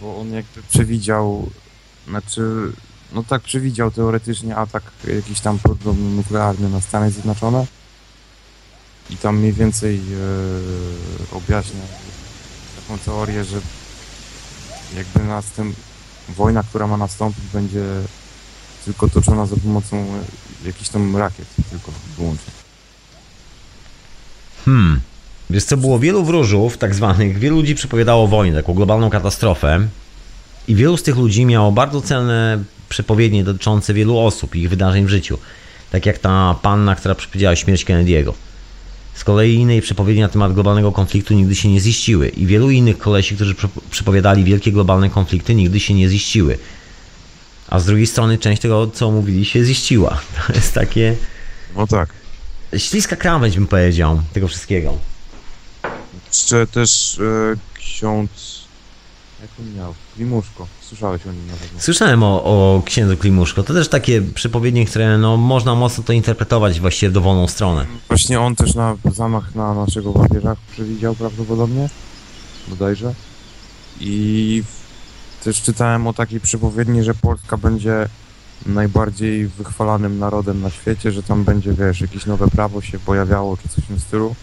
[0.01, 1.49] Bo on jakby przewidział,
[2.07, 2.71] znaczy,
[3.13, 4.83] no tak przewidział teoretycznie atak
[5.15, 7.65] jakiś tam podobno nuklearny na Stany Zjednoczone
[9.09, 11.81] i tam mniej więcej e, objaśnia
[12.81, 13.61] taką teorię, że
[14.95, 15.75] jakby następ,
[16.29, 17.83] wojna, która ma nastąpić będzie
[18.85, 20.05] tylko toczona za pomocą
[20.65, 22.53] jakichś tam rakiet tylko wyłącznie.
[24.65, 24.99] Hmm.
[25.49, 29.87] Wiesz co, było wielu wróżów, tak zwanych, wielu ludzi przepowiadało wojnę, taką globalną katastrofę
[30.67, 35.05] i wielu z tych ludzi miało bardzo celne przepowiednie dotyczące wielu osób i ich wydarzeń
[35.05, 35.37] w życiu.
[35.91, 38.33] Tak jak ta panna, która przepowiedziała śmierć Kennedy'ego.
[39.13, 42.97] Z kolei innej przepowiedzi na temat globalnego konfliktu nigdy się nie ziściły i wielu innych
[42.97, 43.55] kolesi, którzy
[43.91, 46.57] przepowiadali wielkie globalne konflikty, nigdy się nie ziściły.
[47.69, 50.19] A z drugiej strony część tego, co mówili, się ziściła.
[50.47, 51.15] To jest takie...
[51.75, 52.09] No tak.
[52.77, 54.97] Śliska krawędź, bym powiedział, tego wszystkiego.
[56.27, 58.59] Jeszcze też e, ksiądz...
[59.41, 59.93] Jak on miał?
[60.15, 60.67] Klimuszko.
[60.81, 61.79] Słyszałeś o nim na pewno.
[61.79, 63.63] Słyszałem o, o księdzu Klimuszko.
[63.63, 67.85] To też takie przepowiednie, które no, można mocno to interpretować właściwie w dowolną stronę.
[68.07, 71.89] Właśnie on też na zamach na naszego papieża przewidział prawdopodobnie.
[72.67, 73.13] Bodajże.
[73.99, 74.63] I
[75.43, 78.07] też czytałem o takiej przepowiedni, że Polska będzie
[78.65, 83.69] najbardziej wychwalanym narodem na świecie, że tam będzie, wiesz, jakieś nowe prawo się pojawiało, czy
[83.69, 84.35] coś w tym stylu.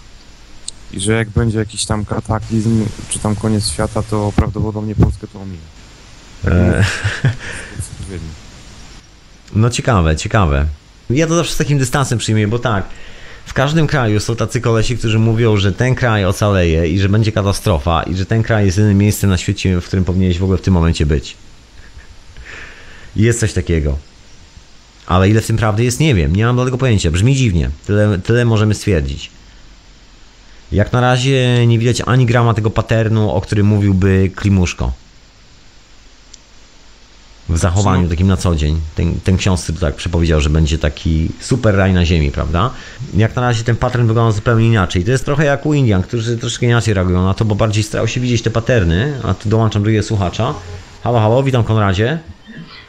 [0.92, 5.40] I że jak będzie jakiś tam kataklizm, czy tam koniec świata, to prawdopodobnie Polskę to
[5.40, 5.58] ominie.
[6.44, 6.84] E...
[9.54, 10.66] No ciekawe, ciekawe.
[11.10, 12.84] Ja to zawsze z takim dystansem przyjmuję, bo tak,
[13.46, 17.32] w każdym kraju są tacy kolesi, którzy mówią, że ten kraj ocaleje i że będzie
[17.32, 20.58] katastrofa i że ten kraj jest jedynym miejscem na świecie, w którym powinieneś w ogóle
[20.58, 21.36] w tym momencie być.
[23.16, 23.98] Jest coś takiego.
[25.06, 26.36] Ale ile w tym prawdy jest, nie wiem.
[26.36, 27.10] Nie mam do tego pojęcia.
[27.10, 27.70] Brzmi dziwnie.
[27.86, 29.30] Tyle, tyle możemy stwierdzić.
[30.72, 34.92] Jak na razie nie widać ani grama tego paternu, o którym mówiłby Klimuszko.
[37.48, 38.80] W zachowaniu takim na co dzień.
[38.94, 42.70] Ten, ten ksiądz, tak przepowiedział, że będzie taki super raj na ziemi, prawda?
[43.14, 45.04] Jak na razie ten pattern wygląda zupełnie inaczej.
[45.04, 48.06] To jest trochę jak u Indian, którzy troszkę inaczej reagują na to, bo bardziej starają
[48.06, 49.20] się widzieć te paterny.
[49.24, 50.54] A tu dołączam drugiego słuchacza.
[51.04, 52.18] Halo, halo, witam Konradzie.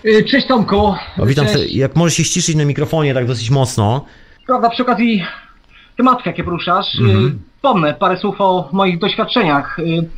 [0.05, 0.77] Y, Cześć Tomku.
[1.17, 1.73] O, witam, Cześć.
[1.75, 4.05] jak możesz się ściszyć na mikrofonie tak dosyć mocno.
[4.47, 5.23] Prawda, przy okazji
[5.97, 7.17] tematów, jakie poruszasz, Mhm.
[7.17, 7.39] mhm.
[7.61, 9.79] pomnę parę słów o moich doświadczeniach.
[9.79, 10.09] Y,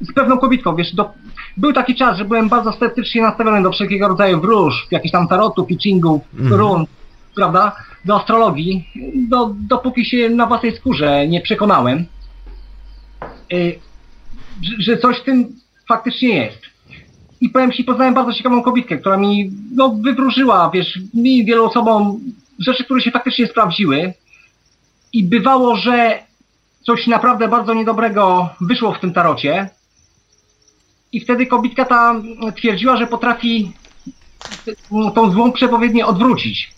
[0.00, 1.10] Z pewną kobietką, wiesz, do...
[1.56, 5.66] był taki czas, że byłem bardzo sceptycznie nastawiony do wszelkiego rodzaju wróżb, jakichś tam tarotów,
[5.66, 6.60] pitchingów, Mhm.
[6.60, 6.84] run,
[7.34, 8.88] prawda, do astrologii,
[9.28, 12.06] do, dopóki się na własnej skórze nie przekonałem,
[13.52, 13.78] y,
[14.78, 15.48] że, coś w tym
[15.88, 16.58] faktycznie jest.
[17.40, 21.64] I powiem Ci, poznałem bardzo ciekawą kobietkę, która mi no, wywróżyła, wiesz, mi i wielu
[21.64, 22.20] osobom
[22.58, 24.12] rzeczy, które się faktycznie sprawdziły.
[25.12, 26.18] I bywało, że
[26.82, 29.70] coś naprawdę bardzo niedobrego wyszło w tym tarocie.
[31.16, 32.14] I wtedy kobitka ta
[32.56, 33.72] twierdziła, że potrafi
[35.14, 36.70] tą złą przepowiednię odwrócić.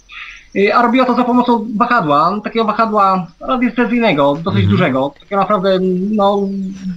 [0.57, 4.71] Y, A robiła to za pomocą wahadła, takiego wahadła radiestezyjnego, dosyć Mhm.
[4.71, 5.79] dużego, takiego naprawdę
[6.11, 6.49] no,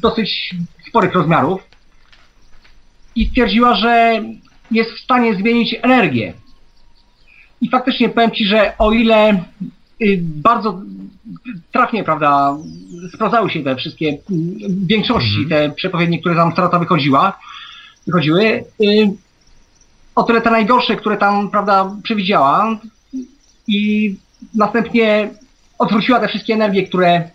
[0.01, 0.55] dosyć
[0.87, 1.61] sporych rozmiarów.
[3.15, 4.23] I stwierdziła, że
[4.71, 6.33] jest w stanie zmienić energię.
[7.61, 9.43] I faktycznie powiem Ci, że o ile
[10.01, 10.81] y, bardzo
[11.71, 12.57] trafnie, prawda,
[13.13, 14.17] sprawdzały się te wszystkie,
[14.69, 17.39] w większości te przepowiednie, które tam strata wychodziła,
[18.07, 18.43] wychodziły,
[18.81, 19.11] y,
[20.15, 22.79] o tyle te najgorsze, które tam, prawda, przewidziała
[23.67, 24.15] i
[24.55, 25.29] następnie
[25.79, 27.29] odwróciła te wszystkie energie, które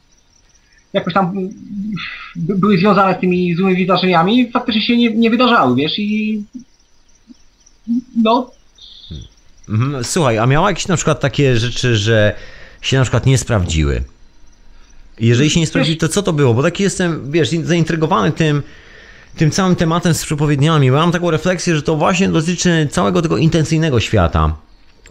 [0.92, 1.50] jakoś tam y,
[2.36, 6.42] by- były związane z tymi złymi wydarzeniami, faktycznie się nie, nie wydarzały, wiesz, i
[8.16, 8.50] no,
[9.68, 10.04] Mhm.
[10.04, 12.34] Słuchaj, a miała jakieś na przykład takie rzeczy, że
[12.86, 14.02] się na przykład nie sprawdziły?
[15.20, 16.54] Jeżeli się nie sprawdziły, to co to było?
[16.54, 18.62] Bo taki jestem, wiesz, zaintrygowany tym,
[19.36, 24.00] tym całym tematem z przepowiedniami, mam taką refleksję, że to właśnie dotyczy całego tego intencyjnego
[24.00, 24.56] świata.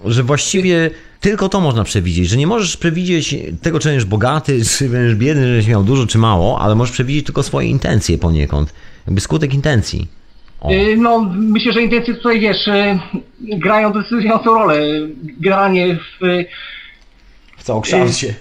[0.06, 4.90] Że właściwie tylko to można przewidzieć, że nie możesz przewidzieć tego, czy będziesz bogaty, czy
[4.90, 8.74] będziesz biedny, że będziesz miał dużo, czy mało, ale możesz przewidzieć tylko swoje intencje poniekąd.
[9.08, 10.08] Jakby skutek intencji.
[10.62, 10.72] O.
[10.72, 13.00] Y, No, myślę, że intencje tutaj, wiesz, y,
[13.42, 14.80] grają decydującą rolę.
[15.40, 16.46] Generalnie W
[17.66, 18.34] całokształcie.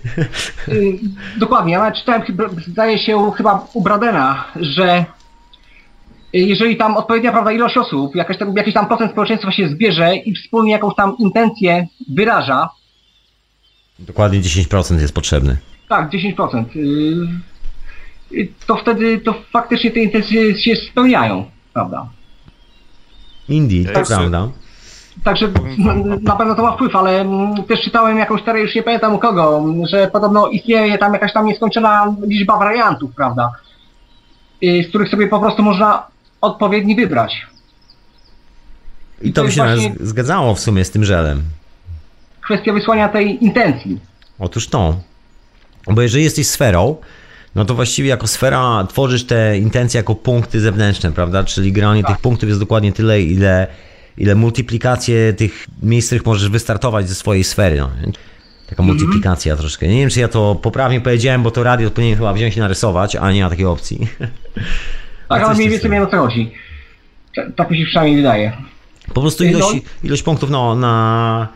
[0.68, 0.98] y,
[1.36, 2.22] dokładnie, ja nawet czytałem,
[2.66, 4.98] zdaje się chyba u Bradena, że
[6.34, 10.16] y, jeżeli tam odpowiednia prawda ilość osób, jakaś tam, jakiś tam procent społeczeństwa się zbierze
[10.16, 12.68] i wspólnie jakąś tam intencję wyraża,
[13.98, 15.56] Dokładnie 10% jest potrzebny.
[15.88, 16.80] tak, 10%, y,
[18.32, 22.08] y, to wtedy to faktycznie te intencje się spełniają, prawda?
[23.48, 24.48] Indeed, to Jeszcze- prawda.
[25.24, 25.48] Także
[26.22, 29.18] na pewno to ma wpływ, ale mm, też czytałem jakąś teorię, już nie pamiętam u
[29.18, 33.52] kogo, że podobno istnieje tam jakaś tam nieskończona liczba wariantów, prawda?
[34.62, 36.06] Z których sobie po prostu można
[36.40, 37.46] odpowiedni wybrać.
[39.22, 41.42] I to to by się zgadzało w sumie z tym żelem.
[42.40, 44.00] Kwestia wysłania tej intencji.
[44.38, 44.96] Otóż to.
[45.86, 46.96] Bo jeżeli jesteś sferą,
[47.54, 51.44] no to właściwie jako sfera tworzysz te intencje jako punkty zewnętrzne, prawda?
[51.44, 52.10] Czyli granie Tak.
[52.10, 53.66] tych punktów jest dokładnie tyle, ile,
[54.18, 57.76] ile multiplikacje tych miejsc, w których możesz wystartować ze swojej sfery.
[57.78, 57.90] No.
[58.66, 58.86] Taka Mhm.
[58.98, 59.88] multiplikacja troszkę.
[59.88, 63.16] Nie wiem, czy ja to poprawnie powiedziałem, bo to radio powinien chyba wziąć i narysować,
[63.16, 63.98] a nie ma takiej opcji.
[65.28, 66.50] Tak, ale mniej więcej wiem o co chodzi.
[67.36, 68.52] Ta- Tak mi się przynajmniej wydaje.
[69.14, 71.48] Po prostu ilość, ilość punktów no, na...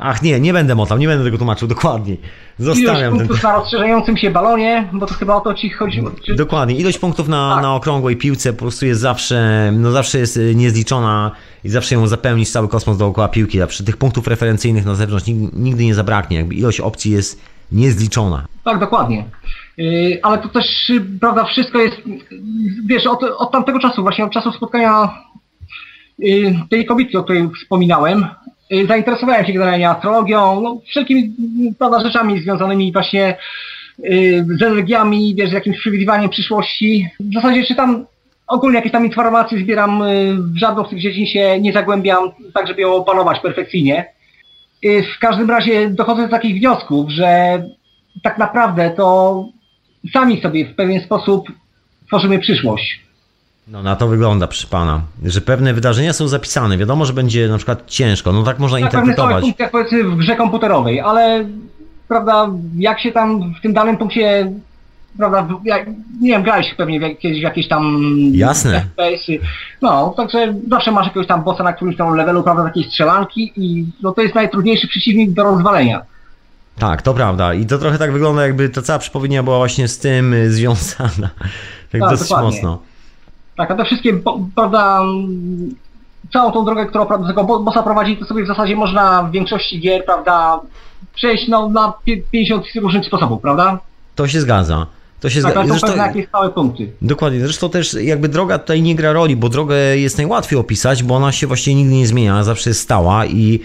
[0.00, 2.16] Ach nie, nie będę motał, nie będę tego tłumaczył dokładnie.
[2.60, 3.26] Ilość Zostawiam ten...
[3.26, 6.10] punktów na rozszerzającym się balonie, bo to chyba o to ci chodziło.
[6.26, 6.34] Czy...
[6.34, 6.74] Dokładnie.
[6.76, 7.62] Ilość punktów na, Tak.
[7.62, 11.30] na okrągłej piłce po prostu jest zawsze, no zawsze jest y, niezliczona
[11.64, 13.58] i zawsze ją zapełnić cały kosmos dookoła piłki.
[13.68, 16.36] Przy tych punktów referencyjnych na zewnątrz nig- nigdy nie zabraknie.
[16.36, 17.42] Jakby ilość opcji jest
[17.72, 18.46] niezliczona.
[18.64, 19.24] Tak, dokładnie.
[19.76, 21.96] Yy, ale to też, yy, prawda, wszystko jest,
[22.86, 25.14] wiesz, od, od tamtego czasu, właśnie od czasu spotkania
[26.70, 28.26] tej kobiety, o której wspominałem,
[28.88, 33.36] zainteresowałem się generalnie astrologią, no, wszelkimi, yy, prawda, rzeczami związanymi właśnie
[33.98, 37.08] yy, z energiami, wiesz, z jakimś przewidywaniem przyszłości.
[37.20, 38.06] W zasadzie czytam
[38.46, 42.66] ogólnie jakieś tam informacje, zbieram, yy, w żadną z tych dziedzin się nie zagłębiam, tak
[42.66, 44.06] żeby ją opanować perfekcyjnie.
[45.16, 47.62] W każdym razie dochodzę do takich wniosków, że
[48.22, 49.44] tak naprawdę to
[50.12, 51.52] sami sobie w pewien sposób
[52.06, 53.07] tworzymy przyszłość.
[53.70, 56.78] No na to wygląda, proszę pana, że pewne wydarzenia są zapisane.
[56.78, 58.32] Wiadomo, że będzie na przykład ciężko.
[58.32, 59.44] No tak można Na pewnych interpretować.
[59.44, 61.44] punktach powiedzmy w grze komputerowej, ale
[62.08, 64.52] prawda, jak się tam w tym danym punkcie
[65.18, 65.86] prawda, jak,
[66.20, 68.80] nie wiem, grałeś pewnie w kiedyś w jakieś tam Jasne.
[68.80, 69.38] FPS-y.
[69.82, 73.86] No, także zawsze masz jakiegoś tam bossa na którymś tam levelu, prawda, takiej strzelanki i
[74.02, 76.02] no to jest najtrudniejszy przeciwnik do rozwalenia.
[76.78, 77.54] Tak, to prawda.
[77.54, 81.30] I to trochę tak wygląda, jakby ta cała przypowieść była właśnie z tym y, związana.
[81.92, 82.50] Tak, Tak, dosyć dokładnie.
[82.50, 82.78] mocno.
[83.58, 84.20] Tak, a te wszystkie,
[84.54, 85.74] prawda, mm,
[86.32, 89.30] całą tą drogę, którą prawda, tego bo- bossa prowadzi, to sobie w zasadzie można w
[89.30, 90.60] większości gier, prawda,
[91.14, 93.78] przejść no, na pie- 50 różnych sposobów, prawda?
[94.14, 94.86] To się zgadza.
[95.20, 95.68] To się Tak, zgadza.
[95.68, 96.92] Zresztą- pewne jakieś stałe punkty.
[97.02, 97.40] Dokładnie.
[97.40, 101.32] Zresztą też jakby droga tutaj nie gra roli, bo drogę jest najłatwiej opisać, bo ona
[101.32, 103.60] się właściwie nigdy nie zmienia, zawsze jest stała i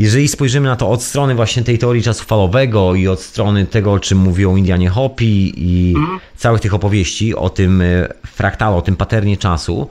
[0.00, 3.92] jeżeli spojrzymy na to od strony właśnie tej teorii czasu falowego i od strony tego,
[3.92, 5.94] o czym mówią Indianie Hopi i
[6.36, 9.88] całych tych opowieści o tym e, fraktalu, o tym paternie czasu,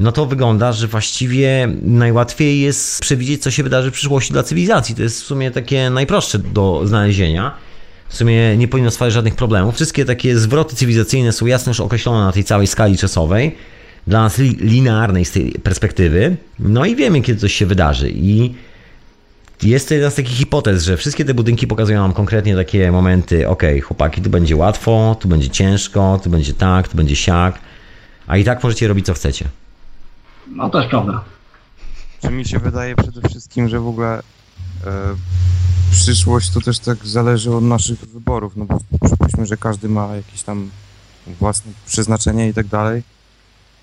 [0.00, 4.94] no to wygląda, że właściwie najłatwiej jest przewidzieć, co się wydarzy w przyszłości dla cywilizacji.
[4.94, 7.54] To jest w sumie takie najprostsze do znalezienia.
[8.08, 9.74] W sumie nie powinno stwarzać żadnych problemów.
[9.74, 13.56] Wszystkie takie zwroty cywilizacyjne są jasno już określone na tej całej skali czasowej,
[14.06, 16.36] dla nas li- linearnej z tej perspektywy.
[16.58, 18.10] No i wiemy, kiedy coś się wydarzy.
[18.10, 18.54] I
[19.62, 23.48] jest to jedna z takich hipotez, że wszystkie te budynki pokazują nam konkretnie takie momenty,
[23.48, 27.58] ok, chłopaki, tu będzie łatwo, tu będzie ciężko, tu będzie tak, tu będzie siak,
[28.26, 29.48] a i tak możecie robić co chcecie.
[30.48, 31.24] No to jest prawda.
[32.22, 34.92] Czy mi się wydaje przede wszystkim, że w ogóle e,
[35.90, 40.42] przyszłość to też tak zależy od naszych wyborów, no bo przypuśćmy, że każdy ma jakieś
[40.42, 40.70] tam
[41.26, 43.02] własne przeznaczenie i tak dalej,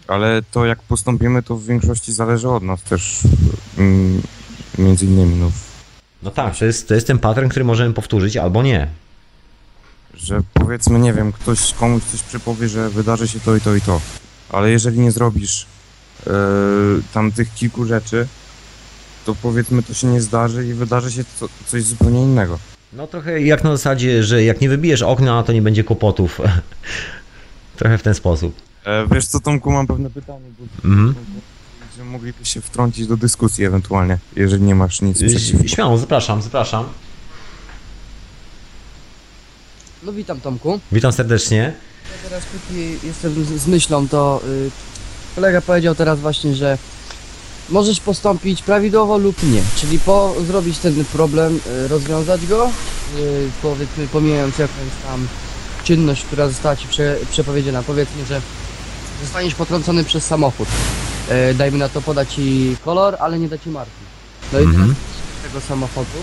[0.08, 3.20] ale to jak postąpimy, to w większości zależy od nas też,
[3.78, 4.22] mm,
[4.78, 5.52] między innymi, no,
[6.24, 8.88] No tak, to jest, to jest ten pattern, który możemy powtórzyć albo nie.
[10.14, 13.82] że powiedzmy, nie wiem, ktoś komuś coś przypowie, że wydarzy się to i to i
[13.82, 14.02] to,
[14.50, 15.66] ale jeżeli nie zrobisz
[16.28, 16.32] e,
[17.14, 18.28] tam tych kilku rzeczy,
[19.26, 22.60] to powiedzmy to się nie zdarzy i wydarzy się co, coś zupełnie innego.
[22.94, 26.42] No trochę jak na zasadzie, że jak nie wybijesz okna, to nie będzie kłopotów.
[27.78, 28.56] trochę w ten sposób.
[28.86, 31.16] E, wiesz co, Tomku, mam pewne pytanie, bo Mhm.
[32.06, 35.68] Mogliby się wtrącić do dyskusji ewentualnie, jeżeli nie masz nic przeciwko.
[35.68, 36.86] Śmiało, zapraszam, zapraszam.
[40.04, 40.80] No witam Tomku.
[40.92, 41.74] Witam serdecznie.
[42.12, 44.72] Ja teraz póki jestem z, z myślą, to y,
[45.36, 46.78] kolega powiedział teraz właśnie, że
[47.70, 52.70] możesz postąpić prawidłowo lub nie, czyli po zrobić ten problem, y, rozwiązać go,
[53.18, 55.28] y, powiedzmy pomijając jakąś tam
[55.84, 57.84] czynność, która została ci prze, przepowiedziana.
[57.84, 58.42] Powiedzmy, że
[59.24, 60.68] zostaniesz potrącony przez samochód.
[61.32, 63.92] Y, dajmy na to poda ci kolor, ale nie da ci marki.
[64.54, 64.96] No i Mhm.
[64.96, 66.18] teraz tego samochodu.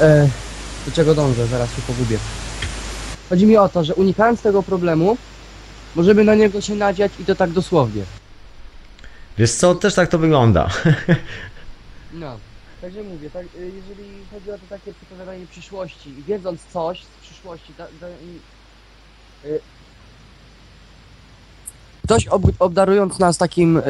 [0.00, 0.28] E,
[0.86, 1.46] do czego dążę?
[1.46, 2.18] Zaraz się pogubię.
[3.28, 5.16] Chodzi mi o to, że unikając tego problemu,
[5.96, 8.02] możemy na niego się nadziać i to tak dosłownie.
[9.38, 10.68] Wiesz co, też tak to wygląda.
[12.12, 12.38] No.
[12.80, 17.26] Także mówię, tak, y, jeżeli chodzi o to takie przepowiadanie przyszłości i wiedząc coś z
[17.26, 18.12] przyszłości, da, da, y,
[19.44, 19.60] y,
[22.06, 23.82] ktoś ob, obdarując nas takim y,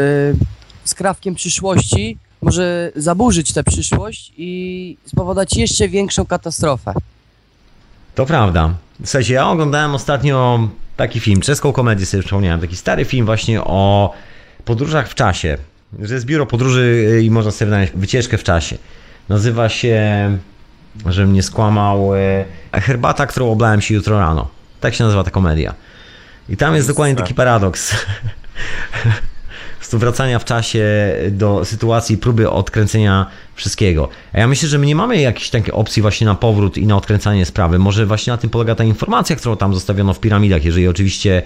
[0.84, 6.94] skrawkiem przyszłości może zaburzyć tę przyszłość i spowodować jeszcze większą katastrofę.
[8.14, 8.74] To prawda.
[9.04, 14.12] Słuchajcie, ja oglądałem ostatnio taki film, czeską komedię sobie przypomniałem, taki stary film właśnie o
[14.64, 15.58] podróżach w czasie.
[16.02, 18.78] Że jest biuro podróży y, i można sobie wynająć wycieczkę w czasie.
[19.28, 20.02] Nazywa się,
[21.06, 24.48] żebym nie skłamał, y, Herbata, którą oblałem się jutro rano.
[24.80, 25.74] Tak się nazywa ta komedia.
[26.48, 27.94] I tam jest dokładnie taki paradoks.
[29.92, 30.84] Wracania w czasie
[31.30, 34.08] do sytuacji próby odkręcenia wszystkiego.
[34.32, 36.96] A ja myślę, że my nie mamy jakiejś takiej opcji właśnie na powrót i na
[36.96, 37.78] odkręcanie sprawy.
[37.78, 41.42] Może właśnie na tym polega ta informacja, którą tam zostawiono w piramidach, jeżeli oczywiście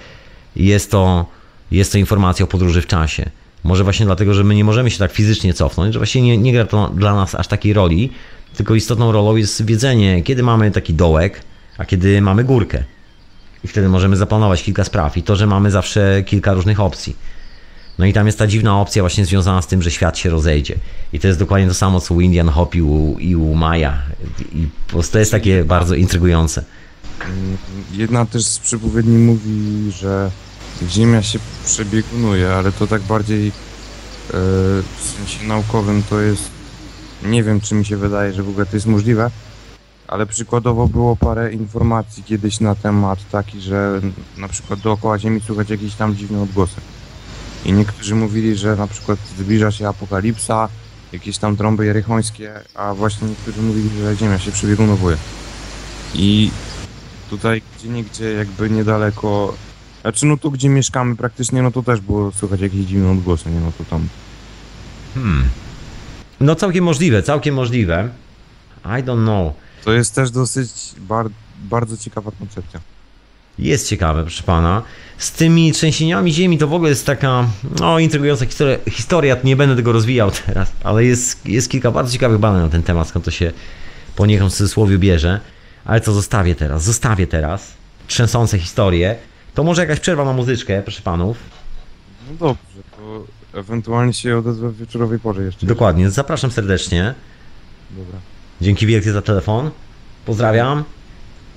[0.56, 1.26] jest to,
[1.70, 3.30] jest to informacja o podróży w czasie.
[3.64, 6.52] Może właśnie dlatego, że my nie możemy się tak fizycznie cofnąć, że właśnie nie, nie
[6.52, 8.12] gra to dla nas aż takiej roli,
[8.56, 11.40] tylko istotną rolą jest wiedzenie, kiedy mamy taki dołek,
[11.78, 12.84] a kiedy mamy górkę.
[13.64, 17.16] I wtedy możemy zaplanować kilka spraw i to, że mamy zawsze kilka różnych opcji.
[17.98, 20.74] No i tam jest ta dziwna opcja właśnie związana z tym, że świat się rozejdzie.
[21.12, 24.02] I to jest dokładnie to samo, co u Indian Hop i u, i u Maja.
[24.52, 26.64] I po prostu to jest takie bardzo intrygujące.
[27.92, 30.30] Jedna też z przypowiedni mówi, że
[30.88, 33.52] Ziemia się przebiegunuje, ale to tak bardziej e,
[34.32, 36.50] w sensie naukowym to jest.
[37.22, 39.30] Nie wiem, czy mi się wydaje, że w ogóle to jest możliwe,
[40.10, 44.00] ale przykładowo było parę informacji kiedyś na temat taki, że
[44.36, 46.80] na przykład dookoła Ziemi słychać jakieś tam dziwne odgłosy.
[47.64, 50.68] I niektórzy mówili, że na przykład zbliża się apokalipsa,
[51.12, 55.16] jakieś tam trąby jerychońskie, a właśnie niektórzy mówili, że Ziemia się przebiegunowuje.
[56.14, 56.50] I
[57.30, 59.54] tutaj gdzie niegdzie jakby niedaleko,
[60.02, 63.60] znaczy no tu gdzie mieszkamy praktycznie, no to też było słychać jakieś dziwne odgłosy, nie
[63.60, 64.08] no to tam.
[65.14, 65.44] Hmm.
[66.40, 68.08] No całkiem możliwe, całkiem możliwe.
[68.84, 69.52] I don't know.
[69.84, 71.26] To jest też dosyć bar
[71.58, 72.80] bardzo ciekawa koncepcja.
[73.58, 74.82] Jest ciekawe, proszę pana.
[75.18, 77.48] Z tymi trzęsieniami ziemi to w ogóle jest taka
[77.80, 78.76] no, intrygująca historia.
[78.90, 79.36] historia.
[79.44, 83.08] Nie będę tego rozwijał teraz, ale jest, jest kilka bardzo ciekawych badań na ten temat,
[83.08, 83.52] skąd to się
[84.16, 85.40] poniekąd w cudzysłowie bierze.
[85.84, 86.84] Ale co zostawię teraz?
[86.84, 87.72] Zostawię teraz
[88.06, 89.16] trzęsące historie.
[89.54, 91.36] To może jakaś przerwa na muzyczkę, proszę panów.
[92.30, 93.24] No dobrze, to
[93.58, 95.66] ewentualnie się odezwę w wieczorowej porze jeszcze.
[95.66, 97.14] Dokładnie, zapraszam serdecznie.
[97.90, 98.18] Dobra.
[98.60, 99.70] Dzięki wielkie za telefon.
[100.26, 100.84] Pozdrawiam.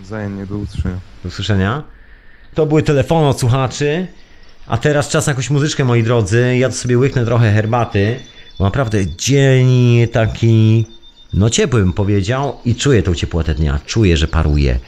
[0.02, 0.98] Wzajemnie, do usłyszenia.
[1.24, 1.84] Do usłyszenia.
[2.54, 4.08] To były telefony od słuchaczy.
[4.68, 6.58] A teraz czas na jakąś muzyczkę, moi drodzy.
[6.58, 8.20] Ja tu sobie łyknę trochę herbaty.
[8.60, 9.68] Bo naprawdę dzień
[10.08, 10.86] taki,
[11.34, 12.58] no ciepły bym powiedział.
[12.66, 13.80] I czuję tą ciepłotę dnia.
[13.86, 14.80] Czuję, że paruje.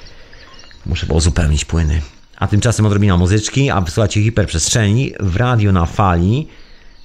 [0.86, 2.02] Muszę było uzupełnić płyny.
[2.38, 6.48] A tymczasem odrobina muzyczki, a wysłuchacie hiperprzestrzeni w radio na fali.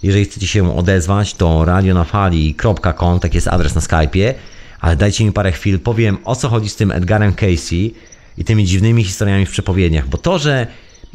[0.02, 4.34] Jeżeli chcecie się odezwać, to radionafali.com, tak jest adres na Skype'ie.
[4.80, 7.94] Ale dajcie mi parę chwil, powiem o co chodzi z tym Edgarem Casey
[8.38, 10.08] i tymi dziwnymi historiami w przepowiedniach.
[10.08, 10.66] Bo to, że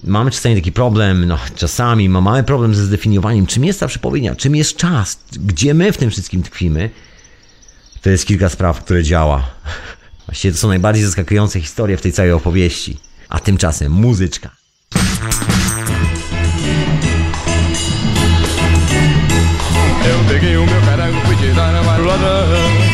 [0.04, 4.36] mamy czasami taki problem, no czasami ma- mamy problem ze zdefiniowaniem, czym jest ta przepowiednia,
[4.36, 6.90] czym jest czas, gdzie my w tym wszystkim tkwimy,
[8.02, 9.50] to jest kilka spraw, które działa.
[10.28, 12.98] Właściwie to są najbardziej zaskakujące historie w tej całej opowieści.
[13.30, 14.50] A tymczasem muzyczka.
[20.06, 22.85] Eu peguei o meu carango, fui tirar marulada.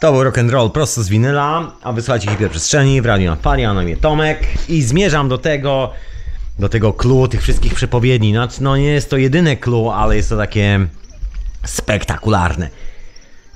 [0.00, 3.74] To był rock and roll prosto z winyla, a wysłuchajcie hiperprzestrzeni w Radio Fali, a
[3.74, 5.90] na imię Tomek i zmierzam do tego,
[6.58, 8.32] do tego clue tych wszystkich przepowiedni.
[8.32, 10.86] Znaczy, no nie jest to jedyne clue, ale jest to takie
[11.64, 12.68] spektakularne.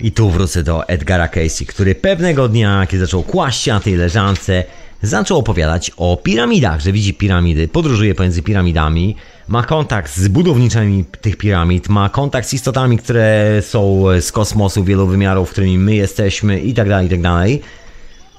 [0.00, 3.96] I tu wrócę do Edgara Casey, który pewnego dnia, kiedy zaczął kłaść się na tej
[3.96, 4.64] leżance,
[5.02, 9.16] zaczął opowiadać o piramidach, że widzi piramidy, podróżuje pomiędzy piramidami,
[9.48, 15.06] ma kontakt z budowniczymi tych piramid, ma kontakt z istotami, które są z kosmosu wielu
[15.06, 17.62] wymiarów, którymi my jesteśmy i tak dalej, i tak dalej.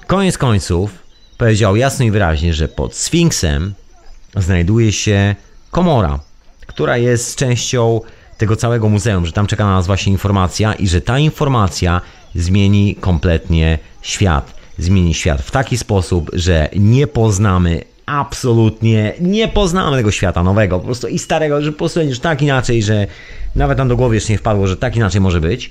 [0.06, 0.90] Koniec końców
[1.38, 3.74] powiedział jasno i wyraźnie, że pod Sfinksem
[4.36, 5.34] znajduje się
[5.70, 6.20] komora,
[6.66, 8.00] która jest częścią
[8.38, 12.00] tego całego muzeum, że tam czeka na nas właśnie informacja i że ta informacja
[12.34, 14.56] zmieni kompletnie świat.
[14.78, 20.84] zmieni świat w taki sposób, że nie poznamy absolutnie, nie poznamy tego świata nowego, po
[20.84, 23.06] prostu i starego, że po prostu będziesz tak inaczej, że
[23.56, 25.70] nawet nam do głowy jeszcze nie wpadło, że tak inaczej może być.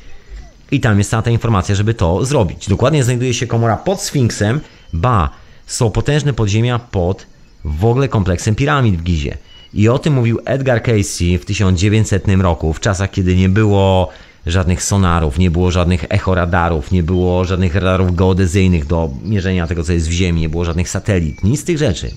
[0.72, 2.68] I tam jest cała ta informacja, żeby to zrobić.
[2.68, 4.62] Dokładnie znajduje się komora pod Sfinksem,
[4.94, 5.30] ba,
[5.66, 7.26] są potężne podziemia pod
[7.66, 9.38] w ogóle kompleksem piramid w Gizie.
[9.74, 14.10] I o tym mówił Edgar Casey w 1900 roku, w czasach, kiedy nie było
[14.46, 19.94] żadnych sonarów, nie było żadnych echoradarów, nie było żadnych radarów geodezyjnych do mierzenia tego, co
[19.94, 22.12] jest w Ziemi, nie było żadnych satelit, nic z tych rzeczy.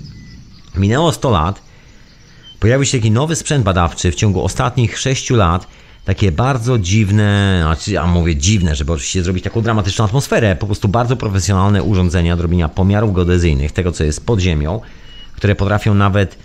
[0.76, 1.62] Minęło 100 lat,
[2.60, 5.66] pojawił się taki nowy sprzęt badawczy w ciągu ostatnich 6 lat,
[6.04, 10.88] takie bardzo dziwne, znaczy ja mówię dziwne, żeby oczywiście zrobić taką dramatyczną atmosferę, po prostu
[10.88, 14.80] bardzo profesjonalne urządzenia do robienia pomiarów geodezyjnych, tego co jest pod ziemią,
[15.36, 16.38] które potrafią nawet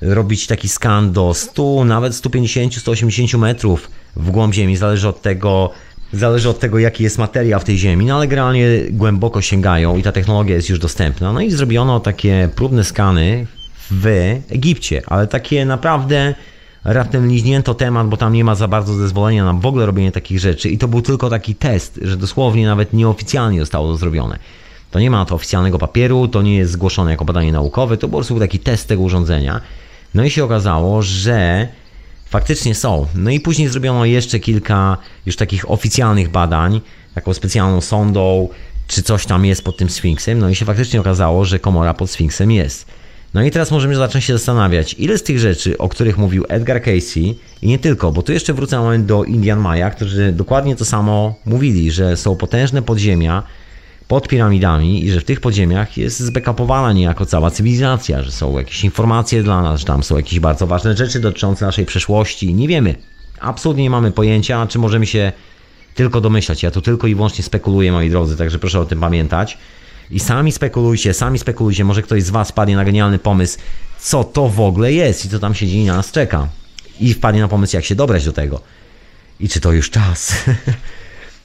[0.00, 5.70] robić taki skan do 100, nawet 150-180 metrów w głąb ziemi, zależy od tego,
[6.12, 10.02] zależy od tego, jaki jest materiał w tej ziemi, no ale generalnie głęboko sięgają i
[10.02, 11.32] ta technologia jest już dostępna.
[11.32, 13.46] No i zrobiono takie próbne skany
[13.90, 14.06] w
[14.50, 16.34] Egipcie, ale takie naprawdę
[16.84, 20.38] raptem liźnięto temat, bo tam nie ma za bardzo zezwolenia na w ogóle robienie takich
[20.38, 24.38] rzeczy i to był tylko taki test, że dosłownie nawet nieoficjalnie zostało to zrobione.
[24.90, 28.16] To nie ma to oficjalnego papieru, to nie jest zgłoszone jako badanie naukowe, to po
[28.16, 29.60] prostu był taki test tego urządzenia.
[30.14, 31.68] No i się okazało, że
[32.34, 33.06] faktycznie są.
[33.14, 34.96] No i później zrobiono jeszcze kilka
[35.26, 36.80] już takich oficjalnych badań,
[37.14, 38.48] taką specjalną sondą,
[38.86, 40.38] czy coś tam jest pod tym Sfinksem.
[40.38, 42.86] No i się faktycznie okazało, że komora pod Sfinksem jest.
[43.34, 46.82] No i teraz możemy zacząć się zastanawiać, ile z tych rzeczy, o których mówił Edgar
[46.82, 50.84] Casey i nie tylko, bo tu jeszcze wrócę moment do Indian Maya, którzy dokładnie to
[50.84, 53.42] samo mówili, że są potężne podziemia
[54.08, 58.84] pod piramidami i że w tych podziemiach jest zbackupowana niejako cała cywilizacja, że są jakieś
[58.84, 62.54] informacje dla nas, że tam są jakieś bardzo ważne rzeczy dotyczące naszej przeszłości.
[62.54, 62.94] Nie wiemy.
[63.40, 65.32] Absolutnie nie mamy pojęcia, czy możemy się
[65.94, 66.62] tylko domyślać.
[66.62, 69.58] Ja tu tylko i wyłącznie spekuluję, moi drodzy, także proszę o tym pamiętać.
[70.10, 73.58] I sami spekulujcie, sami spekulujcie, może ktoś z Was wpadnie na genialny pomysł,
[74.00, 76.48] co to w ogóle jest i co tam siedzi i na nas czeka.
[77.00, 78.60] I wpadnie na pomysł, jak się dobrać do tego.
[79.40, 80.34] I czy to już czas.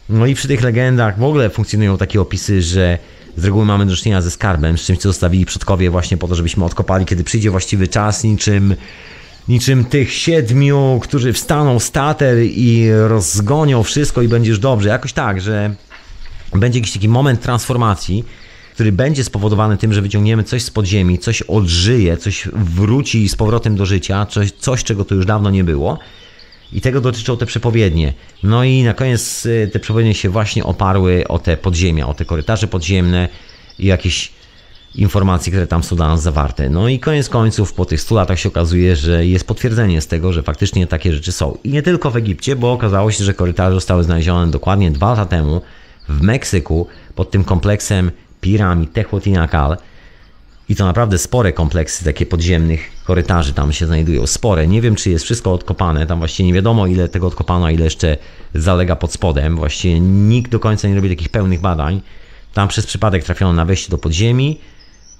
[0.10, 2.98] no i przy tych legendach w ogóle funkcjonują takie opisy, że
[3.38, 6.36] z reguły mamy do czynienia ze skarbem, z czymś, co zostawili przodkowie właśnie po to,
[6.36, 8.76] żebyśmy odkopali, kiedy przyjdzie właściwy czas, niczym
[9.48, 14.90] niczym tych siedmiu, którzy wstaną stater i rozgonią wszystko i będziesz dobrze.
[14.90, 15.76] Jakoś tak, że
[16.56, 18.26] będzie jakiś taki moment transformacji,
[18.73, 23.76] który będzie spowodowany tym, że wyciągniemy coś z podziemi, coś odżyje, coś wróci z powrotem
[23.76, 25.99] do życia, coś, coś czego tu już dawno nie było.
[26.73, 28.13] I tego dotyczą te przepowiednie.
[28.43, 32.25] No i na koniec y, te przepowiednie się właśnie oparły o te podziemia, o te
[32.25, 33.29] korytarze podziemne
[33.79, 34.31] i jakieś
[34.95, 36.69] informacje, które tam są dla nas zawarte.
[36.69, 40.33] No i koniec końców po tych 100 latach się okazuje, że jest potwierdzenie z tego,
[40.33, 41.57] że faktycznie takie rzeczy są.
[41.63, 45.25] I nie tylko w Egipcie, bo okazało się, że korytarze zostały znalezione dokładnie dwa lata
[45.25, 45.61] temu
[46.09, 49.77] w Meksyku pod tym kompleksem piramid Tehuantinacal
[50.69, 54.27] i to naprawdę spore kompleksy takie podziemnych korytarzy tam się znajdują.
[54.27, 54.67] Spore.
[54.67, 56.07] Nie wiem, czy jest wszystko odkopane.
[56.07, 58.17] Tam właściwie nie wiadomo, ile tego odkopano, ile jeszcze
[58.55, 59.55] zalega pod spodem.
[59.55, 62.01] Właściwie nikt do końca nie robi takich pełnych badań.
[62.53, 64.59] Tam przez przypadek trafiono na wejście do podziemi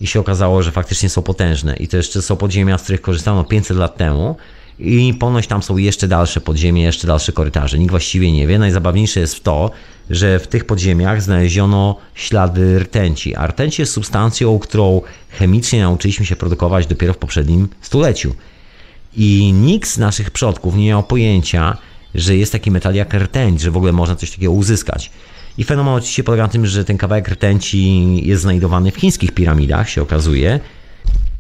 [0.01, 1.76] i się okazało, że faktycznie są potężne.
[1.76, 4.35] I to jeszcze są podziemia, z których korzystano 500 lat temu.
[4.80, 7.80] I ponoć tam są jeszcze dalsze podziemie, jeszcze dalsze korytarze.
[7.80, 8.60] Nikt właściwie nie wie.
[8.60, 9.72] Najzabawniejsze jest w to,
[10.10, 13.35] że w tych podziemiach znaleziono ślady rtęci.
[13.35, 18.35] A rtęć jest substancją, którą chemicznie nauczyliśmy się produkować dopiero w poprzednim stuleciu.
[19.15, 21.77] I nikt z naszych przodków nie miał pojęcia,
[22.15, 25.11] że jest taki metal jak rtęć, że w ogóle można coś takiego uzyskać.
[25.57, 29.89] I fenomen oczywiście polega na tym, że ten kawałek rtęci jest znajdowany w chińskich piramidach,
[29.89, 30.60] się okazuje.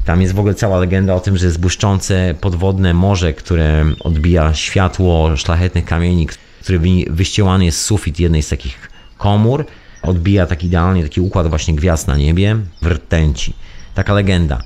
[0.05, 4.53] Tam jest w ogóle cała legenda o tym, że jest błyszczące podwodne morze, które odbija
[4.53, 6.27] światło szlachetnych kamieni,
[6.61, 9.65] który wyściełany jest sufit jednej z takich komór,
[10.01, 13.53] odbija tak idealnie taki układ właśnie gwiazd na niebie w rtęci.
[13.95, 14.61] Taka legenda.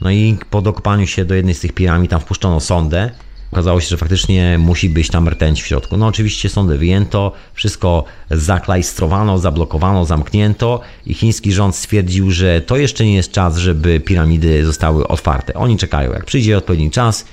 [0.00, 3.10] No i po dokopaniu się do jednej z tych piramid tam wpuszczono sondę.
[3.52, 5.96] Okazało się, że faktycznie musi być tam rtęć w środku.
[5.96, 13.04] No oczywiście sondę wyjęto, wszystko zaklajstrowano, zablokowano, zamknięto i chiński rząd stwierdził, że to jeszcze
[13.04, 15.54] nie jest czas, żeby piramidy zostały otwarte.
[15.54, 17.24] Oni czekają, jak przyjdzie odpowiedni czas,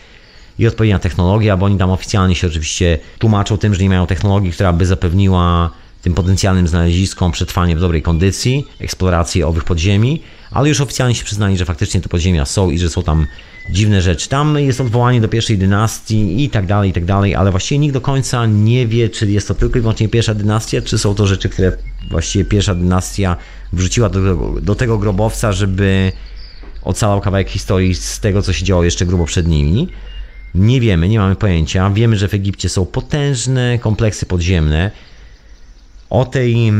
[0.60, 4.52] i odpowiednia technologia, bo oni tam oficjalnie się oczywiście tłumaczą tym, że nie mają technologii,
[4.52, 5.70] która by zapewniła
[6.02, 10.22] tym potencjalnym znaleziskom przetrwanie w dobrej kondycji, eksplorację owych podziemi,
[10.52, 13.28] ale już oficjalnie się przyznali, że faktycznie te podziemia są i że są tam
[13.70, 14.30] dziwne rzeczy.
[14.30, 17.94] Tam jest odwołanie do pierwszej dynastii i tak dalej, i tak dalej, ale właściwie nikt
[17.94, 21.28] do końca nie wie, czy jest to tylko i wyłącznie pierwsza dynastia, czy są to
[21.28, 21.78] rzeczy, które
[22.10, 23.38] właściwie pierwsza dynastia
[23.74, 26.12] wrzuciła do, do tego grobowca, żeby
[26.84, 29.88] ocalał kawałek historii z tego, co się działo jeszcze grubo przed nimi.
[30.56, 31.90] Nie wiemy, nie mamy pojęcia.
[31.90, 34.92] Wiemy, że w Egipcie są potężne kompleksy podziemne.
[36.10, 36.72] O tej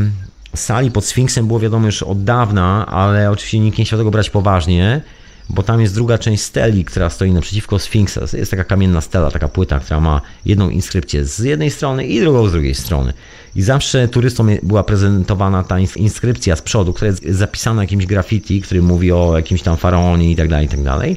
[0.56, 4.30] sali pod Sfinksem było wiadomo już od dawna, ale oczywiście nikt nie chciał tego brać
[4.30, 5.00] poważnie,
[5.48, 8.20] bo tam jest druga część steli, która stoi naprzeciwko Sfinksa.
[8.32, 12.48] Jest taka kamienna stela, taka płyta, która ma jedną inskrypcję z jednej strony i drugą
[12.48, 13.12] z drugiej strony.
[13.56, 18.82] I zawsze turystom była prezentowana ta inskrypcja z przodu, która jest zapisana jakimś graffiti, który
[18.82, 21.16] mówi o jakimś tam faraonie i tak dalej, i tak dalej.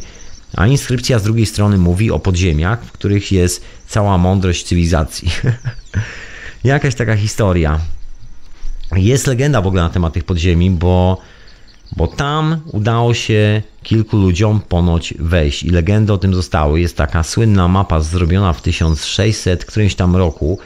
[0.53, 5.29] A inskrypcja z drugiej strony mówi o podziemiach, w których jest cała mądrość cywilizacji.
[6.63, 7.79] Jakaś taka historia.
[8.95, 11.17] Jest legenda w ogóle na temat tych podziemi, bo,
[11.95, 16.79] bo tam udało się kilku ludziom ponoć wejść i legendy o tym zostały.
[16.81, 20.59] Jest taka słynna mapa zrobiona w 1600 którymś tam roku,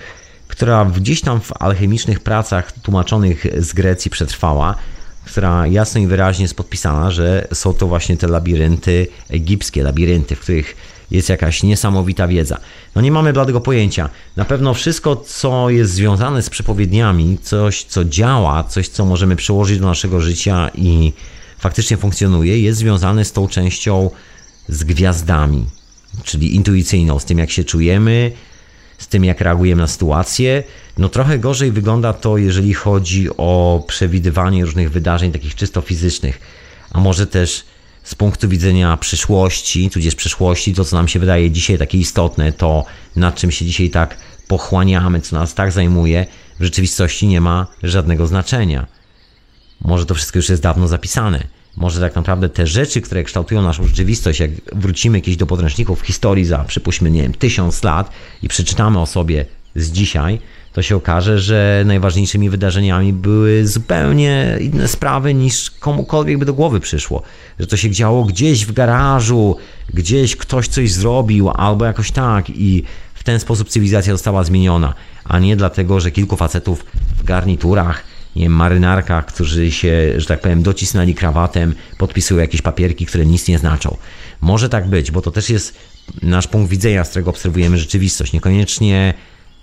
[0.48, 4.76] która gdzieś tam w alchemicznych pracach tłumaczonych z Grecji przetrwała,
[5.26, 10.39] która jasno i wyraźnie jest podpisana, że są to właśnie te labirynty egipskie, labirynty, w
[10.39, 10.76] których
[11.11, 12.57] jest jakaś niesamowita wiedza.
[12.95, 14.09] No nie mamy bladego pojęcia.
[14.35, 19.79] Na pewno wszystko, co jest związane z przepowiedniami, coś, co działa, coś, co możemy przełożyć
[19.79, 21.13] do naszego życia i
[21.57, 24.09] faktycznie funkcjonuje, jest związane z tą częścią
[24.67, 25.65] z gwiazdami,
[26.23, 28.31] czyli intuicyjną, z tym, jak się czujemy,
[28.97, 30.63] z tym, jak reagujemy na sytuację.
[30.97, 36.39] No trochę gorzej wygląda to, jeżeli chodzi o przewidywanie różnych wydarzeń takich czysto fizycznych,
[36.91, 37.63] a może też
[38.03, 42.85] z punktu widzenia przyszłości, tudzież przeszłości, to co nam się wydaje dzisiaj takie istotne, to
[43.15, 44.17] nad czym się dzisiaj tak
[44.47, 46.25] pochłaniamy, co nas tak zajmuje,
[46.59, 48.87] w rzeczywistości nie ma żadnego znaczenia.
[49.81, 51.43] Może to wszystko już jest dawno zapisane.
[51.77, 56.45] Może tak naprawdę te rzeczy, które kształtują naszą rzeczywistość, jak wrócimy kiedyś do podręczników historii
[56.45, 58.11] za, przypuśćmy, nie wiem, tysiąc lat
[58.43, 59.45] i przeczytamy o sobie
[59.75, 60.39] z dzisiaj,
[60.73, 66.80] to się okaże, że najważniejszymi wydarzeniami były zupełnie inne sprawy niż komukolwiek by do głowy
[66.80, 67.22] przyszło.
[67.60, 69.57] Że to się działo gdzieś w garażu,
[69.93, 72.84] gdzieś ktoś coś zrobił, albo jakoś tak i
[73.14, 74.93] w ten sposób cywilizacja została zmieniona,
[75.23, 76.85] a nie dlatego, że kilku facetów
[77.18, 78.03] w garniturach,
[78.35, 83.48] nie wiem, marynarkach, którzy się, że tak powiem, docisnęli krawatem, podpisują jakieś papierki, które nic
[83.48, 83.98] nie znaczą.
[84.41, 85.77] Może tak być, bo to też jest
[86.22, 88.34] nasz punkt widzenia, z którego obserwujemy rzeczywistość.
[88.34, 89.14] Niekoniecznie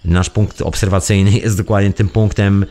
[0.09, 2.67] nasz punkt obserwacyjny jest dokładnie tym punktem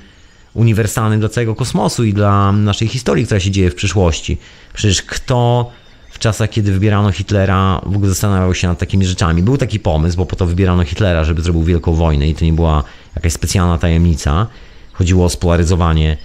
[0.53, 4.37] uniwersalnym dla całego kosmosu i dla naszej historii, która się dzieje w przyszłości.
[4.73, 5.71] Przecież kto
[6.11, 9.43] w czasach, kiedy wybierano Hitlera, w ogóle zastanawiał się nad takimi rzeczami.
[9.43, 12.53] Był taki pomysł, bo po to wybierano Hitlera, żeby zrobił wielką wojnę i to nie
[12.53, 12.83] była
[13.15, 14.47] jakaś specjalna tajemnica.
[14.93, 16.17] Chodziło o spolaryzowanie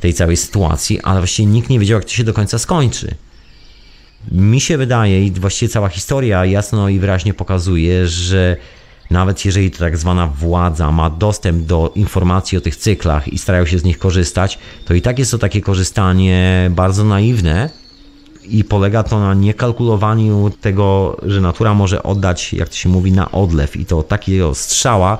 [0.00, 3.14] tej całej sytuacji, ale właściwie nikt nie wiedział, jak to się do końca skończy.
[4.32, 8.56] Mi się wydaje, i właściwie cała historia jasno i wyraźnie pokazuje, że
[9.12, 13.66] nawet jeżeli to tak zwana władza ma dostęp do informacji o tych cyklach i starają
[13.66, 17.70] się z nich korzystać, to i tak jest to takie korzystanie bardzo naiwne
[18.44, 23.30] i polega to na niekalkulowaniu tego, że natura może oddać, jak to się mówi, na
[23.30, 23.76] odlew.
[23.76, 25.18] I to takiego strzała,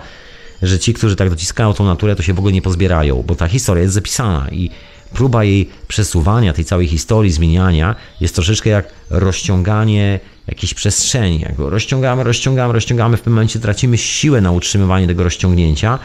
[0.63, 3.49] że ci, którzy tak dociskają tą naturę, to się w ogóle nie pozbierają, bo ta
[3.49, 4.71] historia jest zapisana i
[5.13, 11.41] próba jej przesuwania, tej całej historii, zmieniania jest troszeczkę jak rozciąganie jakiejś przestrzeni.
[11.41, 15.99] Jak go rozciągamy, rozciągamy, rozciągamy, w pewnym momencie tracimy siłę na utrzymywanie tego rozciągnięcia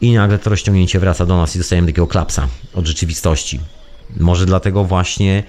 [0.00, 3.60] i nagle to rozciągnięcie wraca do nas i dostajemy takiego klapsa od rzeczywistości.
[4.16, 5.42] Może dlatego właśnie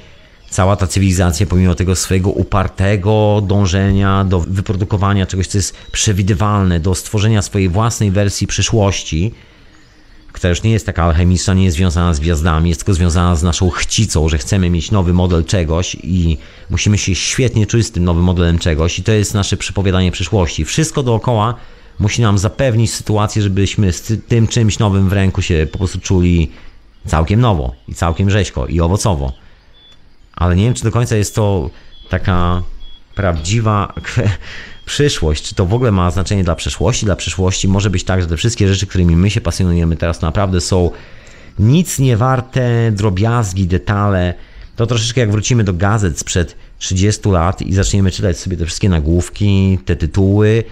[0.49, 6.95] cała ta cywilizacja, pomimo tego swojego upartego dążenia do wyprodukowania czegoś, co jest przewidywalne, do
[6.95, 9.31] stworzenia swojej własnej wersji przyszłości,
[10.41, 13.43] która już nie jest taka alchemiczna, nie jest związana z gwiazdami, jest tylko związana z
[13.43, 16.37] naszą chcicą, że chcemy mieć nowy model czegoś i
[16.69, 20.65] musimy się świetnie czuć z tym nowym modelem czegoś i to jest nasze przepowiadanie przyszłości.
[20.65, 21.55] Wszystko dookoła
[21.99, 26.51] musi nam zapewnić sytuację, żebyśmy z tym czymś nowym w ręku się po prostu czuli
[27.07, 29.33] całkiem nowo i całkiem rzeźko i owocowo.
[30.33, 31.69] Ale nie wiem, czy do końca jest to
[32.09, 32.63] taka
[33.15, 33.93] prawdziwa
[34.85, 37.05] przyszłość, czy to w ogóle ma znaczenie dla przeszłości?
[37.05, 40.61] Dla przyszłości może być tak, że te wszystkie rzeczy, którymi my się pasjonujemy teraz naprawdę
[40.61, 40.91] są
[41.59, 44.33] nic nie warte, drobiazgi, detale.
[44.75, 48.89] To troszeczkę jak wrócimy do gazet sprzed 30 lat i zaczniemy czytać sobie te wszystkie
[48.89, 50.63] nagłówki, te tytuły,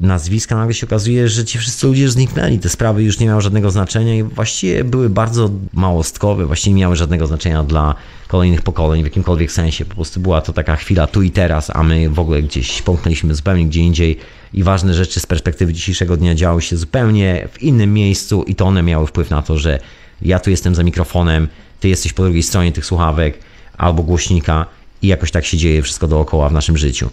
[0.00, 2.58] nazwiska, nagle się okazuje, że ci wszyscy ludzie zniknęli.
[2.58, 6.96] Te sprawy już nie miały żadnego znaczenia i właściwie były bardzo małostkowe, właściwie nie miały
[6.96, 7.94] żadnego znaczenia dla
[8.28, 9.84] kolejnych pokoleń w jakimkolwiek sensie.
[9.84, 13.34] Po prostu była to taka chwila tu i teraz, a my w ogóle gdzieś pomknęliśmy
[13.34, 14.18] zupełnie gdzie indziej
[14.54, 18.64] i ważne rzeczy z perspektywy dzisiejszego dnia działy się zupełnie w innym miejscu i to
[18.64, 19.78] one miały wpływ na to, że
[20.22, 21.48] ja tu jestem za mikrofonem,
[21.80, 23.38] ty jesteś po drugiej stronie tych słuchawek
[23.78, 24.66] albo głośnika
[25.02, 27.10] i jakoś tak się dzieje wszystko dookoła w naszym życiu.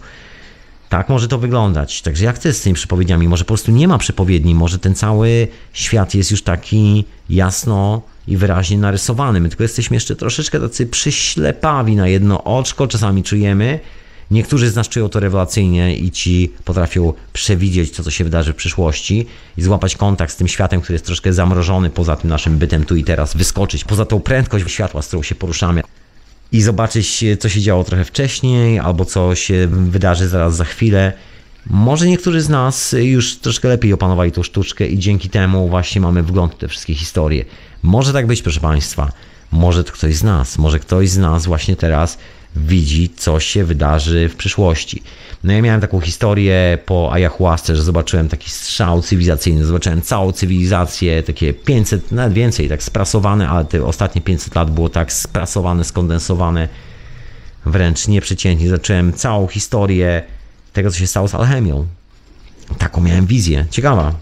[0.88, 2.02] Tak może to wyglądać.
[2.02, 3.28] Także jak to jest z tymi przepowiedniami?
[3.28, 8.36] Może po prostu nie ma przepowiedni, może ten cały świat jest już taki jasno i
[8.36, 9.40] wyraźnie narysowany.
[9.40, 13.80] My tylko jesteśmy jeszcze troszeczkę tacy przyślepawi na jedno oczko, czasami czujemy
[14.30, 18.56] Niektórzy z nas czują to rewelacyjnie i ci potrafią przewidzieć to, co się wydarzy w
[18.56, 22.84] przyszłości i złapać kontakt z tym światem, który jest troszkę zamrożony poza tym naszym bytem
[22.84, 25.82] tu i teraz, wyskoczyć poza tą prędkość światła, z którą się poruszamy
[26.52, 31.12] i zobaczyć, co się działo trochę wcześniej, albo co się wydarzy zaraz za chwilę.
[31.66, 36.22] Może niektórzy z nas już troszkę lepiej opanowali tą sztuczkę i dzięki temu właśnie mamy
[36.22, 37.44] wgląd w te wszystkie historie.
[37.82, 39.12] Może tak być, proszę Państwa.
[39.52, 42.18] Może to ktoś z nas, może ktoś z nas właśnie teraz
[42.56, 45.02] widzi, co się wydarzy w przyszłości.
[45.44, 51.22] No ja miałem taką historię po ayahuasce, że zobaczyłem taki strzał cywilizacyjny, zobaczyłem całą cywilizację,
[51.22, 56.68] takie 500, nawet więcej, tak sprasowane, ale te ostatnie 500 lat było tak sprasowane, skondensowane,
[57.66, 58.68] wręcz nieprzeciętnie.
[58.68, 60.22] Zacząłem całą historię
[60.72, 61.86] tego, co się stało z alchemią.
[62.78, 64.14] Taką miałem wizję, ciekawa.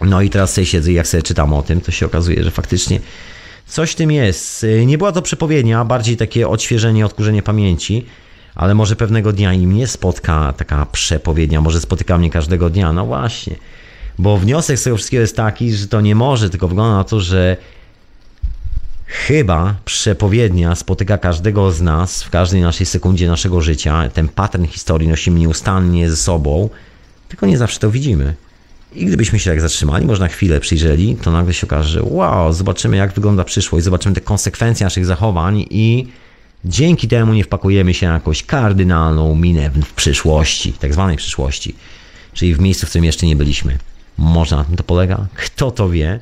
[0.00, 2.50] No i teraz sobie siedzę i jak sobie czytam o tym, to się okazuje, że
[2.50, 3.00] faktycznie
[3.70, 4.66] Coś tym jest.
[4.86, 8.06] Nie była to przepowiednia, bardziej takie odświeżenie, odkurzenie pamięci,
[8.54, 12.92] ale może pewnego dnia i mnie spotka taka przepowiednia, może spotyka mnie każdego dnia.
[12.92, 13.56] No właśnie,
[14.18, 17.20] bo wniosek z tego wszystkiego jest taki, że to nie może, tylko wygląda na to,
[17.20, 17.56] że
[19.06, 24.08] chyba przepowiednia spotyka każdego z nas w każdej naszej sekundzie naszego życia.
[24.14, 26.70] Ten pattern historii nosimy nieustannie ze sobą,
[27.28, 28.34] tylko nie zawsze to widzimy.
[28.94, 32.52] I gdybyśmy się tak zatrzymali, może na chwilę przyjrzeli, to nagle się okaże, że wow,
[32.52, 36.06] zobaczymy jak wygląda przyszłość, zobaczymy te konsekwencje naszych zachowań i
[36.64, 41.74] dzięki temu nie wpakujemy się na jakąś kardynalną minę w przyszłości, tak zwanej przyszłości,
[42.32, 43.78] czyli w miejscu, w którym jeszcze nie byliśmy.
[44.18, 45.26] Może na tym to polega?
[45.34, 46.20] Kto to wie?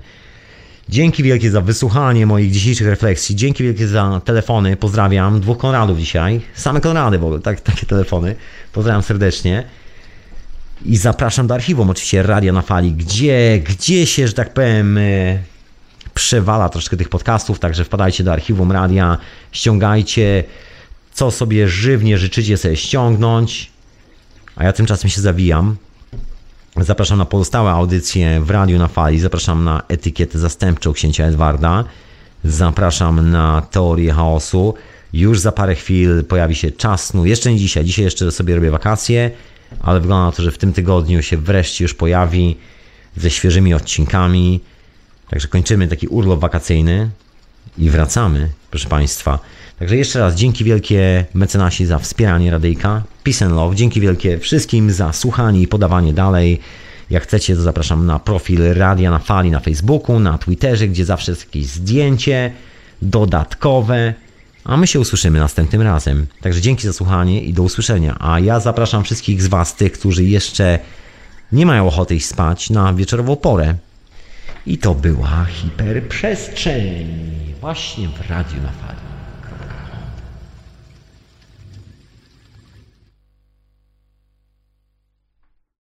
[0.88, 3.36] Dzięki wielkie za wysłuchanie moich dzisiejszych refleksji.
[3.36, 4.76] Dzięki wielkie za telefony.
[4.76, 6.40] Pozdrawiam dwóch Konradów dzisiaj.
[6.54, 8.36] Same Konrady w ogóle, tak, takie telefony.
[8.72, 9.64] Pozdrawiam serdecznie.
[10.84, 15.38] I zapraszam do archiwum, oczywiście Radia na Fali, gdzie, gdzie się, że tak powiem, e,
[16.14, 19.18] przewala troszkę tych podcastów, także wpadajcie do archiwum radia,
[19.52, 20.44] ściągajcie,
[21.12, 23.70] co sobie żywnie życzycie sobie ściągnąć,
[24.56, 25.76] a ja tymczasem się zawijam.
[26.76, 31.84] Zapraszam na pozostałe audycje w Radiu na Fali, zapraszam na etykietę zastępczą księcia Edwarda,
[32.44, 34.74] zapraszam na teorię chaosu.
[35.12, 38.70] Już za parę chwil pojawi się czas snu, jeszcze nie dzisiaj, dzisiaj jeszcze sobie robię
[38.70, 39.30] wakacje,
[39.82, 42.56] ale wygląda na to, że w tym tygodniu się wreszcie już pojawi
[43.16, 44.60] ze świeżymi odcinkami.
[45.30, 47.10] Także kończymy taki urlop wakacyjny
[47.78, 49.38] i wracamy, proszę Państwa.
[49.78, 53.02] Także jeszcze raz dzięki wielkie mecenasi za wspieranie Radyjka.
[53.24, 53.76] Peace and love.
[53.76, 56.60] Dzięki wielkie wszystkim za słuchanie i podawanie dalej.
[57.10, 61.32] Jak chcecie, to zapraszam na profil Radia na Fali na Facebooku, na Twitterze, gdzie zawsze
[61.32, 62.52] jest jakieś zdjęcie
[63.02, 64.14] dodatkowe.
[64.68, 66.26] A my się usłyszymy następnym razem.
[66.40, 68.16] Także dzięki za słuchanie i do usłyszenia.
[68.20, 70.78] A ja zapraszam wszystkich z Was, tych, którzy jeszcze
[71.52, 73.74] nie mają ochoty iść spać, na wieczorową porę.
[74.66, 77.08] I to była hiperprzestrzeń.
[77.60, 79.07] Właśnie w Radiu na Fali.